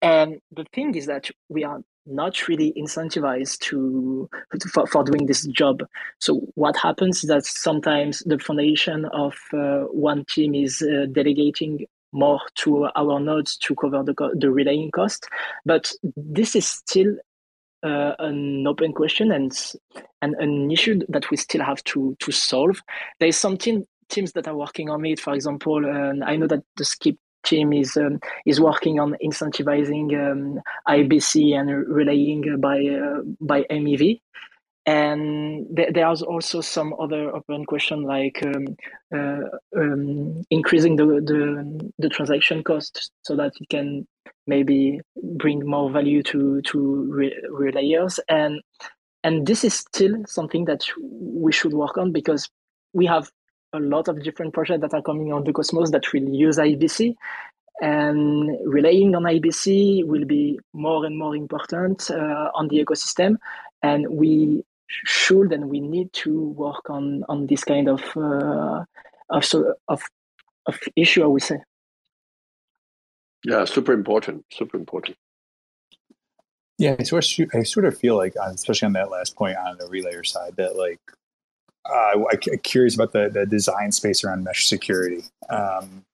And 0.01 0.39
the 0.51 0.65
thing 0.73 0.95
is 0.95 1.07
that 1.07 1.29
we 1.49 1.63
are 1.63 1.81
not 2.05 2.47
really 2.47 2.73
incentivized 2.77 3.59
to, 3.59 4.29
for, 4.71 4.87
for 4.87 5.03
doing 5.03 5.25
this 5.25 5.45
job. 5.47 5.83
So 6.19 6.41
what 6.55 6.77
happens 6.77 7.23
is 7.23 7.29
that 7.29 7.45
sometimes 7.45 8.19
the 8.25 8.39
foundation 8.39 9.05
of 9.05 9.35
uh, 9.53 9.81
one 9.91 10.23
team 10.25 10.55
is 10.55 10.81
uh, 10.81 11.07
delegating 11.11 11.85
more 12.13 12.39
to 12.55 12.87
our 12.95 13.19
nodes 13.19 13.57
to 13.57 13.75
cover 13.75 14.03
the, 14.03 14.13
the 14.39 14.49
relaying 14.49 14.91
cost. 14.91 15.27
But 15.65 15.91
this 16.15 16.55
is 16.55 16.65
still 16.65 17.17
uh, 17.83 18.13
an 18.19 18.65
open 18.67 18.93
question 18.93 19.31
and, 19.31 19.51
and 20.21 20.35
an 20.35 20.71
issue 20.71 20.99
that 21.09 21.29
we 21.29 21.37
still 21.37 21.63
have 21.63 21.83
to, 21.85 22.15
to 22.19 22.31
solve. 22.31 22.81
There 23.19 23.29
is 23.29 23.37
some 23.37 23.57
team, 23.57 23.85
teams 24.09 24.31
that 24.33 24.47
are 24.47 24.55
working 24.55 24.89
on 24.89 25.05
it. 25.05 25.19
For 25.19 25.33
example, 25.33 25.85
um, 25.85 26.23
I 26.23 26.35
know 26.35 26.47
that 26.47 26.63
the 26.75 26.85
Skip 26.85 27.17
team 27.43 27.71
is 27.71 27.95
um, 27.97 28.19
is 28.45 28.59
working 28.59 28.99
on 28.99 29.15
incentivizing 29.23 30.07
um, 30.19 30.59
IBC 30.87 31.53
and 31.57 31.69
relaying 31.87 32.59
by 32.59 32.79
uh, 32.79 33.21
by 33.39 33.63
MEV. 33.69 34.21
And 34.87 35.67
th- 35.75 35.89
there's 35.93 36.21
also 36.21 36.61
some 36.61 36.95
other 36.97 37.35
open 37.35 37.65
question 37.65 38.03
like 38.03 38.41
um, 38.45 38.77
uh, 39.13 39.49
um, 39.77 40.43
increasing 40.49 40.95
the, 40.95 41.05
the 41.05 41.91
the 41.99 42.09
transaction 42.09 42.63
cost 42.63 43.11
so 43.23 43.35
that 43.35 43.51
it 43.59 43.67
can 43.69 44.07
maybe 44.47 45.01
bring 45.35 45.65
more 45.65 45.91
value 45.91 46.23
to 46.23 46.61
to 46.61 46.79
re- 47.11 47.43
relayers 47.51 48.17
and 48.29 48.61
and 49.25 49.45
this 49.45 49.65
is 49.65 49.73
still 49.73 50.23
something 50.25 50.63
that 50.65 50.85
we 51.01 51.51
should 51.51 51.73
work 51.73 51.97
on 51.97 52.13
because 52.13 52.49
we 52.93 53.05
have 53.05 53.29
a 53.73 53.79
lot 53.79 54.07
of 54.07 54.23
different 54.23 54.53
projects 54.53 54.81
that 54.81 54.93
are 54.93 55.01
coming 55.01 55.33
on 55.33 55.43
the 55.43 55.51
Cosmos 55.51 55.91
that 55.91 56.13
will 56.13 56.29
use 56.29 56.57
IBC. 56.57 57.15
And 57.81 58.57
relying 58.65 59.15
on 59.15 59.23
IBC 59.23 60.05
will 60.05 60.25
be 60.25 60.59
more 60.73 61.05
and 61.05 61.17
more 61.17 61.35
important 61.35 62.09
uh, 62.09 62.49
on 62.55 62.69
the 62.69 62.83
ecosystem. 62.83 63.35
And 63.83 64.07
we 64.09 64.63
should 64.87 65.53
and 65.53 65.69
we 65.69 65.79
need 65.79 66.11
to 66.13 66.49
work 66.49 66.89
on, 66.89 67.23
on 67.29 67.47
this 67.47 67.63
kind 67.63 67.89
of, 67.89 68.01
uh, 68.15 68.83
of, 69.29 69.45
of, 69.87 70.01
of 70.65 70.79
issue, 70.95 71.23
I 71.23 71.27
would 71.27 71.43
say. 71.43 71.59
Yeah, 73.43 73.65
super 73.65 73.93
important. 73.93 74.45
Super 74.51 74.77
important. 74.77 75.17
Yeah, 76.77 76.95
I 76.99 77.03
sort 77.03 77.25
of, 77.39 77.49
I 77.53 77.63
sort 77.63 77.85
of 77.85 77.97
feel 77.97 78.15
like, 78.15 78.35
especially 78.35 78.87
on 78.87 78.93
that 78.93 79.09
last 79.09 79.35
point 79.35 79.57
on 79.57 79.77
the 79.77 79.85
relayer 79.85 80.25
side, 80.25 80.55
that 80.57 80.75
like 80.75 80.99
uh, 81.89 82.23
I'm 82.31 82.59
curious 82.63 82.95
about 82.95 83.13
the, 83.13 83.29
the 83.29 83.45
design 83.45 83.91
space 83.91 84.23
around 84.23 84.43
mesh 84.43 84.67
security. 84.67 85.23
Um, 85.49 86.05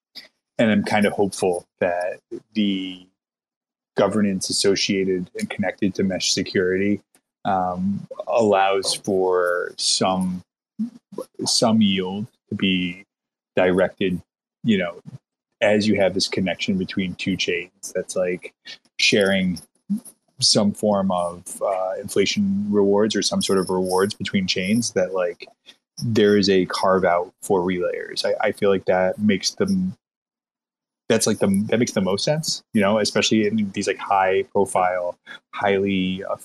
and 0.58 0.72
I'm 0.72 0.84
kind 0.84 1.06
of 1.06 1.14
hopeful 1.14 1.66
that 1.80 2.20
the 2.54 3.06
governance 3.96 4.50
associated 4.50 5.30
and 5.38 5.50
connected 5.50 5.96
to 5.96 6.04
mesh 6.04 6.32
security 6.32 7.02
um, 7.46 8.08
allows 8.28 8.94
for 8.94 9.74
some 9.78 10.42
some 11.46 11.82
yield 11.82 12.28
to 12.50 12.56
be 12.56 13.04
directed, 13.56 14.22
you 14.64 14.78
know, 14.78 15.00
as 15.62 15.88
you 15.88 15.96
have 15.96 16.14
this 16.14 16.28
connection 16.28 16.78
between 16.78 17.16
two 17.16 17.36
chains 17.36 17.92
that's 17.94 18.16
like 18.16 18.54
sharing 18.98 19.60
some 20.40 20.74
form 20.74 21.12
of 21.12 21.62
uh, 21.62 21.94
inflation 22.00 22.66
rewards 22.70 23.16
or 23.16 23.22
some 23.22 23.42
sort 23.42 23.60
of 23.60 23.70
rewards 23.70 24.14
between 24.14 24.48
chains 24.48 24.92
that 24.92 25.14
like 25.14 25.48
there 26.04 26.38
is 26.38 26.50
a 26.50 26.66
carve 26.66 27.06
out 27.06 27.32
for 27.42 27.62
relayers. 27.62 28.26
I, 28.26 28.48
I 28.48 28.52
feel 28.52 28.70
like 28.70 28.86
that 28.86 29.20
makes 29.20 29.52
them 29.52 29.96
that's 31.10 31.28
like 31.28 31.40
the 31.40 31.66
that 31.68 31.80
makes 31.80 31.92
the 31.92 32.02
most 32.02 32.24
sense, 32.24 32.64
you 32.74 32.82
know, 32.82 32.98
especially 32.98 33.48
in 33.48 33.72
these 33.72 33.88
like 33.88 33.98
high 33.98 34.44
profile, 34.52 35.18
highly 35.54 36.24
uh, 36.24 36.38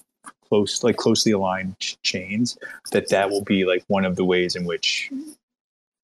close 0.48 0.82
like 0.82 0.96
closely 0.96 1.32
aligned 1.32 1.78
ch- 1.78 2.00
chains. 2.02 2.58
That 2.92 3.08
that 3.10 3.30
will 3.30 3.44
be 3.44 3.64
like 3.64 3.84
one 3.88 4.04
of 4.04 4.16
the 4.16 4.24
ways 4.24 4.56
in 4.56 4.64
which 4.64 5.10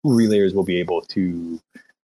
relayers 0.04 0.54
will 0.54 0.64
be 0.64 0.78
able 0.78 1.00
to 1.02 1.60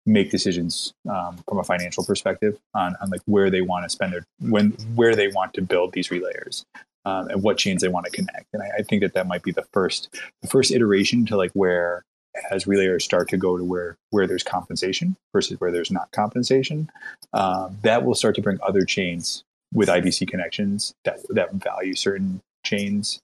make 0.07 0.31
decisions 0.31 0.93
um, 1.09 1.39
from 1.49 1.59
a 1.59 1.65
financial 1.65 2.05
perspective 2.05 2.59
on, 2.75 2.95
on 3.01 3.11
like 3.11 3.23
where 3.25 3.51
they 3.51 3.63
want 3.63 3.85
to 3.85 3.89
spend 3.89 4.13
their 4.13 4.27
when 4.41 4.71
where 4.95 5.17
they 5.17 5.29
want 5.29 5.55
to 5.55 5.63
build 5.63 5.93
these 5.93 6.09
relayers 6.09 6.65
um, 7.07 7.29
and 7.29 7.43
what 7.43 7.57
chains 7.57 7.81
they 7.81 7.89
want 7.89 8.05
to 8.05 8.13
connect 8.13 8.47
and 8.53 8.63
I, 8.63 8.71
I, 8.79 8.83
think 8.83 9.01
that 9.03 9.15
that 9.15 9.27
might 9.27 9.43
be 9.43 9.51
the 9.51 9.65
first 9.73 10.15
the 10.43 10.49
first 10.49 10.73
iteration 10.73 11.25
to 11.27 11.37
like 11.37 11.53
where 11.53 12.05
as 12.51 12.65
relayers 12.65 13.03
start 13.03 13.31
to 13.31 13.39
go 13.39 13.57
to 13.57 13.65
where 13.65 13.97
where 14.11 14.27
there's 14.27 14.43
compensation 14.43 15.17
versus 15.33 15.59
where 15.59 15.73
there's 15.73 15.91
not 15.91 16.13
compensation 16.13 16.91
um, 17.33 17.79
that 17.83 18.05
will 18.05 18.15
start 18.15 18.35
to 18.35 18.43
bring 18.43 18.59
other 18.63 18.85
chains 18.85 19.43
with 19.73 19.89
ibc 19.89 20.27
connections 20.29 20.95
that 21.05 21.19
that 21.31 21.53
value 21.55 21.95
certain 21.95 22.41
chains 22.65 23.21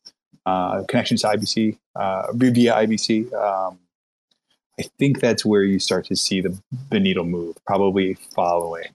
uh, 0.46 0.82
connections 0.88 1.22
to 1.22 1.28
ibc 1.28 1.78
uh, 1.96 2.32
via 2.32 2.74
ibc 2.74 3.32
um, 3.34 3.78
I 4.80 4.84
think 4.98 5.20
that's 5.20 5.44
where 5.44 5.62
you 5.62 5.78
start 5.78 6.06
to 6.06 6.16
see 6.16 6.40
the, 6.40 6.58
the 6.90 6.98
needle 6.98 7.24
move, 7.24 7.56
probably 7.66 8.14
following 8.34 8.86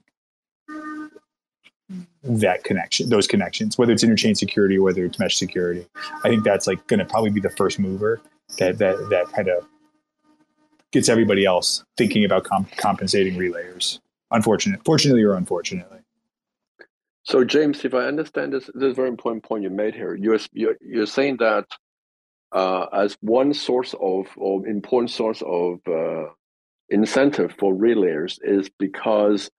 that 2.24 2.64
connection, 2.64 3.08
those 3.08 3.28
connections, 3.28 3.78
whether 3.78 3.92
it's 3.92 4.02
interchain 4.02 4.36
security, 4.36 4.80
whether 4.80 5.04
it's 5.04 5.20
mesh 5.20 5.36
security. 5.36 5.86
I 6.24 6.28
think 6.28 6.42
that's 6.42 6.66
like 6.66 6.84
going 6.88 6.98
to 6.98 7.04
probably 7.04 7.30
be 7.30 7.40
the 7.40 7.50
first 7.50 7.78
mover 7.78 8.20
that 8.58 8.78
that 8.78 8.96
that 9.10 9.26
kind 9.32 9.48
of 9.48 9.64
gets 10.90 11.08
everybody 11.08 11.44
else 11.44 11.84
thinking 11.96 12.24
about 12.24 12.42
comp- 12.42 12.76
compensating 12.76 13.34
relayers. 13.34 14.00
Unfortunate, 14.32 14.84
fortunately 14.84 15.22
or 15.22 15.34
unfortunately. 15.34 16.00
So, 17.26 17.42
James, 17.42 17.84
if 17.84 17.92
I 17.92 18.06
understand 18.06 18.52
this, 18.52 18.66
this 18.66 18.84
is 18.84 18.92
a 18.92 18.94
very 18.94 19.08
important 19.08 19.42
point 19.42 19.64
you 19.64 19.70
made 19.70 19.94
here. 19.96 20.14
You're 20.14 20.38
you're, 20.52 20.76
you're 20.80 21.06
saying 21.06 21.38
that 21.40 21.66
uh, 22.52 22.84
as 22.92 23.16
one 23.20 23.52
source 23.52 23.94
of 24.00 24.26
or 24.36 24.64
important 24.68 25.10
source 25.10 25.42
of 25.44 25.80
uh, 25.88 26.28
incentive 26.88 27.52
for 27.58 27.74
relayers 27.74 28.38
is 28.44 28.70
because 28.78 29.50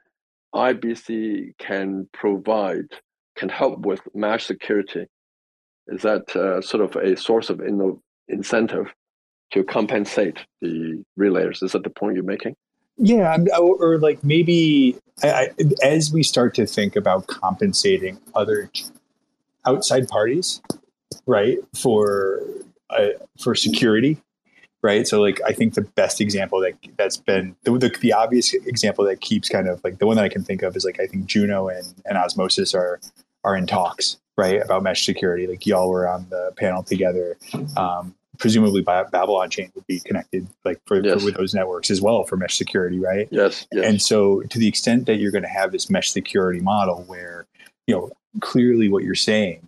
IBC 0.55 1.57
can 1.59 2.07
provide 2.13 2.87
can 3.35 3.49
help 3.49 3.85
with 3.85 3.99
mesh 4.15 4.45
security. 4.45 5.05
Is 5.87 6.03
that 6.03 6.33
uh, 6.37 6.61
sort 6.61 6.83
of 6.83 6.95
a 6.95 7.17
source 7.17 7.49
of 7.49 7.59
in- 7.59 7.99
incentive 8.29 8.93
to 9.51 9.65
compensate 9.65 10.39
the 10.61 11.03
relayers? 11.19 11.61
Is 11.61 11.73
that 11.73 11.83
the 11.83 11.89
point 11.89 12.15
you're 12.15 12.23
making? 12.23 12.55
Yeah, 12.97 13.37
or, 13.59 13.99
like 13.99 14.23
maybe 14.23 14.97
I, 15.23 15.49
as 15.83 16.11
we 16.11 16.23
start 16.23 16.55
to 16.55 16.65
think 16.65 16.95
about 16.95 17.27
compensating 17.27 18.19
other 18.33 18.71
outside 19.65 20.07
parties, 20.07 20.61
right, 21.27 21.59
for 21.75 22.41
uh, 22.89 23.09
for 23.39 23.53
security, 23.53 24.17
right? 24.81 25.07
So 25.07 25.21
like 25.21 25.39
I 25.45 25.51
think 25.51 25.75
the 25.75 25.81
best 25.81 26.19
example 26.21 26.59
that 26.61 26.73
that's 26.97 27.17
been 27.17 27.55
the, 27.63 27.77
the, 27.77 27.95
the 28.01 28.13
obvious 28.13 28.53
example 28.53 29.05
that 29.05 29.21
keeps 29.21 29.47
kind 29.47 29.67
of 29.67 29.83
like 29.83 29.99
the 29.99 30.07
one 30.07 30.15
that 30.15 30.25
I 30.25 30.29
can 30.29 30.43
think 30.43 30.63
of 30.63 30.75
is 30.75 30.83
like 30.83 30.99
I 30.99 31.05
think 31.05 31.27
Juno 31.27 31.67
and, 31.67 31.85
and 32.05 32.17
Osmosis 32.17 32.73
are 32.73 32.99
are 33.43 33.55
in 33.55 33.67
talks, 33.67 34.17
right, 34.37 34.59
about 34.59 34.81
mesh 34.81 35.05
security. 35.05 35.45
Like 35.45 35.67
y'all 35.67 35.89
were 35.89 36.07
on 36.07 36.27
the 36.29 36.51
panel 36.57 36.81
together. 36.81 37.37
Um, 37.75 38.15
presumably 38.37 38.81
by 38.81 39.03
Babylon 39.03 39.49
chain 39.49 39.71
would 39.75 39.87
be 39.87 39.99
connected 39.99 40.47
like 40.63 40.79
for, 40.85 41.03
yes. 41.03 41.19
for, 41.19 41.25
with 41.25 41.35
those 41.35 41.53
networks 41.53 41.89
as 41.89 42.01
well 42.01 42.23
for 42.23 42.37
mesh 42.37 42.57
security, 42.57 42.99
right? 42.99 43.27
Yes, 43.31 43.67
yes. 43.71 43.85
And 43.85 44.01
so 44.01 44.41
to 44.41 44.59
the 44.59 44.67
extent 44.67 45.05
that 45.07 45.15
you're 45.15 45.31
going 45.31 45.43
to 45.43 45.49
have 45.49 45.71
this 45.71 45.89
mesh 45.89 46.11
security 46.11 46.59
model 46.59 47.03
where 47.07 47.47
you 47.87 47.95
know 47.95 48.11
clearly 48.41 48.89
what 48.89 49.03
you're 49.03 49.15
saying 49.15 49.67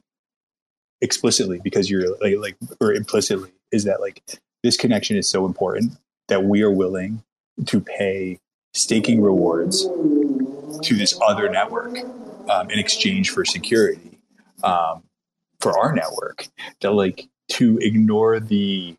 explicitly 1.01 1.59
because 1.63 1.89
you're 1.89 2.17
like, 2.20 2.38
like 2.38 2.57
or 2.82 2.93
implicitly 2.93 3.51
is 3.72 3.86
that 3.86 4.01
like 4.01 4.22
this 4.63 4.78
connection 4.78 5.15
is 5.17 5.28
so 5.28 5.45
important 5.45 5.93
that 6.28 6.43
we 6.43 6.61
are 6.61 6.72
willing 6.72 7.24
to 7.65 7.80
pay 7.80 8.39
staking 8.74 9.22
rewards 9.22 9.84
to 9.84 10.95
this 10.95 11.17
other 11.26 11.49
network 11.49 11.97
um, 12.49 12.70
in 12.70 12.80
exchange 12.80 13.30
for 13.32 13.45
security 13.45 14.20
um, 14.63 15.03
for 15.59 15.78
our 15.78 15.93
network 15.93 16.47
that 16.82 16.91
like 16.91 17.28
to 17.49 17.77
ignore 17.79 18.39
the 18.39 18.95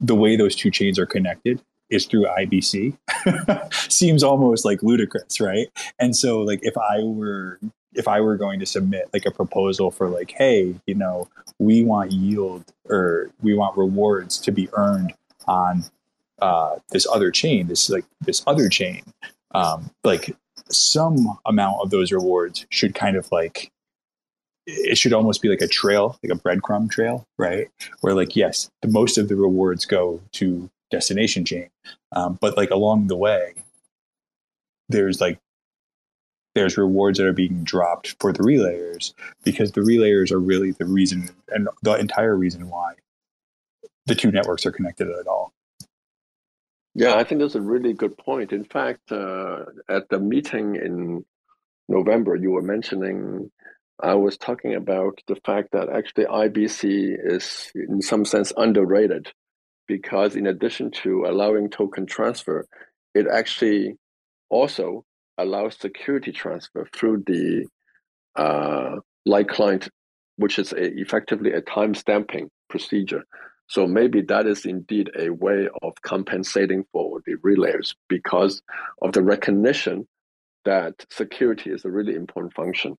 the 0.00 0.14
way 0.14 0.36
those 0.36 0.54
two 0.54 0.70
chains 0.70 0.98
are 0.98 1.06
connected 1.06 1.62
is 1.90 2.06
through 2.06 2.26
IBC 2.26 2.96
seems 3.90 4.22
almost 4.22 4.64
like 4.64 4.82
ludicrous, 4.82 5.40
right? 5.40 5.68
And 5.98 6.16
so 6.16 6.40
like 6.40 6.60
if 6.62 6.76
I 6.76 7.02
were 7.02 7.58
if 7.94 8.08
I 8.08 8.20
were 8.20 8.36
going 8.36 8.58
to 8.60 8.66
submit 8.66 9.08
like 9.12 9.24
a 9.24 9.30
proposal 9.30 9.90
for 9.90 10.08
like, 10.08 10.32
hey, 10.32 10.74
you 10.86 10.94
know, 10.94 11.28
we 11.58 11.84
want 11.84 12.10
yield 12.10 12.64
or 12.90 13.30
we 13.40 13.54
want 13.54 13.76
rewards 13.76 14.38
to 14.38 14.50
be 14.50 14.68
earned 14.72 15.14
on 15.46 15.84
uh, 16.40 16.76
this 16.90 17.06
other 17.06 17.30
chain, 17.30 17.68
this 17.68 17.88
like 17.88 18.04
this 18.20 18.42
other 18.46 18.68
chain, 18.68 19.02
um, 19.54 19.90
like 20.02 20.36
some 20.70 21.38
amount 21.46 21.76
of 21.82 21.90
those 21.90 22.10
rewards 22.10 22.66
should 22.70 22.94
kind 22.94 23.16
of 23.16 23.30
like 23.30 23.70
it 24.66 24.96
should 24.96 25.12
almost 25.12 25.42
be 25.42 25.48
like 25.48 25.60
a 25.60 25.68
trail, 25.68 26.18
like 26.22 26.32
a 26.32 26.40
breadcrumb 26.40 26.90
trail, 26.90 27.26
right? 27.38 27.68
Where 28.00 28.14
like 28.14 28.36
yes, 28.36 28.70
the 28.82 28.88
most 28.88 29.18
of 29.18 29.28
the 29.28 29.36
rewards 29.36 29.84
go 29.84 30.20
to 30.32 30.70
destination 30.90 31.44
chain, 31.44 31.68
um, 32.12 32.38
but 32.40 32.56
like 32.56 32.70
along 32.70 33.08
the 33.08 33.16
way, 33.16 33.54
there's 34.88 35.20
like 35.20 35.38
there's 36.54 36.76
rewards 36.76 37.18
that 37.18 37.26
are 37.26 37.32
being 37.32 37.64
dropped 37.64 38.14
for 38.20 38.32
the 38.32 38.42
relayers 38.42 39.12
because 39.42 39.72
the 39.72 39.80
relayers 39.80 40.30
are 40.30 40.38
really 40.38 40.70
the 40.70 40.84
reason 40.84 41.28
and 41.48 41.68
the 41.82 41.94
entire 41.94 42.36
reason 42.36 42.68
why 42.68 42.94
the 44.06 44.14
two 44.14 44.30
networks 44.30 44.64
are 44.64 44.72
connected 44.72 45.08
at 45.08 45.26
all. 45.26 45.52
Yeah, 46.94 47.16
I 47.16 47.24
think 47.24 47.40
that's 47.40 47.56
a 47.56 47.60
really 47.60 47.92
good 47.92 48.16
point. 48.16 48.52
In 48.52 48.64
fact, 48.64 49.10
uh, 49.10 49.64
at 49.88 50.08
the 50.10 50.20
meeting 50.20 50.76
in 50.76 51.24
November, 51.88 52.36
you 52.36 52.52
were 52.52 52.62
mentioning, 52.62 53.50
I 54.02 54.14
was 54.14 54.36
talking 54.36 54.74
about 54.74 55.20
the 55.28 55.36
fact 55.46 55.68
that 55.72 55.88
actually 55.88 56.24
IBC 56.24 57.16
is 57.24 57.70
in 57.74 58.02
some 58.02 58.24
sense 58.24 58.52
underrated 58.56 59.32
because 59.86 60.34
in 60.34 60.46
addition 60.46 60.90
to 60.90 61.26
allowing 61.26 61.70
token 61.70 62.06
transfer, 62.06 62.66
it 63.14 63.26
actually 63.32 63.94
also 64.50 65.04
allows 65.38 65.76
security 65.76 66.32
transfer 66.32 66.88
through 66.92 67.22
the 67.26 67.66
uh, 68.36 68.96
light 69.26 69.48
client, 69.48 69.88
which 70.36 70.58
is 70.58 70.72
a, 70.72 70.92
effectively 70.98 71.52
a 71.52 71.60
time 71.60 71.94
stamping 71.94 72.50
procedure. 72.68 73.24
So 73.68 73.86
maybe 73.86 74.20
that 74.22 74.46
is 74.46 74.66
indeed 74.66 75.10
a 75.18 75.30
way 75.30 75.68
of 75.82 75.94
compensating 76.02 76.84
for 76.92 77.20
the 77.26 77.36
relays 77.42 77.94
because 78.08 78.60
of 79.00 79.12
the 79.12 79.22
recognition 79.22 80.06
that 80.64 80.94
security 81.10 81.70
is 81.70 81.84
a 81.84 81.90
really 81.90 82.14
important 82.14 82.54
function. 82.54 82.96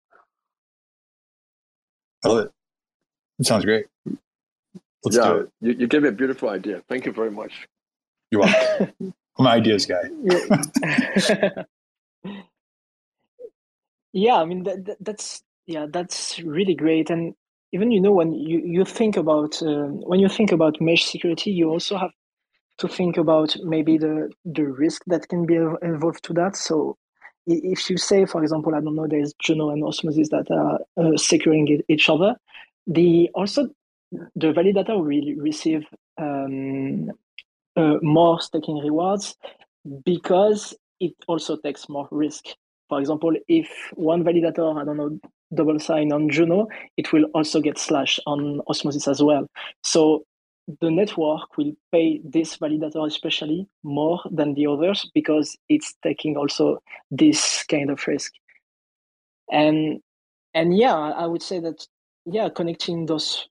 I 2.26 2.30
love 2.30 2.46
it. 2.46 2.52
It 3.40 3.46
sounds 3.46 3.66
great. 3.66 3.86
Let's 5.04 5.18
yeah, 5.18 5.44
You, 5.62 5.74
you 5.74 5.88
gave 5.88 6.02
me 6.02 6.10
a 6.10 6.14
beautiful 6.14 6.50
idea. 6.50 6.82
Thank 6.90 7.06
you 7.06 7.12
very 7.12 7.32
much. 7.32 7.68
You're 8.32 8.42
welcome. 8.42 8.94
I'm 9.38 9.46
an 9.46 9.52
ideas 9.52 9.86
guy. 9.86 10.04
yeah, 14.14 14.36
I 14.36 14.46
mean 14.46 14.64
that, 14.64 14.86
that, 14.86 14.98
that's 15.02 15.44
yeah, 15.68 15.86
that's 15.92 16.40
really 16.40 16.74
great. 16.74 17.10
And 17.10 17.36
even 17.76 17.92
you 17.92 18.00
know 18.00 18.14
when 18.14 18.34
you, 18.34 18.62
you 18.66 18.86
think 18.86 19.18
about 19.18 19.62
uh, 19.62 19.88
when 20.10 20.20
you 20.20 20.30
think 20.30 20.52
about 20.52 20.80
mesh 20.80 21.06
security 21.06 21.52
you 21.52 21.70
also 21.70 21.98
have 21.98 22.12
to 22.78 22.88
think 22.88 23.18
about 23.18 23.56
maybe 23.64 23.98
the 23.98 24.30
the 24.46 24.64
risk 24.64 25.04
that 25.08 25.28
can 25.28 25.46
be 25.46 25.56
involved 25.82 26.24
to 26.24 26.34
that 26.34 26.56
so 26.56 26.98
if 27.48 27.89
you 27.89 27.98
say 27.98 28.26
for 28.26 28.41
example 28.41 28.74
i 28.76 28.80
don't 28.80 28.96
know 28.96 29.08
there's 29.08 29.34
juno 29.39 29.70
and 29.70 29.84
osmosis 29.84 30.30
that 30.30 30.50
are 30.52 30.80
uh, 30.98 31.18
securing 31.18 31.82
each 31.88 32.10
other 32.10 32.36
the 32.88 33.30
also 33.34 33.70
the 34.36 34.54
validator 34.54 34.98
will 34.98 35.43
receive 35.43 35.84
um, 36.18 37.12
uh, 37.76 37.98
more 38.02 38.39
staking 38.39 38.78
rewards 38.78 39.36
because 40.06 40.74
it 41.00 41.14
also 41.28 41.58
takes 41.58 41.89
more 41.89 42.08
risk 42.12 42.46
for 42.89 43.00
example 43.00 43.34
if 43.48 43.68
one 43.93 44.24
validator 44.24 44.80
i 44.80 44.86
don't 44.86 44.98
know 44.98 45.20
double 45.54 45.80
sign 45.80 46.12
on 46.12 46.30
Juno, 46.30 46.68
it 46.98 47.12
will 47.14 47.26
also 47.34 47.62
get 47.62 47.78
slashed 47.78 48.20
on 48.26 48.62
Osmosis 48.68 49.08
as 49.08 49.22
well. 49.22 49.48
So 49.84 50.26
the 50.82 50.89
network 50.89 51.57
will 51.57 51.74
pay 51.91 52.22
this 52.24 52.57
validator 52.57 53.05
especially 53.05 53.68
more 53.84 54.20
than 54.32 54.53
the 54.55 54.66
others 54.66 55.09
because 55.13 55.57
it's 55.70 55.93
taking 56.03 56.38
also 56.38 56.82
this 57.11 57.63
kind 57.63 57.89
of 57.89 58.05
risk. 58.07 58.34
And 59.51 60.01
and 60.53 60.78
yeah, 60.78 60.95
I 60.95 61.28
would 61.28 61.43
say 61.43 61.59
that 61.59 61.86
yeah, 62.26 62.49
connecting 62.49 63.05
those 63.05 63.47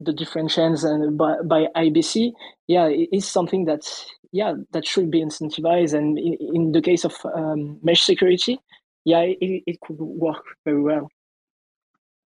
the 0.00 0.12
different 0.12 0.50
chains 0.50 0.84
and 0.84 1.18
by, 1.18 1.34
by 1.44 1.66
IBC, 1.74 2.32
yeah, 2.68 2.86
it 2.86 3.08
is 3.12 3.26
something 3.26 3.64
that 3.64 3.82
yeah 4.30 4.54
that 4.72 4.86
should 4.86 5.10
be 5.10 5.20
incentivized. 5.20 5.94
And 5.94 6.18
in, 6.18 6.36
in 6.54 6.72
the 6.72 6.82
case 6.82 7.04
of 7.04 7.14
um, 7.34 7.80
mesh 7.82 8.02
security, 8.02 8.60
yeah, 9.04 9.22
it, 9.22 9.62
it 9.66 9.80
could 9.80 9.98
work 9.98 10.44
very 10.64 10.82
well. 10.82 11.08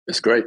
It's 0.07 0.21
great. 0.21 0.45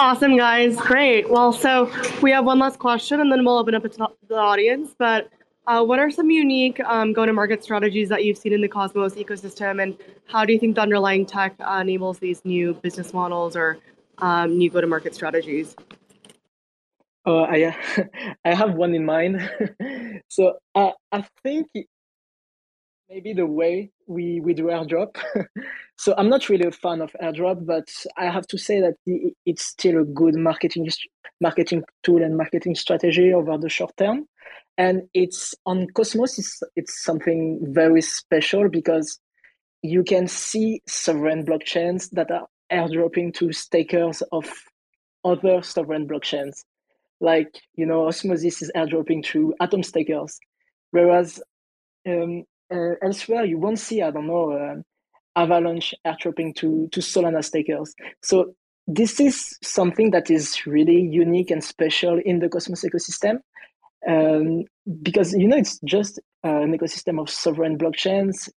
Awesome, 0.00 0.36
guys. 0.36 0.76
Great. 0.76 1.30
Well, 1.30 1.52
so 1.52 1.88
we 2.20 2.32
have 2.32 2.44
one 2.44 2.58
last 2.58 2.80
question 2.80 3.20
and 3.20 3.30
then 3.30 3.44
we'll 3.44 3.58
open 3.58 3.76
up 3.76 3.84
to 3.84 4.08
the 4.28 4.34
audience. 4.34 4.92
But 4.98 5.30
uh, 5.68 5.84
what 5.84 6.00
are 6.00 6.10
some 6.10 6.30
unique 6.30 6.80
um, 6.80 7.12
go 7.12 7.24
to 7.24 7.32
market 7.32 7.62
strategies 7.62 8.08
that 8.08 8.24
you've 8.24 8.36
seen 8.36 8.52
in 8.52 8.60
the 8.60 8.68
Cosmos 8.68 9.14
ecosystem? 9.14 9.80
And 9.80 9.96
how 10.26 10.44
do 10.44 10.52
you 10.52 10.58
think 10.58 10.74
the 10.74 10.80
underlying 10.80 11.24
tech 11.24 11.54
uh, 11.60 11.78
enables 11.80 12.18
these 12.18 12.44
new 12.44 12.74
business 12.74 13.12
models 13.12 13.54
or 13.54 13.78
um, 14.18 14.58
new 14.58 14.68
go 14.68 14.80
to 14.80 14.86
market 14.88 15.14
strategies? 15.14 15.76
Oh, 17.24 17.44
I, 17.44 17.76
I 18.44 18.52
have 18.52 18.74
one 18.74 18.96
in 18.96 19.04
mind. 19.04 19.48
so 20.28 20.54
uh, 20.74 20.90
I 21.12 21.24
think 21.44 21.68
maybe 23.08 23.32
the 23.32 23.46
way 23.46 23.92
we, 24.08 24.40
we 24.40 24.54
do 24.54 24.64
airdrop. 24.64 25.16
so 25.96 26.14
I'm 26.16 26.28
not 26.28 26.48
really 26.48 26.66
a 26.66 26.72
fan 26.72 27.00
of 27.00 27.14
airdrop, 27.22 27.64
but 27.66 27.88
I 28.16 28.24
have 28.26 28.46
to 28.48 28.58
say 28.58 28.80
that 28.80 28.94
it's 29.46 29.64
still 29.64 30.02
a 30.02 30.04
good 30.04 30.34
marketing 30.34 30.88
marketing 31.40 31.84
tool 32.02 32.22
and 32.22 32.36
marketing 32.36 32.74
strategy 32.74 33.32
over 33.32 33.58
the 33.58 33.68
short 33.68 33.96
term. 33.96 34.26
And 34.76 35.02
it's 35.14 35.54
on 35.66 35.86
Cosmos, 35.94 36.38
it's, 36.38 36.62
it's 36.74 37.04
something 37.04 37.60
very 37.62 38.02
special 38.02 38.68
because 38.68 39.20
you 39.82 40.02
can 40.02 40.26
see 40.26 40.80
sovereign 40.86 41.44
blockchains 41.46 42.10
that 42.10 42.30
are 42.30 42.46
airdropping 42.72 43.34
to 43.34 43.52
stakers 43.52 44.22
of 44.32 44.50
other 45.24 45.62
sovereign 45.62 46.08
blockchains. 46.08 46.64
Like, 47.20 47.60
you 47.76 47.86
know, 47.86 48.08
Osmosis 48.08 48.62
is 48.62 48.72
airdropping 48.74 49.22
to 49.26 49.54
Atom 49.60 49.82
stakers. 49.82 50.40
Whereas 50.90 51.40
um, 52.06 52.44
uh, 52.72 52.94
elsewhere 53.02 53.44
you 53.44 53.58
won't 53.58 53.78
see 53.78 54.02
i 54.02 54.10
don't 54.10 54.26
know 54.26 54.52
uh, 54.52 54.76
avalanche 55.36 55.94
airdropping 56.06 56.54
to 56.56 56.88
to 56.92 57.00
solana 57.00 57.44
stakers. 57.44 57.94
So 58.22 58.54
this 58.86 59.20
is 59.20 59.56
something 59.62 60.10
that 60.10 60.30
is 60.30 60.66
really 60.66 61.00
unique 61.00 61.50
and 61.50 61.64
special 61.64 62.20
in 62.24 62.40
the 62.40 62.48
cosmos 62.48 62.84
ecosystem 62.84 63.38
um, 64.06 64.64
because 65.02 65.32
you 65.32 65.48
know 65.48 65.56
it's 65.56 65.78
just 65.84 66.20
an 66.42 66.76
ecosystem 66.76 67.20
of 67.20 67.30
sovereign 67.30 67.78
blockchains 67.78 68.48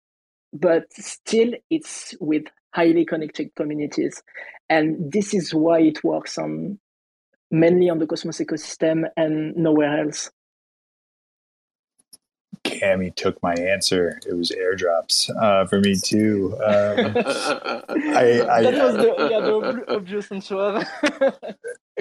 but 0.52 0.84
still 0.92 1.52
it's 1.70 2.14
with 2.20 2.44
highly 2.76 3.04
connected 3.04 3.54
communities. 3.56 4.22
And 4.68 5.10
this 5.10 5.32
is 5.32 5.54
why 5.54 5.80
it 5.80 6.04
works 6.04 6.38
on 6.38 6.78
mainly 7.50 7.88
on 7.88 7.98
the 7.98 8.06
cosmos 8.06 8.38
ecosystem 8.38 9.04
and 9.16 9.56
nowhere 9.56 10.00
else 10.00 10.30
Cami 12.80 13.14
took 13.14 13.42
my 13.42 13.54
answer. 13.54 14.20
It 14.26 14.34
was 14.34 14.50
airdrops 14.50 15.30
uh, 15.40 15.66
for 15.66 15.80
me 15.80 15.96
too. 15.96 16.54
Um, 16.64 17.16
I, 17.16 18.46
I, 18.50 18.62
that 18.62 18.84
was 18.84 18.96
the, 18.96 19.28
yeah, 19.30 19.40
the 19.40 19.84
obvious 19.88 20.30
answer. 20.30 20.84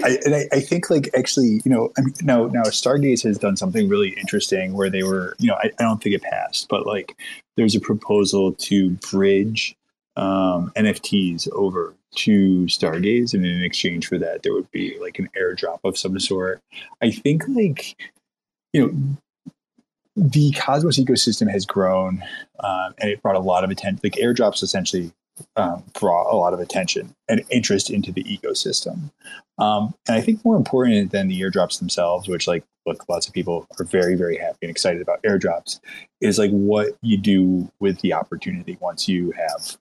I, 0.04 0.18
and 0.26 0.36
I, 0.36 0.46
I, 0.52 0.60
think 0.60 0.90
like 0.90 1.10
actually, 1.18 1.62
you 1.64 1.72
know, 1.72 1.92
I 1.98 2.02
mean, 2.02 2.14
now 2.24 2.48
now 2.48 2.64
Stargaze 2.64 3.24
has 3.24 3.38
done 3.38 3.56
something 3.56 3.88
really 3.88 4.10
interesting 4.10 4.74
where 4.74 4.90
they 4.90 5.04
were, 5.04 5.36
you 5.40 5.48
know, 5.48 5.56
I, 5.56 5.72
I 5.80 5.84
don't 5.84 6.04
think 6.04 6.16
it 6.16 6.22
passed, 6.22 6.68
but 6.68 6.86
like 6.86 7.18
there's 7.56 7.76
a 7.76 7.80
proposal 7.80 8.54
to 8.54 8.92
bridge 9.10 9.76
um, 10.18 10.72
NFTs 10.76 11.50
over 11.54 11.94
to 12.16 12.66
Stargaze, 12.66 13.34
and 13.34 13.46
in 13.46 13.64
exchange 13.64 14.08
for 14.08 14.18
that, 14.18 14.44
there 14.44 14.54
would 14.54 14.70
be 14.72 14.98
like 15.00 15.20
an 15.20 15.30
airdrop 15.38 15.80
of 15.84 15.98
some 15.98 16.20
sort. 16.20 16.62
I 17.02 17.12
think 17.12 17.44
like 17.48 17.96
you 18.74 18.86
know 18.86 19.18
the 20.16 20.52
Cosmos 20.52 21.00
ecosystem 21.00 21.50
has 21.52 21.66
grown, 21.66 22.24
um, 22.60 22.94
and 23.00 23.10
it 23.10 23.22
brought 23.22 23.36
a 23.36 23.40
lot 23.40 23.64
of 23.64 23.70
attention. 23.70 24.00
Like 24.04 24.14
airdrops, 24.14 24.64
essentially 24.64 25.12
um, 25.58 25.84
brought 26.00 26.32
a 26.32 26.36
lot 26.36 26.54
of 26.54 26.60
attention 26.60 27.14
and 27.28 27.44
interest 27.50 27.90
into 27.90 28.12
the 28.12 28.24
ecosystem. 28.24 29.12
Um, 29.58 29.94
and 30.08 30.18
I 30.18 30.22
think 30.22 30.44
more 30.46 30.56
important 30.56 31.12
than 31.12 31.28
the 31.28 31.42
airdrops 31.42 31.80
themselves, 31.80 32.28
which 32.28 32.48
like 32.48 32.64
look, 32.86 33.08
lots 33.10 33.28
of 33.28 33.34
people 33.34 33.68
are 33.80 33.86
very, 33.86 34.16
very 34.16 34.38
happy 34.38 34.60
and 34.64 34.72
excited 34.72 35.02
about 35.02 35.22
airdrops, 35.24 35.80
is 36.22 36.38
like 36.38 36.52
what 36.52 36.98
you 37.02 37.18
do 37.18 37.72
with 37.80 38.00
the 38.02 38.14
opportunity 38.14 38.78
once 38.80 39.08
you 39.08 39.32
have 39.32 39.78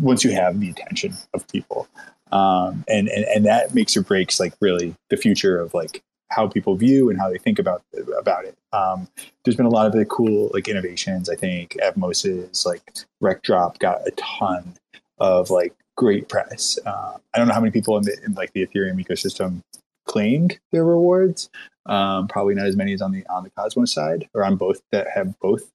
once 0.00 0.24
you 0.24 0.32
have 0.32 0.58
the 0.58 0.70
attention 0.70 1.14
of 1.34 1.46
people. 1.48 1.88
Um, 2.32 2.84
and, 2.88 3.08
and 3.08 3.24
and 3.24 3.46
that 3.46 3.74
makes 3.74 3.96
or 3.96 4.02
breaks 4.02 4.38
like 4.38 4.52
really 4.60 4.94
the 5.08 5.16
future 5.16 5.58
of 5.58 5.72
like 5.72 6.02
how 6.30 6.46
people 6.46 6.76
view 6.76 7.10
and 7.10 7.18
how 7.18 7.30
they 7.30 7.38
think 7.38 7.58
about 7.58 7.82
about 8.18 8.44
it. 8.44 8.56
Um, 8.72 9.08
there's 9.44 9.56
been 9.56 9.66
a 9.66 9.70
lot 9.70 9.86
of 9.86 9.92
the 9.92 10.04
cool 10.04 10.50
like 10.52 10.68
innovations. 10.68 11.28
I 11.28 11.36
think 11.36 11.76
Evmos's 11.82 12.66
like 12.66 12.82
Rektdrop 13.22 13.78
got 13.78 14.06
a 14.06 14.10
ton 14.12 14.74
of 15.18 15.50
like 15.50 15.74
great 15.96 16.28
press. 16.28 16.78
Uh, 16.84 17.16
I 17.34 17.38
don't 17.38 17.48
know 17.48 17.54
how 17.54 17.60
many 17.60 17.72
people 17.72 17.96
in, 17.96 18.04
the, 18.04 18.16
in 18.24 18.34
like 18.34 18.52
the 18.52 18.66
Ethereum 18.66 19.04
ecosystem 19.04 19.62
claimed 20.06 20.58
their 20.72 20.84
rewards. 20.84 21.50
Um, 21.86 22.28
probably 22.28 22.54
not 22.54 22.66
as 22.66 22.76
many 22.76 22.92
as 22.92 23.00
on 23.00 23.12
the 23.12 23.26
on 23.28 23.44
the 23.44 23.50
Cosmos 23.50 23.92
side 23.92 24.28
or 24.34 24.44
on 24.44 24.56
both 24.56 24.82
that 24.92 25.08
have 25.14 25.38
both 25.40 25.70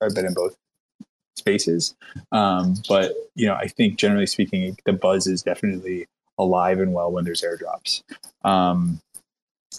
I've 0.00 0.14
been 0.14 0.26
in 0.26 0.34
both 0.34 0.56
spaces. 1.36 1.94
Um, 2.32 2.74
but 2.88 3.12
you 3.34 3.46
know, 3.46 3.54
I 3.54 3.68
think 3.68 3.98
generally 3.98 4.26
speaking, 4.26 4.76
the 4.84 4.92
buzz 4.92 5.26
is 5.26 5.42
definitely 5.42 6.06
alive 6.38 6.80
and 6.80 6.92
well 6.92 7.10
when 7.10 7.24
there's 7.24 7.42
airdrops. 7.42 8.02
Um, 8.44 9.00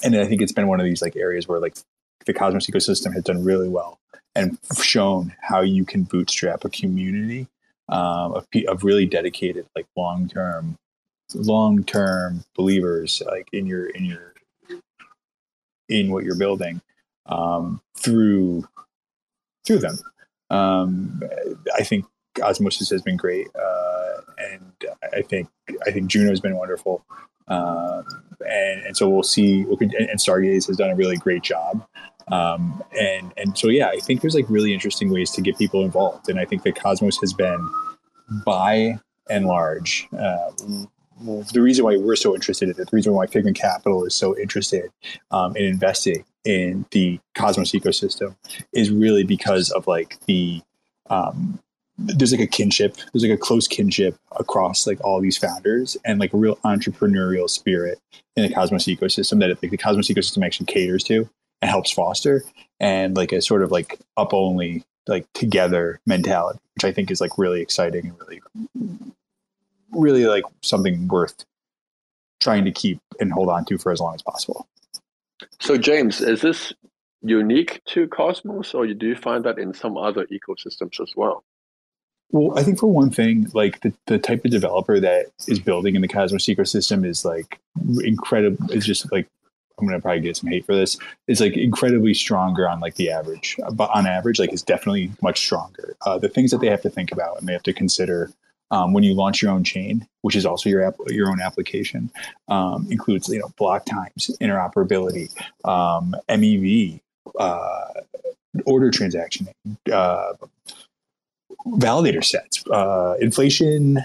and 0.04 0.16
I 0.16 0.26
think 0.26 0.42
it's 0.42 0.52
been 0.52 0.68
one 0.68 0.80
of 0.80 0.86
these 0.86 1.02
like 1.02 1.16
areas 1.16 1.48
where 1.48 1.60
like 1.60 1.78
the 2.26 2.34
Cosmos 2.34 2.68
ecosystem 2.68 3.14
has 3.14 3.24
done 3.24 3.44
really 3.44 3.70
well 3.70 4.00
and 4.36 4.58
shown 4.82 5.34
how 5.42 5.62
you 5.62 5.86
can 5.86 6.04
bootstrap 6.04 6.64
a 6.64 6.70
community 6.70 7.48
um, 7.90 8.34
of, 8.34 8.48
of 8.68 8.84
really 8.84 9.06
dedicated, 9.06 9.66
like 9.76 9.88
long 9.98 10.28
term, 10.28 10.78
long 11.34 11.84
term 11.84 12.44
believers, 12.56 13.22
like 13.26 13.48
in 13.52 13.66
your 13.66 13.88
in 13.88 14.06
your 14.06 14.34
in 15.90 16.12
what 16.12 16.24
you're 16.24 16.38
building 16.38 16.82
um, 17.26 17.82
through 17.98 18.68
through 19.66 19.80
them. 19.80 19.98
Um, 20.50 21.22
I 21.76 21.84
think 21.84 22.06
Osmosis 22.42 22.90
has 22.90 23.02
been 23.02 23.18
great, 23.18 23.48
uh, 23.56 24.22
and 24.38 24.74
I 25.14 25.22
think 25.22 25.50
I 25.86 25.92
think 25.92 26.10
Juno's 26.10 26.40
been 26.40 26.58
wonderful. 26.58 27.04
Um, 27.50 28.06
and, 28.48 28.82
and 28.86 28.98
so 28.98 29.10
we'll 29.10 29.24
see. 29.24 29.62
And 29.62 30.20
Stargaze 30.20 30.68
has 30.68 30.78
done 30.78 30.90
a 30.90 30.96
really 30.96 31.18
great 31.18 31.44
job. 31.44 31.86
Um, 32.32 32.84
and 33.00 33.34
and 33.38 33.58
so 33.58 33.70
yeah, 33.70 33.88
I 33.88 34.00
think 34.00 34.22
there's 34.22 34.36
like 34.36 34.50
really 34.50 34.74
interesting 34.74 35.12
ways 35.12 35.32
to 35.32 35.42
get 35.42 35.58
people 35.58 35.84
involved, 35.84 36.30
and 36.30 36.40
I 36.40 36.46
think 36.46 36.64
that 36.64 36.76
Cosmos 36.76 37.18
has 37.18 37.34
been, 37.34 37.70
by 38.46 39.00
and 39.30 39.46
large, 39.46 40.08
uh, 40.14 40.52
the 41.52 41.62
reason 41.62 41.86
why 41.86 41.98
we're 41.98 42.16
so 42.16 42.36
interested 42.36 42.66
in 42.70 42.72
it, 42.72 42.78
the 42.78 42.96
reason 42.96 43.14
why 43.14 43.26
Figment 43.26 43.58
Capital 43.58 44.06
is 44.06 44.16
so 44.16 44.38
interested 44.38 44.92
um, 45.32 45.56
in 45.56 45.66
investing 45.66 46.24
in 46.46 46.86
the 46.92 47.20
Cosmos 47.36 47.72
ecosystem, 47.72 48.36
is 48.74 48.92
really 48.92 49.24
because 49.24 49.72
of 49.72 49.88
like 49.88 50.20
the 50.28 50.62
um, 51.10 51.60
there's 52.00 52.32
like 52.32 52.42
a 52.42 52.48
kinship 52.48 52.96
there's 53.12 53.24
like 53.24 53.32
a 53.32 53.38
close 53.38 53.68
kinship 53.68 54.16
across 54.40 54.88
like 54.88 55.04
all 55.04 55.20
these 55.20 55.38
founders 55.38 55.98
and 56.06 56.20
like 56.20 56.34
a 56.34 56.38
real 56.38 56.56
entrepreneurial 56.58 57.50
spirit 57.50 58.00
in 58.36 58.44
the 58.44 58.54
cosmos 58.54 58.86
ecosystem 58.86 59.40
that 59.40 59.50
like 59.62 59.72
the 59.72 59.78
cosmos 59.78 60.08
ecosystem 60.08 60.46
actually 60.46 60.66
caters 60.66 61.04
to 61.04 61.30
and 61.62 61.70
helps 61.70 61.92
foster 61.92 62.44
and 62.80 63.18
like 63.18 63.32
a 63.32 63.42
sort 63.42 63.64
of 63.64 63.72
like 63.72 64.00
up 64.18 64.34
only 64.34 64.84
like 65.08 65.26
together 65.34 66.00
mentality 66.06 66.60
which 66.76 66.86
i 66.86 66.92
think 66.92 67.12
is 67.12 67.22
like 67.22 67.38
really 67.38 67.62
exciting 67.62 68.08
and 68.08 68.20
really 68.20 68.42
really 69.92 70.26
like 70.26 70.44
something 70.62 71.08
worth 71.08 71.46
trying 72.40 72.66
to 72.66 72.72
keep 72.72 73.00
and 73.20 73.34
hold 73.34 73.50
on 73.50 73.66
to 73.66 73.78
for 73.78 73.92
as 73.92 74.00
long 74.00 74.16
as 74.16 74.22
possible. 74.22 74.68
So 75.60 75.78
james 75.78 76.22
is 76.22 76.42
this 76.42 76.74
unique 77.22 77.82
to 77.86 78.08
cosmos 78.08 78.74
or 78.74 78.88
do 78.88 79.08
you 79.08 79.16
find 79.16 79.44
that 79.44 79.60
in 79.60 79.74
some 79.74 79.98
other 79.98 80.26
ecosystems 80.28 81.02
as 81.02 81.14
well 81.18 81.44
well, 82.32 82.58
I 82.58 82.64
think 82.64 82.80
for 82.80 82.88
one 82.88 83.10
thing, 83.10 83.50
like 83.54 83.82
the, 83.82 83.94
the 84.06 84.20
type 84.20 84.46
of 84.46 84.52
developer 84.52 85.00
that 85.00 85.28
is 85.48 85.60
building 85.60 85.96
in 85.96 86.02
the 86.02 86.08
Cosmos 86.08 86.46
ecosystem 86.46 87.06
is 87.06 87.26
like 87.26 87.60
incredible. 88.04 88.72
It's 88.72 88.86
just 88.86 89.12
like 89.12 89.28
I'm 89.80 89.88
gonna 89.88 90.00
probably 90.00 90.22
get 90.22 90.38
some 90.38 90.50
hate 90.50 90.66
for 90.66 90.76
this. 90.76 90.98
It's 91.28 91.42
like 91.42 91.58
incredibly 91.58 92.14
stronger 92.14 92.70
on 92.70 92.80
like 92.80 92.96
the 92.96 93.10
average, 93.10 93.58
but 93.74 93.90
on 93.96 94.06
average, 94.06 94.40
like 94.40 94.54
it's 94.54 94.62
definitely 94.62 95.12
much 95.22 95.40
stronger. 95.40 95.96
Uh, 96.06 96.20
the 96.20 96.30
things 96.30 96.52
that 96.52 96.62
they 96.62 96.70
have 96.70 96.82
to 96.84 96.90
think 96.90 97.12
about 97.12 97.40
and 97.40 97.48
they 97.48 97.54
have 97.54 97.64
to 97.64 97.74
consider 97.74 98.32
um, 98.72 98.94
when 98.94 99.04
you 99.04 99.14
launch 99.16 99.42
your 99.42 99.52
own 99.52 99.64
chain, 99.64 100.08
which 100.22 100.36
is 100.36 100.46
also 100.46 100.70
your 100.70 100.84
app, 100.84 100.96
your 101.08 101.30
own 101.30 101.42
application, 101.42 102.12
um, 102.50 102.88
includes 102.92 103.28
you 103.30 103.40
know 103.40 103.52
block 103.58 103.86
times, 103.86 104.30
interoperability, 104.40 105.32
um, 105.66 106.16
MEV, 106.30 107.00
uh, 107.40 107.86
order 108.66 108.92
transaction, 108.92 109.48
uh, 109.92 110.34
validator 111.66 112.24
sets, 112.24 112.66
uh, 112.68 113.16
inflation 113.20 114.00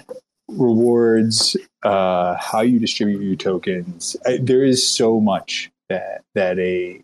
rewards, 0.49 1.57
uh, 1.83 2.37
how 2.39 2.61
you 2.61 2.79
distribute 2.79 3.23
your 3.23 3.37
tokens. 3.37 4.17
I, 4.27 4.39
there 4.39 4.65
is 4.65 4.87
so 4.87 5.21
much 5.21 5.71
that 5.89 6.23
that 6.35 6.59
a 6.59 7.03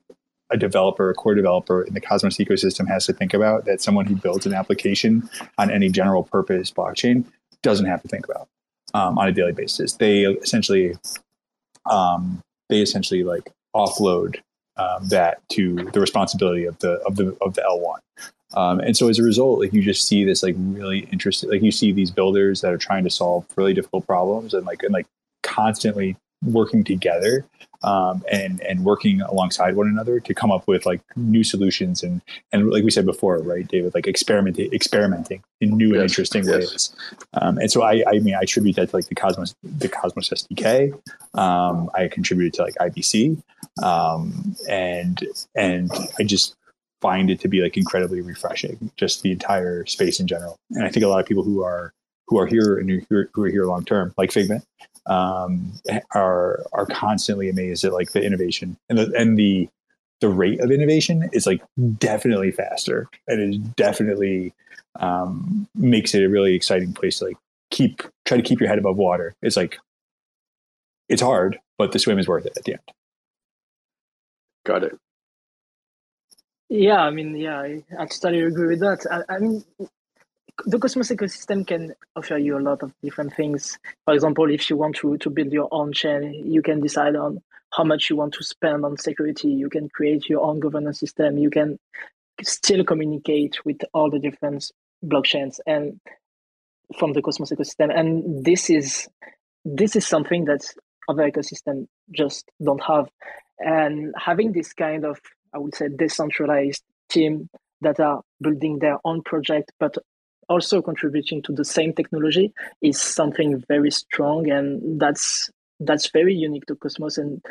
a 0.50 0.56
developer, 0.56 1.10
a 1.10 1.14
core 1.14 1.34
developer 1.34 1.82
in 1.82 1.94
the 1.94 2.00
Cosmos 2.00 2.36
ecosystem 2.38 2.88
has 2.88 3.06
to 3.06 3.12
think 3.12 3.32
about 3.32 3.66
that 3.66 3.80
someone 3.80 4.04
who 4.04 4.16
builds 4.16 4.46
an 4.46 4.52
application 4.52 5.28
on 5.58 5.70
any 5.70 5.88
general 5.88 6.24
purpose 6.24 6.72
blockchain 6.72 7.24
doesn't 7.62 7.86
have 7.86 8.02
to 8.02 8.08
think 8.08 8.28
about 8.28 8.48
um, 8.94 9.18
on 9.18 9.28
a 9.28 9.32
daily 9.32 9.52
basis. 9.52 9.94
They 9.94 10.24
essentially 10.24 10.96
um, 11.88 12.42
they 12.68 12.80
essentially 12.80 13.24
like 13.24 13.52
offload 13.74 14.40
um, 14.76 15.08
that 15.08 15.46
to 15.50 15.76
the 15.92 16.00
responsibility 16.00 16.64
of 16.64 16.78
the 16.80 16.94
of 17.06 17.16
the 17.16 17.36
of 17.40 17.54
the 17.54 17.62
L1. 17.62 18.32
Um, 18.54 18.80
and 18.80 18.96
so 18.96 19.08
as 19.08 19.18
a 19.18 19.22
result, 19.22 19.60
like 19.60 19.72
you 19.72 19.82
just 19.82 20.06
see 20.06 20.24
this 20.24 20.42
like 20.42 20.56
really 20.58 21.00
interesting, 21.12 21.50
like 21.50 21.62
you 21.62 21.70
see 21.70 21.92
these 21.92 22.10
builders 22.10 22.60
that 22.62 22.72
are 22.72 22.78
trying 22.78 23.04
to 23.04 23.10
solve 23.10 23.46
really 23.56 23.74
difficult 23.74 24.06
problems 24.06 24.54
and 24.54 24.66
like 24.66 24.82
and 24.82 24.92
like 24.92 25.06
constantly 25.42 26.16
working 26.42 26.82
together 26.82 27.44
um, 27.82 28.22
and 28.30 28.60
and 28.62 28.84
working 28.84 29.20
alongside 29.22 29.76
one 29.76 29.88
another 29.88 30.20
to 30.20 30.34
come 30.34 30.50
up 30.50 30.66
with 30.66 30.84
like 30.84 31.00
new 31.16 31.42
solutions 31.44 32.02
and 32.02 32.20
and 32.52 32.70
like 32.70 32.84
we 32.84 32.90
said 32.90 33.06
before, 33.06 33.38
right, 33.38 33.66
David, 33.66 33.94
like 33.94 34.06
experimenting 34.06 34.72
experimenting 34.72 35.42
in 35.60 35.76
new 35.76 35.88
yes, 35.88 35.94
and 35.94 36.02
interesting 36.02 36.44
yes. 36.44 36.56
ways. 36.56 36.96
Um, 37.34 37.58
and 37.58 37.70
so 37.70 37.82
I 37.82 38.04
I 38.06 38.18
mean 38.18 38.34
I 38.34 38.40
attribute 38.40 38.76
that 38.76 38.90
to 38.90 38.96
like 38.96 39.06
the 39.06 39.14
Cosmos 39.14 39.54
the 39.62 39.88
Cosmos 39.88 40.28
SDK. 40.28 40.92
Um, 41.34 41.88
I 41.94 42.08
contributed 42.08 42.54
to 42.54 42.62
like 42.62 42.74
IBC 42.74 43.42
um, 43.82 44.56
and 44.68 45.24
and 45.54 45.90
I 46.18 46.24
just 46.24 46.56
find 47.00 47.30
it 47.30 47.40
to 47.40 47.48
be 47.48 47.62
like 47.62 47.76
incredibly 47.76 48.20
refreshing, 48.20 48.90
just 48.96 49.22
the 49.22 49.32
entire 49.32 49.86
space 49.86 50.20
in 50.20 50.26
general. 50.26 50.56
And 50.72 50.84
I 50.84 50.88
think 50.88 51.04
a 51.04 51.08
lot 51.08 51.20
of 51.20 51.26
people 51.26 51.42
who 51.42 51.62
are 51.62 51.92
who 52.26 52.38
are 52.38 52.46
here 52.46 52.78
and 52.78 52.88
who 53.08 53.42
are, 53.42 53.48
here 53.48 53.64
long 53.64 53.84
term, 53.84 54.14
like 54.16 54.30
Figment, 54.30 54.64
um, 55.06 55.72
are 56.14 56.64
are 56.72 56.86
constantly 56.86 57.48
amazed 57.48 57.84
at 57.84 57.92
like 57.92 58.12
the 58.12 58.22
innovation 58.22 58.76
and 58.88 58.98
the 58.98 59.12
and 59.16 59.38
the 59.38 59.68
the 60.20 60.28
rate 60.28 60.60
of 60.60 60.70
innovation 60.70 61.28
is 61.32 61.46
like 61.46 61.62
definitely 61.98 62.52
faster 62.52 63.08
and 63.26 63.54
it 63.54 63.76
definitely 63.76 64.52
um, 64.98 65.66
makes 65.74 66.14
it 66.14 66.22
a 66.22 66.28
really 66.28 66.54
exciting 66.54 66.92
place 66.92 67.18
to 67.18 67.26
like 67.26 67.36
keep 67.70 68.02
try 68.26 68.36
to 68.36 68.42
keep 68.42 68.60
your 68.60 68.68
head 68.68 68.78
above 68.78 68.96
water. 68.96 69.34
It's 69.42 69.56
like 69.56 69.78
it's 71.08 71.22
hard, 71.22 71.58
but 71.78 71.92
the 71.92 71.98
swim 71.98 72.18
is 72.18 72.28
worth 72.28 72.46
it 72.46 72.56
at 72.56 72.64
the 72.64 72.72
end. 72.74 72.82
Got 74.64 74.84
it. 74.84 74.98
Yeah, 76.70 77.00
I 77.00 77.10
mean, 77.10 77.36
yeah, 77.36 77.60
I, 77.60 77.84
I 77.98 78.06
totally 78.06 78.42
agree 78.42 78.68
with 78.68 78.80
that. 78.80 79.04
I, 79.10 79.34
I 79.34 79.38
mean, 79.40 79.64
the 80.66 80.78
Cosmos 80.78 81.10
ecosystem 81.10 81.66
can 81.66 81.94
offer 82.14 82.38
you 82.38 82.58
a 82.58 82.60
lot 82.60 82.84
of 82.84 82.92
different 83.02 83.34
things. 83.34 83.76
For 84.04 84.14
example, 84.14 84.48
if 84.50 84.70
you 84.70 84.76
want 84.76 84.96
to, 84.96 85.18
to 85.18 85.30
build 85.30 85.52
your 85.52 85.68
own 85.72 85.92
chain, 85.92 86.44
you 86.46 86.62
can 86.62 86.80
decide 86.80 87.16
on 87.16 87.42
how 87.72 87.82
much 87.84 88.08
you 88.08 88.16
want 88.16 88.34
to 88.34 88.44
spend 88.44 88.84
on 88.84 88.96
security. 88.98 89.48
You 89.48 89.68
can 89.68 89.88
create 89.88 90.28
your 90.28 90.42
own 90.42 90.60
governance 90.60 91.00
system. 91.00 91.38
You 91.38 91.50
can 91.50 91.78
still 92.42 92.84
communicate 92.84 93.64
with 93.64 93.78
all 93.92 94.10
the 94.10 94.20
different 94.20 94.70
blockchains 95.04 95.58
and 95.66 96.00
from 96.98 97.14
the 97.14 97.22
Cosmos 97.22 97.50
ecosystem. 97.50 97.96
And 97.96 98.44
this 98.44 98.70
is 98.70 99.08
this 99.64 99.96
is 99.96 100.06
something 100.06 100.44
that 100.46 100.62
other 101.08 101.30
ecosystem 101.30 101.88
just 102.12 102.48
don't 102.64 102.82
have. 102.82 103.08
And 103.58 104.14
having 104.16 104.52
this 104.52 104.72
kind 104.72 105.04
of 105.04 105.20
I 105.52 105.58
would 105.58 105.74
say, 105.74 105.88
decentralized 105.88 106.82
team 107.08 107.48
that 107.80 108.00
are 108.00 108.22
building 108.40 108.78
their 108.78 108.98
own 109.04 109.22
project, 109.22 109.72
but 109.78 109.96
also 110.48 110.82
contributing 110.82 111.42
to 111.42 111.52
the 111.52 111.64
same 111.64 111.92
technology 111.92 112.52
is 112.82 113.00
something 113.00 113.62
very 113.68 113.90
strong, 113.90 114.50
and 114.50 115.00
that's 115.00 115.50
that's 115.78 116.10
very 116.10 116.34
unique 116.34 116.66
to 116.66 116.74
Cosmos. 116.74 117.18
And 117.18 117.44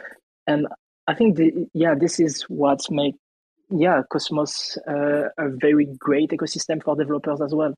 and 0.47 0.67
I 1.07 1.13
think 1.15 1.37
the, 1.37 1.67
yeah, 1.73 1.95
this 1.95 2.19
is 2.19 2.43
what 2.43 2.81
make 2.91 3.15
yeah 3.69 4.01
Cosmos 4.11 4.77
uh, 4.87 5.29
a 5.37 5.49
very 5.49 5.85
great 5.97 6.31
ecosystem 6.31 6.83
for 6.83 6.95
developers 6.95 7.41
as 7.41 7.53
well. 7.53 7.73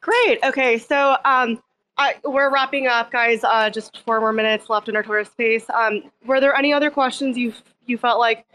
Great. 0.00 0.38
Okay, 0.44 0.78
so 0.78 1.16
um, 1.24 1.60
I, 1.98 2.14
we're 2.24 2.50
wrapping 2.50 2.86
up, 2.86 3.10
guys. 3.10 3.42
Uh, 3.42 3.68
just 3.70 3.98
four 4.06 4.20
more 4.20 4.32
minutes 4.32 4.70
left 4.70 4.88
in 4.88 4.94
our 4.94 5.02
Twitter 5.02 5.24
space. 5.24 5.68
Um, 5.70 6.04
were 6.24 6.40
there 6.40 6.54
any 6.54 6.72
other 6.72 6.90
questions 6.90 7.36
you 7.36 7.52
you 7.86 7.98
felt 7.98 8.20
like 8.20 8.46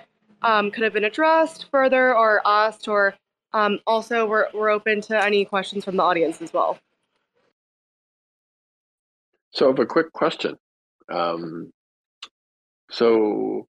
um, 0.41 0.71
could 0.71 0.83
have 0.83 0.93
been 0.93 1.03
addressed 1.03 1.69
further 1.69 2.15
or 2.15 2.41
asked, 2.45 2.87
or 2.87 3.15
um, 3.53 3.79
also 3.85 4.25
we're 4.25 4.47
we're 4.53 4.69
open 4.69 5.01
to 5.01 5.23
any 5.23 5.43
questions 5.43 5.83
from 5.83 5.97
the 5.97 6.03
audience 6.03 6.41
as 6.41 6.53
well. 6.53 6.79
So, 9.51 9.65
I 9.65 9.69
have 9.69 9.79
a 9.79 9.85
quick 9.85 10.11
question. 10.13 10.55
Um, 11.11 11.71
so, 12.89 13.67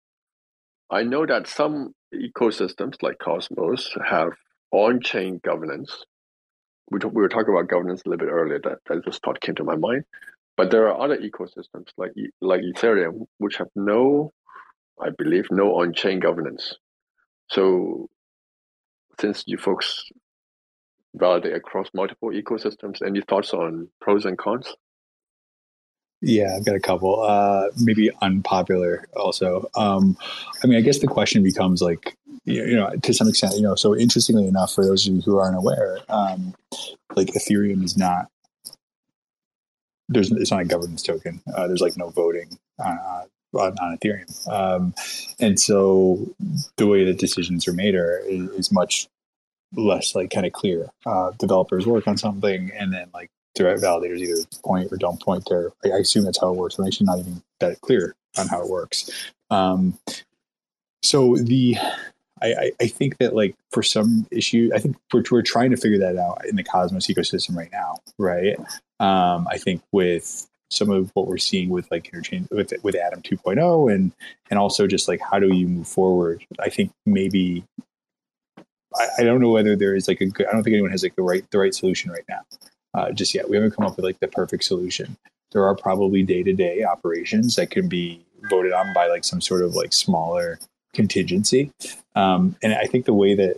I 0.91 1.03
know 1.03 1.25
that 1.27 1.49
some 1.49 1.95
ecosystems 2.15 3.03
like 3.03 3.19
Cosmos 3.19 3.97
have 4.05 4.33
on-chain 4.71 5.41
governance 5.43 6.05
we, 6.93 6.99
talk, 7.01 7.13
we 7.13 7.23
were 7.23 7.29
talking 7.29 7.53
about 7.53 7.69
governance 7.69 8.03
a 8.05 8.09
little 8.09 8.27
bit 8.27 8.33
earlier. 8.33 8.61
That, 8.61 8.79
that 8.89 9.05
this 9.05 9.19
thought 9.19 9.41
came 9.41 9.55
to 9.57 9.65
my 9.65 9.77
mind. 9.77 10.05
But 10.57 10.71
there 10.71 10.87
are 10.89 11.01
other 11.01 11.17
ecosystems 11.17 11.89
like 11.97 12.13
like 12.41 12.61
Ethereum, 12.61 13.27
which 13.39 13.57
have 13.57 13.69
no, 13.75 14.33
I 15.01 15.09
believe, 15.11 15.47
no 15.51 15.77
on-chain 15.81 16.21
governance. 16.21 16.77
So, 17.51 18.09
since 19.21 19.45
you 19.47 19.57
folks 19.57 20.05
validate 21.15 21.55
across 21.55 21.89
multiple 21.95 22.31
ecosystems, 22.31 23.05
any 23.05 23.23
thoughts 23.23 23.55
on 23.55 23.89
pros 24.01 24.27
and 24.27 24.37
cons? 24.39 24.75
Yeah, 26.25 26.55
I've 26.57 26.65
got 26.65 26.77
a 26.77 26.81
couple. 26.81 27.21
Uh, 27.21 27.67
maybe 27.81 28.11
unpopular 28.23 29.09
also. 29.17 29.69
Um, 29.75 30.17
I 30.63 30.69
mean, 30.69 30.79
I 30.79 30.81
guess 30.81 31.01
the 31.01 31.09
question 31.09 31.43
becomes 31.43 31.83
like, 31.83 32.17
you 32.45 32.77
know, 32.77 32.91
to 32.91 33.13
some 33.13 33.29
extent, 33.29 33.57
you 33.57 33.63
know, 33.63 33.75
so 33.75 33.97
interestingly 33.97 34.47
enough, 34.47 34.73
for 34.73 34.85
those 34.85 35.07
of 35.07 35.15
you 35.15 35.21
who 35.21 35.39
aren't 35.39 35.57
aware, 35.57 35.99
um, 36.09 36.55
like 37.17 37.29
Ethereum 37.29 37.83
is 37.83 37.97
not, 37.97 38.29
there's, 40.09 40.31
it's 40.31 40.53
not 40.53 40.61
a 40.61 40.65
governance 40.65 41.03
token. 41.03 41.43
Uh, 41.55 41.67
there's 41.67 41.81
like 41.81 41.97
no 41.97 42.11
voting 42.11 42.57
on, 42.79 42.99
on, 43.55 43.79
on 43.79 43.99
Ethereum. 43.99 44.49
Um, 44.49 44.95
and 45.41 45.59
so 45.59 46.35
the 46.77 46.87
way 46.87 47.05
that 47.05 47.19
decisions 47.19 47.67
are 47.67 47.73
made 47.73 47.97
are, 47.97 48.19
is, 48.19 48.49
is 48.51 48.73
much 48.73 49.09
less 49.75 50.15
like 50.15 50.31
kind 50.31 50.47
of 50.47 50.53
clear. 50.53 50.89
Uh, 51.05 51.33
developers 51.39 51.85
work 51.85 52.07
on 52.07 52.17
something 52.17 52.71
and 52.79 52.93
then 52.93 53.09
like 53.13 53.31
direct 53.55 53.83
validators 53.83 54.19
either 54.19 54.41
point 54.65 54.93
or 54.93 54.97
don't 54.97 55.21
point 55.21 55.47
there. 55.49 55.73
I 55.85 55.99
assume 55.99 56.25
that's 56.25 56.41
how 56.41 56.51
it 56.51 56.57
works. 56.57 56.79
I'm 56.79 56.87
actually 56.87 57.07
not 57.07 57.19
even 57.19 57.43
that 57.61 57.81
clear 57.81 58.15
on 58.39 58.49
how 58.49 58.63
it 58.63 58.69
works. 58.69 59.11
Um, 59.51 59.99
so 61.03 61.37
the 61.37 61.77
I, 62.41 62.73
I, 62.81 62.87
think 62.89 63.19
that 63.19 63.37
like 63.37 63.55
for 63.71 63.85
some 63.85 64.27
issue, 64.33 64.71
I 64.75 64.81
think 64.81 64.97
we're, 65.13 65.23
we're 65.31 65.43
trying 65.43 65.71
to 65.71 65.77
figure 65.77 65.99
that 65.99 66.17
out 66.17 66.45
in 66.45 66.57
the 66.57 66.65
Cosmos 66.65 67.07
ecosystem 67.07 67.55
right 67.55 67.71
now, 67.71 67.99
right? 68.19 68.57
Um, 68.99 69.47
I 69.49 69.59
think 69.59 69.81
with 69.93 70.49
some 70.71 70.91
of 70.91 71.11
what 71.15 71.29
we're 71.29 71.39
seeing 71.39 71.69
with 71.69 71.89
like 71.91 72.11
interchain 72.11 72.51
with 72.51 72.73
with 72.83 72.97
Atom 72.97 73.23
2.0 73.23 73.95
and 73.95 74.13
and 74.51 74.59
also 74.59 74.87
just 74.87 75.07
like 75.07 75.21
how 75.21 75.39
do 75.39 75.55
you 75.55 75.69
move 75.69 75.87
forward? 75.87 76.45
I 76.59 76.69
think 76.69 76.93
maybe 77.07 77.65
I, 78.97 79.09
I 79.19 79.23
don't 79.23 79.41
know 79.41 79.51
whether 79.51 79.77
there 79.77 79.95
is 79.95 80.09
like 80.09 80.21
a 80.21 80.27
good. 80.27 80.47
I 80.47 80.53
don't 80.53 80.65
think 80.65 80.75
anyone 80.75 80.91
has 80.91 81.03
like 81.03 81.15
the 81.15 81.23
right 81.23 81.49
the 81.51 81.59
right 81.59 81.75
solution 81.75 82.11
right 82.11 82.25
now 82.29 82.41
uh, 82.95 83.13
just 83.13 83.35
yet. 83.35 83.49
We 83.49 83.57
haven't 83.57 83.75
come 83.77 83.87
up 83.87 83.97
with 83.97 84.05
like 84.05 84.21
the 84.21 84.29
perfect 84.29 84.65
solution. 84.65 85.17
There 85.53 85.65
are 85.65 85.75
probably 85.75 86.23
day 86.23 86.43
to 86.43 86.53
day 86.53 86.83
operations 86.85 87.57
that 87.57 87.71
can 87.71 87.89
be 87.89 88.25
voted 88.51 88.73
on 88.73 88.93
by 88.95 89.07
like 89.07 89.25
some 89.25 89.41
sort 89.41 89.63
of 89.63 89.75
like 89.75 89.93
smaller 89.93 90.59
contingency. 90.95 91.71
Um, 92.15 92.57
and 92.63 92.75
I 92.75 92.87
think 92.87 93.05
the 93.05 93.15
way 93.15 93.35
that 93.35 93.57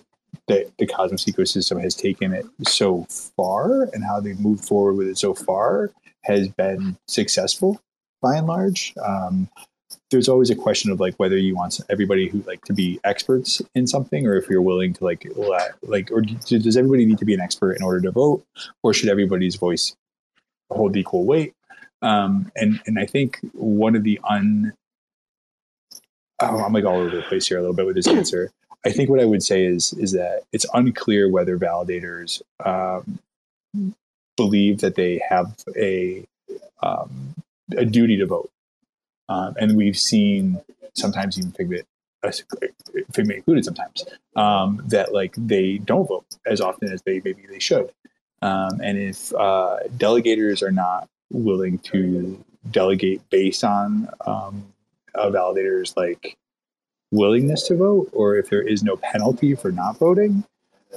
that 0.49 0.73
the 0.79 0.87
Cosmos 0.87 1.25
ecosystem 1.25 1.81
has 1.81 1.95
taken 1.95 2.33
it 2.33 2.47
so 2.67 3.07
far 3.09 3.85
and 3.93 4.05
how 4.05 4.21
they've 4.21 4.39
moved 4.39 4.65
forward 4.65 4.95
with 4.95 5.09
it 5.09 5.19
so 5.19 5.33
far 5.33 5.91
has 6.23 6.49
been 6.49 6.97
successful 7.09 7.81
by 8.21 8.37
and 8.37 8.47
large. 8.47 8.95
Um, 9.03 9.49
there's 10.15 10.29
always 10.29 10.49
a 10.49 10.55
question 10.55 10.93
of 10.93 11.01
like 11.01 11.17
whether 11.17 11.37
you 11.37 11.57
want 11.57 11.81
everybody 11.91 12.29
who 12.29 12.41
like 12.47 12.65
to 12.65 12.73
be 12.73 13.01
experts 13.03 13.61
in 13.75 13.85
something 13.85 14.29
or 14.29 14.37
if 14.37 14.49
you're 14.49 14.63
willing 14.63 14.95
to 14.95 15.05
like 15.05 15.27
like 15.83 16.11
or 16.13 16.21
does 16.21 16.77
everybody 16.77 17.05
need 17.05 17.19
to 17.19 17.25
be 17.25 17.35
an 17.35 17.41
expert 17.41 17.73
in 17.73 17.83
order 17.83 18.01
to 18.01 18.13
vote? 18.13 18.47
Or 18.85 18.95
should 18.95 19.09
everybody's 19.09 19.57
voice 19.57 19.97
hold 20.71 20.97
equal 20.97 21.25
weight? 21.25 21.55
Um, 22.01 22.53
and 22.55 22.81
and 22.87 22.99
i 22.99 23.07
think 23.07 23.41
one 23.53 23.97
of 23.97 24.05
the 24.05 24.21
un 24.23 24.73
oh, 26.41 26.63
i'm 26.63 26.73
like 26.73 26.85
all 26.85 27.01
over 27.01 27.17
the 27.17 27.23
place 27.23 27.49
here 27.49 27.59
a 27.59 27.61
little 27.61 27.75
bit 27.75 27.87
with 27.87 27.97
this 27.97 28.07
answer. 28.21 28.53
I 28.87 28.93
think 28.93 29.11
what 29.11 29.21
i 29.21 29.25
would 29.25 29.43
say 29.43 29.65
is 29.65 29.93
is 29.95 30.13
that 30.13 30.43
it's 30.53 30.67
unclear 30.75 31.29
whether 31.29 31.59
validators 31.59 32.41
um, 32.65 33.19
believe 34.37 34.81
that 34.81 34.95
they 34.95 35.21
have 35.29 35.57
a 35.77 36.25
um, 36.85 37.35
a 37.77 37.85
duty 37.85 38.19
to 38.19 38.27
vote 38.27 38.51
um, 39.29 39.55
and 39.59 39.77
we've 39.77 39.99
seen 39.99 40.61
sometimes 40.95 41.39
even 41.39 41.53
Figment, 41.53 41.87
uh, 42.23 42.31
Figment 43.13 43.39
included 43.39 43.65
sometimes, 43.65 44.05
um, 44.37 44.83
that 44.89 45.13
like 45.13 45.35
they 45.37 45.79
don't 45.79 46.07
vote 46.07 46.27
as 46.47 46.61
often 46.61 46.93
as 46.93 47.03
they 47.03 47.21
maybe 47.25 47.45
they 47.49 47.59
should. 47.59 47.91
Um, 48.43 48.81
and 48.83 48.99
if 48.99 49.35
uh, 49.35 49.79
delegators 49.97 50.63
are 50.63 50.73
not 50.73 51.09
willing 51.33 51.79
to 51.79 52.43
delegate 52.71 53.23
based 53.31 53.65
on 53.65 54.09
um, 54.27 54.67
a 55.15 55.31
validator's 55.31 55.97
like 55.97 56.37
willingness 57.11 57.67
to 57.69 57.77
vote, 57.77 58.11
or 58.13 58.37
if 58.37 58.51
there 58.51 58.63
is 58.63 58.83
no 58.83 58.97
penalty 58.97 59.55
for 59.55 59.73
not 59.73 59.99
voting, 59.99 60.45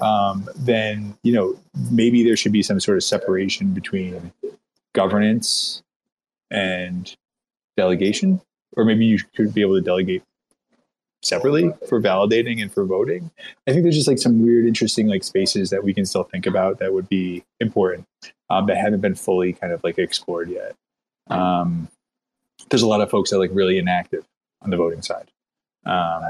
um, 0.02 0.48
then 0.56 1.18
you 1.24 1.34
know 1.34 1.58
maybe 1.92 2.24
there 2.24 2.36
should 2.36 2.52
be 2.52 2.64
some 2.64 2.80
sort 2.80 2.98
of 2.98 3.04
separation 3.04 3.74
between 3.74 4.32
governance 4.94 5.84
and 6.52 7.16
delegation, 7.78 8.42
or 8.76 8.84
maybe 8.84 9.06
you 9.06 9.20
could 9.36 9.54
be 9.54 9.62
able 9.62 9.76
to 9.76 9.82
delegate 9.82 10.24
separately 11.24 11.72
for 11.88 12.02
validating 12.02 12.62
and 12.62 12.72
for 12.72 12.86
voting. 12.86 13.32
I 13.68 13.72
think 13.72 13.84
there's 13.84 13.96
just 13.96 14.08
like 14.08 14.20
some 14.20 14.44
weird, 14.44 14.66
interesting 14.66 15.08
like 15.08 15.24
spaces 15.24 15.70
that 15.70 15.84
we 15.84 15.94
can 15.94 16.06
still 16.06 16.24
think 16.24 16.46
about 16.46 16.80
that 16.80 16.94
would 16.94 17.10
be 17.10 17.44
important 17.60 18.06
um, 18.50 18.66
that 18.68 18.78
haven't 18.78 19.02
been 19.02 19.16
fully 19.16 19.54
kind 19.54 19.74
of 19.74 19.84
like 19.84 19.98
explored 19.98 20.50
yet. 20.50 20.76
Um, 21.30 21.88
there's 22.70 22.82
a 22.82 22.88
lot 22.88 23.02
of 23.02 23.10
folks 23.10 23.30
that 23.30 23.38
are 23.38 23.40
like 23.40 23.52
really 23.54 23.78
inactive 23.78 24.26
on 24.62 24.70
the 24.70 24.78
voting 24.78 25.02
side, 25.02 25.30
um, 25.86 26.24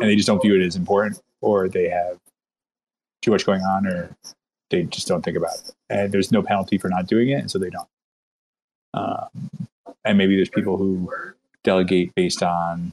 and 0.00 0.02
they 0.02 0.16
just 0.16 0.26
don't 0.26 0.42
view 0.42 0.54
it 0.54 0.64
as 0.64 0.76
important, 0.76 1.20
or 1.40 1.68
they 1.68 1.88
have 1.88 2.18
too 3.22 3.30
much 3.30 3.44
going 3.44 3.62
on, 3.62 3.86
or 3.86 4.10
they 4.70 4.84
just 4.84 5.08
don't 5.08 5.22
think 5.22 5.36
about 5.36 5.54
it. 5.54 5.74
And 5.90 6.12
there's 6.12 6.32
no 6.32 6.42
penalty 6.42 6.78
for 6.78 6.88
not 6.88 7.06
doing 7.06 7.28
it, 7.28 7.40
and 7.40 7.50
so 7.50 7.58
they 7.58 7.70
don't. 7.70 7.88
Um, 8.94 9.68
and 10.06 10.16
maybe 10.16 10.36
there's 10.36 10.48
people 10.48 10.76
who 10.76 11.10
delegate 11.64 12.14
based 12.14 12.42
on 12.42 12.92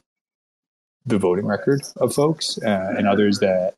the 1.05 1.17
voting 1.17 1.45
record 1.45 1.81
of 1.97 2.13
folks, 2.13 2.57
uh, 2.63 2.95
and 2.97 3.07
others 3.07 3.39
that 3.39 3.75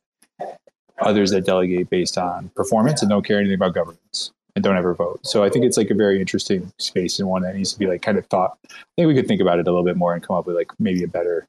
others 0.98 1.30
that 1.30 1.44
delegate 1.44 1.90
based 1.90 2.16
on 2.16 2.50
performance 2.56 3.02
and 3.02 3.10
don't 3.10 3.24
care 3.24 3.38
anything 3.38 3.56
about 3.56 3.74
governance 3.74 4.32
and 4.54 4.64
don't 4.64 4.76
ever 4.76 4.94
vote. 4.94 5.20
So 5.24 5.44
I 5.44 5.50
think 5.50 5.66
it's 5.66 5.76
like 5.76 5.90
a 5.90 5.94
very 5.94 6.18
interesting 6.18 6.72
space 6.78 7.18
and 7.18 7.28
one 7.28 7.42
that 7.42 7.54
needs 7.54 7.74
to 7.74 7.78
be 7.78 7.86
like 7.86 8.00
kind 8.00 8.16
of 8.16 8.26
thought. 8.26 8.56
I 8.64 8.68
think 8.96 9.08
we 9.08 9.14
could 9.14 9.28
think 9.28 9.42
about 9.42 9.58
it 9.58 9.68
a 9.68 9.70
little 9.70 9.84
bit 9.84 9.96
more 9.96 10.14
and 10.14 10.22
come 10.22 10.36
up 10.36 10.46
with 10.46 10.56
like 10.56 10.70
maybe 10.78 11.02
a 11.02 11.08
better, 11.08 11.46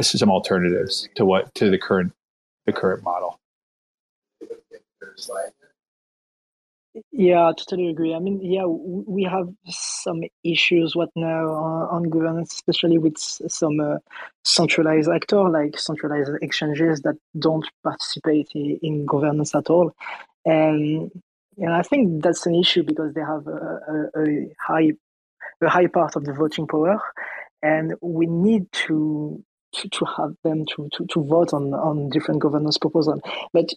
some 0.00 0.30
alternatives 0.30 1.08
to 1.14 1.24
what 1.24 1.54
to 1.54 1.70
the 1.70 1.78
current 1.78 2.12
the 2.66 2.72
current 2.72 3.04
model. 3.04 3.38
Yeah, 7.12 7.48
I 7.48 7.52
totally 7.52 7.88
agree. 7.88 8.14
I 8.14 8.18
mean, 8.18 8.40
yeah, 8.42 8.64
we 8.66 9.22
have 9.22 9.48
some 9.68 10.22
issues 10.42 10.96
what 10.96 11.10
now 11.14 11.46
on 11.48 12.04
governance, 12.10 12.52
especially 12.54 12.98
with 12.98 13.16
some 13.18 13.78
uh, 13.78 13.98
centralized 14.44 15.08
actor 15.08 15.48
like 15.48 15.78
centralized 15.78 16.32
exchanges 16.42 17.00
that 17.02 17.14
don't 17.38 17.64
participate 17.84 18.48
in 18.54 19.06
governance 19.06 19.54
at 19.54 19.70
all, 19.70 19.92
and 20.44 21.12
and 21.58 21.72
I 21.72 21.82
think 21.82 22.22
that's 22.24 22.46
an 22.46 22.56
issue 22.56 22.82
because 22.82 23.14
they 23.14 23.20
have 23.20 23.46
a, 23.46 24.10
a, 24.16 24.22
a 24.22 24.54
high 24.60 24.92
a 25.62 25.68
high 25.68 25.86
part 25.86 26.16
of 26.16 26.24
the 26.24 26.32
voting 26.32 26.66
power, 26.66 27.00
and 27.62 27.94
we 28.00 28.26
need 28.26 28.70
to 28.86 29.42
to, 29.72 29.88
to 29.90 30.04
have 30.16 30.34
them 30.42 30.64
to, 30.66 30.88
to, 30.94 31.06
to 31.06 31.22
vote 31.24 31.52
on, 31.54 31.72
on 31.74 32.08
different 32.10 32.40
governance 32.40 32.76
proposals. 32.76 33.20
But 33.52 33.72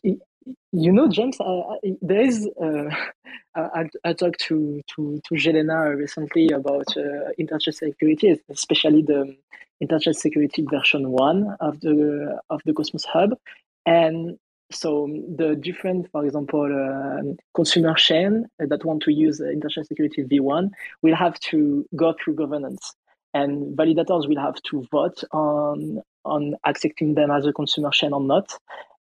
you 0.72 0.92
know, 0.92 1.08
James, 1.08 1.40
uh, 1.40 1.62
there 2.02 2.22
is. 2.22 2.50
Uh, 2.62 2.90
I, 3.56 3.88
I 4.04 4.14
talked 4.14 4.40
to 4.48 4.82
to 4.96 5.22
to 5.26 5.36
Jelena 5.36 5.96
recently 5.96 6.50
about 6.50 6.98
uh, 6.98 7.30
interchain 7.40 7.74
security, 7.74 8.40
especially 8.50 9.04
the 9.04 9.36
interchain 9.84 10.16
security 10.16 10.66
version 10.70 11.12
one 11.12 11.56
of 11.60 11.80
the 11.82 12.40
of 12.50 12.62
the 12.66 12.74
Cosmos 12.74 13.06
Hub, 13.06 13.38
and 13.86 14.38
so 14.72 15.08
the 15.36 15.56
different, 15.56 16.10
for 16.12 16.26
example, 16.26 16.64
uh, 16.66 17.34
consumer 17.54 17.94
chain 17.94 18.48
that 18.58 18.84
want 18.84 19.04
to 19.04 19.14
use 19.14 19.40
interchain 19.40 19.86
security 19.86 20.24
v1 20.24 20.72
will 21.04 21.16
have 21.16 21.40
to 21.42 21.86
go 21.96 22.14
through 22.14 22.36
governance, 22.36 22.96
and 23.34 23.78
validators 23.78 24.28
will 24.28 24.42
have 24.42 24.56
to 24.64 24.86
vote 24.92 25.24
on 25.32 26.02
on 26.26 26.56
accepting 26.66 27.14
them 27.16 27.30
as 27.30 27.46
a 27.46 27.54
consumer 27.54 27.92
chain 27.92 28.14
or 28.14 28.22
not. 28.22 28.58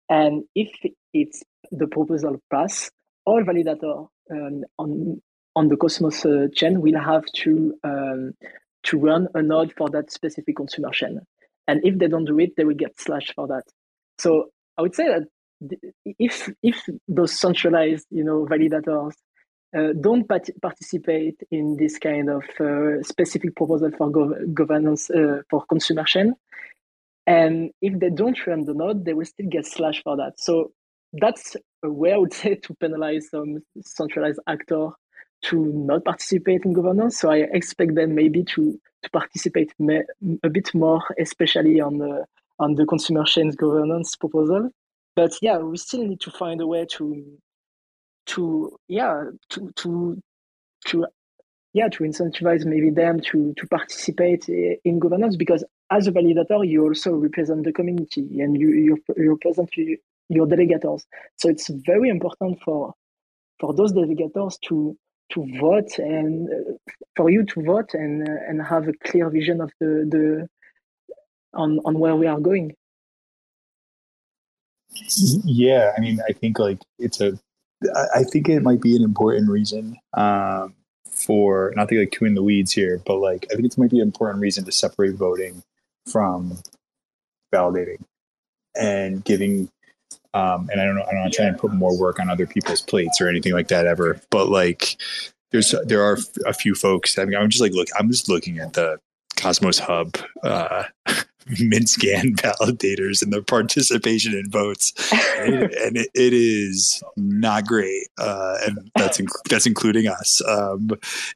And 0.08 0.44
if 0.54 0.70
it's 1.12 1.42
the 1.70 1.86
proposal 1.86 2.40
pass, 2.50 2.90
all 3.24 3.42
validator 3.42 4.08
um, 4.30 4.64
on 4.78 5.20
on 5.54 5.68
the 5.68 5.76
Cosmos 5.76 6.24
uh, 6.24 6.46
chain 6.54 6.80
will 6.80 6.98
have 6.98 7.24
to 7.36 7.74
um, 7.84 8.32
to 8.84 8.98
run 8.98 9.28
a 9.34 9.42
node 9.42 9.72
for 9.76 9.88
that 9.90 10.10
specific 10.12 10.56
consumer 10.56 10.90
chain. 10.90 11.20
And 11.66 11.80
if 11.84 11.98
they 11.98 12.08
don't 12.08 12.24
do 12.24 12.38
it, 12.38 12.56
they 12.56 12.64
will 12.64 12.74
get 12.74 12.98
slashed 12.98 13.34
for 13.34 13.48
that. 13.48 13.64
So 14.18 14.50
I 14.76 14.82
would 14.82 14.94
say 14.94 15.08
that 15.08 15.24
if 16.18 16.50
if 16.62 16.88
those 17.08 17.38
centralized 17.38 18.06
you 18.10 18.24
know 18.24 18.46
validators 18.46 19.14
uh, 19.76 19.92
don't 20.00 20.26
pat- 20.28 20.50
participate 20.62 21.36
in 21.50 21.76
this 21.76 21.98
kind 21.98 22.30
of 22.30 22.44
uh, 22.60 23.02
specific 23.02 23.54
proposal 23.56 23.90
for 23.96 24.10
gov- 24.10 24.54
governance 24.54 25.10
uh, 25.10 25.42
for 25.50 25.64
consumer 25.66 26.04
chain, 26.04 26.34
and 27.28 27.70
if 27.82 27.98
they 28.00 28.08
don't 28.08 28.46
run 28.46 28.64
the 28.64 28.72
node, 28.72 29.04
they 29.04 29.12
will 29.12 29.26
still 29.26 29.48
get 29.50 29.66
slashed 29.66 30.02
for 30.02 30.16
that. 30.16 30.40
So 30.40 30.72
that's 31.12 31.56
a 31.84 31.90
way 31.90 32.14
I 32.14 32.16
would 32.16 32.32
say 32.32 32.54
to 32.54 32.74
penalize 32.76 33.28
some 33.30 33.58
centralized 33.82 34.40
actor 34.46 34.88
to 35.42 35.56
not 35.56 36.04
participate 36.06 36.64
in 36.64 36.72
governance. 36.72 37.20
So 37.20 37.30
I 37.30 37.46
expect 37.52 37.94
them 37.94 38.14
maybe 38.14 38.44
to 38.54 38.80
to 39.02 39.10
participate 39.10 39.72
a 40.42 40.48
bit 40.48 40.74
more, 40.74 41.02
especially 41.20 41.80
on 41.80 41.98
the 41.98 42.24
on 42.58 42.76
the 42.76 42.86
consumer 42.86 43.24
chains 43.24 43.54
governance 43.56 44.16
proposal. 44.16 44.70
but 45.14 45.32
yeah, 45.42 45.58
we 45.58 45.76
still 45.76 46.04
need 46.06 46.20
to 46.20 46.30
find 46.30 46.60
a 46.60 46.66
way 46.66 46.86
to 46.96 47.04
to 48.26 48.76
yeah 48.88 49.24
to 49.50 49.70
to 49.76 50.22
to 50.86 51.06
yeah 51.78 51.88
to 51.88 52.04
incentivize 52.04 52.64
maybe 52.64 52.90
them 52.90 53.20
to 53.20 53.54
to 53.58 53.66
participate 53.66 54.48
in 54.88 54.98
governance 54.98 55.36
because 55.36 55.62
as 55.90 56.06
a 56.06 56.12
validator 56.12 56.60
you 56.72 56.78
also 56.86 57.10
represent 57.12 57.64
the 57.64 57.72
community 57.72 58.40
and 58.40 58.60
you 58.60 58.68
you, 58.86 58.94
you 59.16 59.30
represent 59.36 59.70
your 60.28 60.46
delegators. 60.46 61.04
So 61.36 61.48
it's 61.48 61.68
very 61.68 62.08
important 62.08 62.60
for 62.64 62.94
for 63.60 63.74
those 63.74 63.92
delegators 63.92 64.58
to 64.68 64.96
to 65.32 65.46
vote 65.60 65.98
and 65.98 66.48
uh, 66.48 66.92
for 67.16 67.30
you 67.30 67.44
to 67.44 67.62
vote 67.62 67.94
and 67.94 68.28
uh, 68.28 68.32
and 68.48 68.62
have 68.62 68.88
a 68.88 68.92
clear 69.04 69.28
vision 69.30 69.60
of 69.60 69.70
the 69.80 70.06
the 70.10 70.48
on 71.54 71.80
on 71.84 71.98
where 71.98 72.16
we 72.16 72.26
are 72.26 72.40
going. 72.40 72.74
Yeah 75.44 75.92
i 75.96 76.00
mean 76.00 76.18
i 76.28 76.32
think 76.32 76.58
like 76.58 76.80
it's 76.98 77.20
a 77.20 77.38
i 78.14 78.24
think 78.24 78.48
it 78.48 78.62
might 78.62 78.80
be 78.80 78.96
an 78.96 79.02
important 79.02 79.50
reason 79.50 79.96
um 80.14 80.74
for 81.18 81.72
not 81.76 81.88
to 81.88 81.94
get 81.94 82.12
too 82.12 82.24
in 82.24 82.34
the 82.34 82.42
weeds 82.42 82.72
here 82.72 83.00
but 83.06 83.16
like 83.16 83.46
i 83.50 83.54
think 83.54 83.66
it 83.66 83.78
might 83.78 83.90
be 83.90 84.00
an 84.00 84.06
important 84.06 84.40
reason 84.40 84.64
to 84.64 84.72
separate 84.72 85.14
voting 85.14 85.62
from 86.06 86.58
validating 87.52 88.00
and 88.74 89.24
giving 89.24 89.68
um, 90.34 90.68
and 90.70 90.80
I 90.80 90.84
don't 90.84 90.94
know, 90.94 91.04
I 91.04 91.12
don't 91.12 91.30
to 91.30 91.36
try 91.36 91.46
and 91.46 91.58
put 91.58 91.72
more 91.72 91.98
work 91.98 92.20
on 92.20 92.28
other 92.28 92.46
people's 92.46 92.82
plates 92.82 93.20
or 93.20 93.28
anything 93.28 93.52
like 93.52 93.68
that 93.68 93.86
ever. 93.86 94.20
But 94.30 94.48
like, 94.48 94.96
there's 95.50 95.74
there 95.84 96.02
are 96.02 96.18
a 96.46 96.52
few 96.52 96.74
folks. 96.74 97.18
I 97.18 97.24
mean, 97.24 97.36
I'm 97.36 97.48
just 97.48 97.62
like 97.62 97.72
look, 97.72 97.88
I'm 97.98 98.10
just 98.10 98.28
looking 98.28 98.58
at 98.58 98.74
the 98.74 98.98
Cosmos 99.36 99.78
Hub 99.78 100.16
uh, 100.42 100.84
Mintscan 101.56 102.36
validators 102.36 103.22
and 103.22 103.32
their 103.32 103.42
participation 103.42 104.34
in 104.34 104.50
votes, 104.50 104.92
and, 105.38 105.54
it, 105.54 105.74
and 105.82 105.96
it, 105.96 106.08
it 106.14 106.32
is 106.32 107.02
not 107.16 107.66
great, 107.66 108.08
uh, 108.18 108.56
and 108.66 108.90
that's 108.96 109.18
inc- 109.18 109.48
that's 109.48 109.66
including 109.66 110.06
us. 110.06 110.42
Um, 110.46 110.90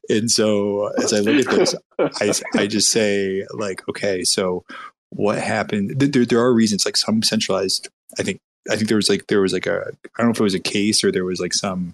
and 0.09 0.29
so 0.29 0.87
as 1.01 1.13
I 1.13 1.19
look 1.19 1.47
at 1.47 1.57
this, 1.57 1.75
I 1.99 2.59
I 2.61 2.67
just 2.67 2.91
say 2.91 3.45
like, 3.53 3.87
okay, 3.89 4.23
so 4.23 4.63
what 5.09 5.39
happened? 5.39 5.99
There 5.99 6.25
there 6.25 6.39
are 6.39 6.53
reasons 6.53 6.85
like 6.85 6.97
some 6.97 7.21
centralized. 7.23 7.89
I 8.19 8.23
think 8.23 8.39
I 8.69 8.75
think 8.75 8.87
there 8.87 8.97
was 8.97 9.09
like 9.09 9.27
there 9.27 9.41
was 9.41 9.53
like 9.53 9.65
a 9.67 9.91
I 10.17 10.21
don't 10.21 10.27
know 10.27 10.31
if 10.31 10.39
it 10.39 10.43
was 10.43 10.55
a 10.55 10.59
case 10.59 11.03
or 11.03 11.11
there 11.11 11.25
was 11.25 11.39
like 11.39 11.53
some 11.53 11.93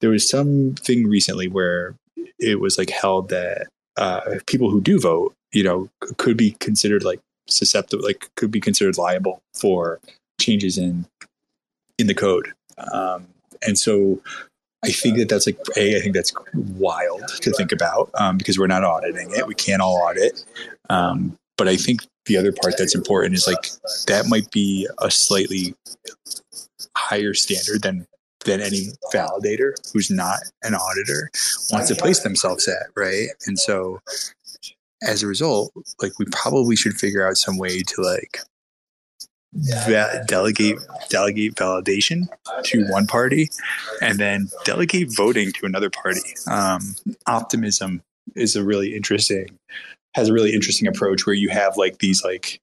there 0.00 0.10
was 0.10 0.28
something 0.28 1.06
recently 1.06 1.48
where 1.48 1.94
it 2.38 2.60
was 2.60 2.78
like 2.78 2.90
held 2.90 3.28
that 3.28 3.68
uh, 3.96 4.38
people 4.46 4.70
who 4.70 4.80
do 4.80 4.98
vote, 4.98 5.34
you 5.52 5.62
know, 5.62 5.88
could 6.16 6.36
be 6.36 6.52
considered 6.60 7.02
like 7.02 7.20
susceptible, 7.48 8.04
like 8.04 8.30
could 8.36 8.50
be 8.50 8.60
considered 8.60 8.98
liable 8.98 9.42
for 9.54 10.00
changes 10.40 10.78
in 10.78 11.06
in 11.98 12.06
the 12.06 12.14
code. 12.14 12.52
Um, 12.92 13.26
and 13.66 13.78
so 13.78 14.20
I 14.84 14.90
think 14.90 15.18
that 15.18 15.28
that's 15.28 15.46
like 15.46 15.58
a. 15.76 15.96
I 15.96 16.00
think 16.00 16.14
that's 16.14 16.32
wild 16.54 17.28
to 17.42 17.52
think 17.52 17.72
about 17.72 18.10
um, 18.14 18.38
because 18.38 18.58
we're 18.58 18.66
not 18.66 18.84
auditing 18.84 19.30
it. 19.32 19.46
We 19.46 19.54
can't 19.54 19.82
all 19.82 19.96
audit. 19.98 20.44
Um, 20.88 21.36
but 21.58 21.68
I 21.68 21.76
think 21.76 22.00
the 22.24 22.38
other 22.38 22.52
part 22.52 22.78
that's 22.78 22.94
important 22.94 23.34
is 23.34 23.46
like 23.46 23.68
that 24.06 24.26
might 24.28 24.50
be 24.50 24.88
a 24.98 25.10
slightly 25.10 25.74
higher 26.96 27.34
standard 27.34 27.82
than 27.82 28.06
than 28.46 28.62
any 28.62 28.88
validator 29.12 29.72
who's 29.92 30.10
not 30.10 30.38
an 30.62 30.74
auditor 30.74 31.30
wants 31.70 31.88
to 31.88 31.94
place 31.94 32.20
themselves 32.20 32.66
at, 32.66 32.86
right? 32.96 33.28
And 33.46 33.58
so 33.58 34.00
as 35.02 35.22
a 35.22 35.26
result, 35.26 35.72
like 36.02 36.18
we 36.18 36.26
probably 36.30 36.76
should 36.76 36.94
figure 36.94 37.26
out 37.26 37.36
some 37.36 37.58
way 37.58 37.82
to 37.82 38.02
like 38.02 38.40
va- 39.52 40.24
delegate 40.26 40.78
delegate 41.08 41.54
validation 41.54 42.28
to 42.64 42.84
one 42.88 43.06
party 43.06 43.48
and 44.00 44.18
then 44.18 44.48
delegate 44.64 45.08
voting 45.16 45.52
to 45.52 45.66
another 45.66 45.90
party. 45.90 46.20
Um, 46.48 46.94
optimism 47.26 48.02
is 48.36 48.56
a 48.56 48.64
really 48.64 48.94
interesting 48.94 49.58
has 50.14 50.28
a 50.28 50.32
really 50.32 50.52
interesting 50.52 50.88
approach 50.88 51.26
where 51.26 51.34
you 51.34 51.48
have 51.48 51.76
like 51.76 51.98
these 51.98 52.24
like 52.24 52.60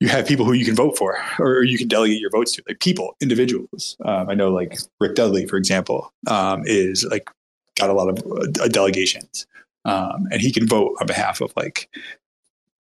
you 0.00 0.08
have 0.08 0.26
people 0.26 0.46
who 0.46 0.52
you 0.54 0.64
can 0.64 0.74
vote 0.74 0.96
for 0.96 1.18
or 1.38 1.62
you 1.62 1.76
can 1.76 1.88
delegate 1.88 2.20
your 2.20 2.30
votes 2.30 2.52
to 2.52 2.62
like 2.68 2.80
people 2.80 3.16
individuals. 3.20 3.96
Um, 4.04 4.28
i 4.28 4.34
know 4.34 4.50
like 4.50 4.78
rick 5.00 5.14
dudley 5.14 5.46
for 5.46 5.56
example 5.56 6.12
um, 6.26 6.62
is 6.64 7.04
like 7.10 7.28
got 7.76 7.90
a 7.90 7.94
lot 7.94 8.08
of 8.08 8.18
uh, 8.60 8.68
delegations 8.68 9.46
um, 9.84 10.26
and 10.30 10.40
he 10.40 10.52
can 10.52 10.66
vote 10.66 10.96
on 11.00 11.06
behalf 11.06 11.40
of 11.40 11.52
like 11.56 11.88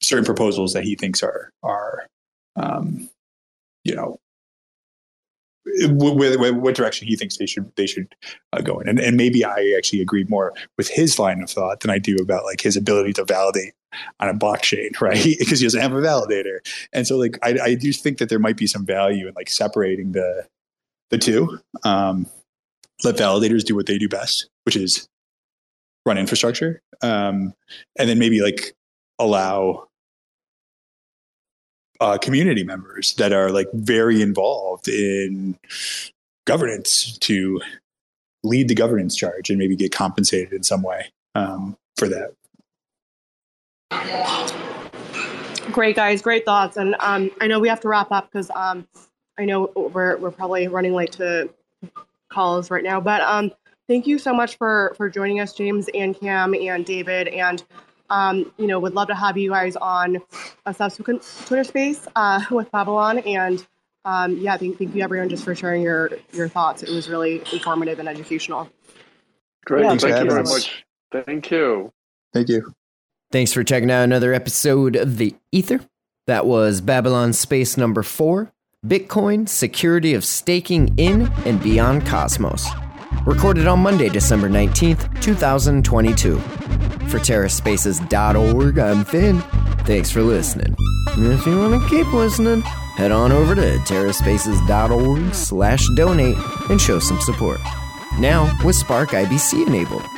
certain 0.01 0.25
proposals 0.25 0.73
that 0.73 0.85
he 0.85 0.95
thinks 0.95 1.23
are 1.23 1.53
are 1.63 2.07
um, 2.57 3.09
you 3.85 3.95
know 3.95 4.19
what, 5.81 6.55
what 6.55 6.75
direction 6.75 7.07
he 7.07 7.17
thinks 7.17 7.37
they 7.37 7.47
should 7.47 7.71
they 7.77 7.87
should 7.87 8.15
uh, 8.53 8.61
go 8.61 8.79
in, 8.81 8.89
and 8.89 8.99
and 8.99 9.17
maybe 9.17 9.45
I 9.45 9.75
actually 9.77 10.01
agree 10.01 10.25
more 10.29 10.53
with 10.77 10.89
his 10.89 11.19
line 11.19 11.43
of 11.43 11.51
thought 11.51 11.81
than 11.81 11.91
I 11.91 11.99
do 11.99 12.17
about 12.17 12.45
like 12.45 12.61
his 12.61 12.77
ability 12.77 13.13
to 13.15 13.25
validate 13.25 13.75
on 14.21 14.29
a 14.29 14.35
blockchain, 14.35 14.91
right? 15.01 15.23
because 15.39 15.61
he 15.61 15.67
doesn't 15.67 15.81
have 15.81 15.93
a 15.93 16.01
validator, 16.01 16.59
and 16.93 17.07
so 17.07 17.17
like 17.17 17.39
I, 17.43 17.59
I 17.63 17.75
do 17.75 17.93
think 17.93 18.19
that 18.19 18.29
there 18.29 18.39
might 18.39 18.57
be 18.57 18.67
some 18.67 18.85
value 18.85 19.29
in 19.29 19.35
like 19.35 19.51
separating 19.51 20.13
the 20.13 20.47
the 21.11 21.19
two. 21.19 21.59
Um, 21.85 22.27
let 23.05 23.17
validators 23.17 23.65
do 23.65 23.77
what 23.77 23.87
they 23.87 23.99
do 23.99 24.09
best, 24.09 24.49
which 24.65 24.75
is 24.75 25.09
run 26.07 26.19
infrastructure, 26.19 26.83
um, 27.03 27.55
and 27.99 28.09
then 28.09 28.19
maybe 28.19 28.41
like 28.41 28.75
allow 29.19 29.89
uh, 32.01 32.19
community 32.19 32.63
members 32.63 33.15
that 33.15 33.33
are 33.33 33.51
like 33.51 33.69
very 33.73 34.23
involved 34.23 34.89
in 34.89 35.59
governance 36.47 37.19
to 37.19 37.61
lead 38.45 38.69
the 38.69 38.75
governance 38.75 39.17
charge 39.17 39.51
and 39.51 39.59
maybe 39.59 39.77
get 39.77 39.93
compensated 39.93 40.53
in 40.53 40.63
some 40.63 40.83
way 40.83 41.13
um, 41.35 41.77
for 41.97 42.09
that. 42.09 42.33
Great 45.73 45.97
guys, 45.97 46.23
great 46.23 46.45
thoughts, 46.45 46.77
and 46.77 46.97
um, 47.01 47.31
I 47.41 47.47
know 47.47 47.61
we 47.61 47.69
have 47.69 47.81
to 47.81 47.89
wrap 47.89 48.11
up 48.11 48.31
because 48.31 48.51
um, 48.55 48.87
I 49.39 49.45
know 49.45 49.71
we're 49.77 50.17
we're 50.17 50.31
probably 50.31 50.67
running 50.69 50.95
late 50.95 51.13
to 51.13 51.51
calls 52.29 52.71
right 52.71 52.83
now. 52.83 53.01
But 53.01 53.21
um, 53.23 53.53
thank 53.89 54.07
you 54.07 54.19
so 54.19 54.33
much 54.33 54.57
for 54.57 54.95
for 54.97 55.09
joining 55.09 55.41
us, 55.41 55.53
James 55.53 55.89
and 55.95 56.19
Cam 56.19 56.55
and 56.55 56.85
David, 56.85 57.29
and 57.29 57.65
um, 58.11 58.53
you 58.57 58.67
know, 58.67 58.79
would 58.79 58.95
love 58.95 59.09
to 59.09 59.15
have 59.15 59.37
you 59.37 59.51
guys 59.51 59.77
on 59.77 60.19
a 60.67 60.73
subsequent 60.73 61.23
Twitter 61.47 61.65
space 61.65 62.07
uh, 62.17 62.43
with 62.51 62.71
Babylon. 62.71 63.19
And 63.19 63.67
um, 64.05 64.37
yeah, 64.39 64.57
thank, 64.57 64.79
thank 64.79 64.95
you 64.95 65.03
everyone 65.03 65.29
just 65.29 65.45
for 65.45 65.55
sharing 65.55 65.83
your 65.83 66.11
your 66.33 66.49
thoughts. 66.49 66.83
It 66.83 66.91
was 66.91 67.09
really 67.09 67.43
informative 67.53 67.99
and 67.99 68.09
educational. 68.09 68.71
Great. 69.65 69.85
Yeah, 69.85 69.97
thank 69.97 70.25
you 70.25 70.31
very 70.31 70.45
much. 70.45 70.85
Thank 71.13 71.51
you. 71.51 71.93
Thank 72.33 72.49
you. 72.49 72.73
Thanks 73.31 73.53
for 73.53 73.63
checking 73.63 73.91
out 73.91 74.05
another 74.05 74.33
episode 74.33 74.97
of 74.97 75.19
The 75.19 75.35
Ether. 75.53 75.81
That 76.27 76.47
was 76.47 76.81
Babylon 76.81 77.33
Space 77.33 77.77
number 77.77 78.03
four 78.03 78.53
Bitcoin, 78.87 79.49
Security 79.49 80.15
of 80.15 80.25
Staking 80.25 80.95
in 80.99 81.31
and 81.45 81.63
Beyond 81.63 82.07
Cosmos. 82.07 82.67
Recorded 83.29 83.67
on 83.67 83.81
Monday, 83.81 84.09
December 84.09 84.49
19th, 84.49 85.21
2022. 85.21 86.39
For 86.39 87.19
TerraSpaces.org, 87.19 88.79
I'm 88.79 89.05
Finn. 89.05 89.41
Thanks 89.85 90.11
for 90.11 90.23
listening. 90.23 90.75
And 91.09 91.33
if 91.35 91.45
you 91.45 91.59
want 91.59 91.83
to 91.83 91.89
keep 91.91 92.11
listening, 92.15 92.63
head 92.63 93.13
on 93.13 93.31
over 93.31 93.55
to 93.55 93.77
TerraSpaces.org 93.81 95.35
slash 95.35 95.87
donate 95.95 96.39
and 96.71 96.81
show 96.81 96.99
some 96.99 97.21
support. 97.21 97.61
Now 98.19 98.51
with 98.65 98.77
Spark 98.77 99.11
IBC 99.11 99.67
enabled. 99.67 100.18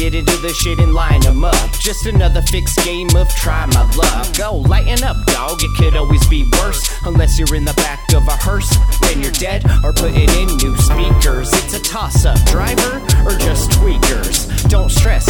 Into 0.00 0.36
the 0.38 0.50
shit 0.50 0.78
and 0.78 0.94
line 0.94 1.20
them 1.20 1.44
up. 1.44 1.72
Just 1.80 2.06
another 2.06 2.42
fixed 2.42 2.78
game 2.84 3.08
of 3.16 3.28
try 3.30 3.66
my 3.66 3.82
luck. 3.96 4.36
Go, 4.36 4.56
lighten 4.68 5.02
up, 5.02 5.16
dog. 5.26 5.58
It 5.62 5.76
could 5.76 5.96
always 5.96 6.26
be 6.28 6.48
worse. 6.58 6.86
Unless 7.04 7.38
you're 7.38 7.54
in 7.54 7.64
the 7.64 7.74
back 7.74 8.12
of 8.14 8.26
a 8.28 8.36
hearse, 8.36 8.70
then 9.00 9.22
you're 9.22 9.32
dead 9.32 9.64
or 9.82 9.92
putting 9.92 10.30
in 10.30 10.48
new 10.58 10.76
speakers. 10.76 11.50
It's 11.64 11.74
a 11.74 11.80
toss 11.80 12.24
up, 12.24 12.38
driver 12.46 13.02
or 13.24 13.30
stress, 13.30 13.47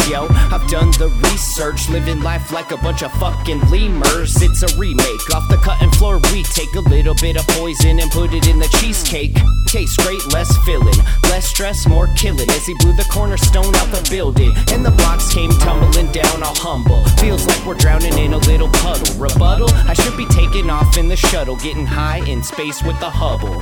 yo. 0.09 0.27
I've 0.51 0.67
done 0.67 0.91
the 0.97 1.09
research, 1.29 1.87
living 1.89 2.21
life 2.21 2.51
like 2.51 2.71
a 2.71 2.77
bunch 2.77 3.03
of 3.03 3.11
fucking 3.13 3.61
lemurs. 3.69 4.41
It's 4.41 4.63
a 4.63 4.77
remake 4.77 5.33
off 5.33 5.47
the 5.49 5.57
cutting 5.57 5.91
floor. 5.91 6.19
We 6.33 6.43
take 6.43 6.73
a 6.75 6.81
little 6.81 7.13
bit 7.13 7.37
of 7.37 7.47
poison 7.49 7.99
and 7.99 8.09
put 8.11 8.33
it 8.33 8.47
in 8.47 8.59
the 8.59 8.67
cheesecake. 8.79 9.37
Tastes 9.67 9.97
great, 10.03 10.25
less 10.33 10.49
filling, 10.65 10.97
less 11.23 11.45
stress, 11.45 11.87
more 11.87 12.07
killing. 12.15 12.49
As 12.49 12.65
he 12.65 12.73
blew 12.75 12.93
the 12.93 13.07
cornerstone 13.11 13.73
out 13.75 13.91
the 13.91 14.05
building, 14.09 14.51
and 14.71 14.83
the 14.83 14.91
blocks 14.91 15.31
came 15.31 15.51
tumbling 15.51 16.11
down, 16.11 16.41
all 16.41 16.55
humble. 16.55 17.05
Feels 17.21 17.45
like 17.45 17.63
we're 17.65 17.75
drowning 17.75 18.17
in 18.17 18.33
a 18.33 18.39
little 18.39 18.69
puddle. 18.69 19.15
Rebuttal? 19.19 19.69
I 19.87 19.93
should 19.93 20.17
be 20.17 20.25
taking 20.25 20.69
off 20.69 20.97
in 20.97 21.07
the 21.07 21.15
shuttle, 21.15 21.55
getting 21.55 21.85
high 21.85 22.25
in 22.27 22.41
space 22.41 22.81
with 22.81 22.99
the 22.99 23.09
Hubble. 23.09 23.61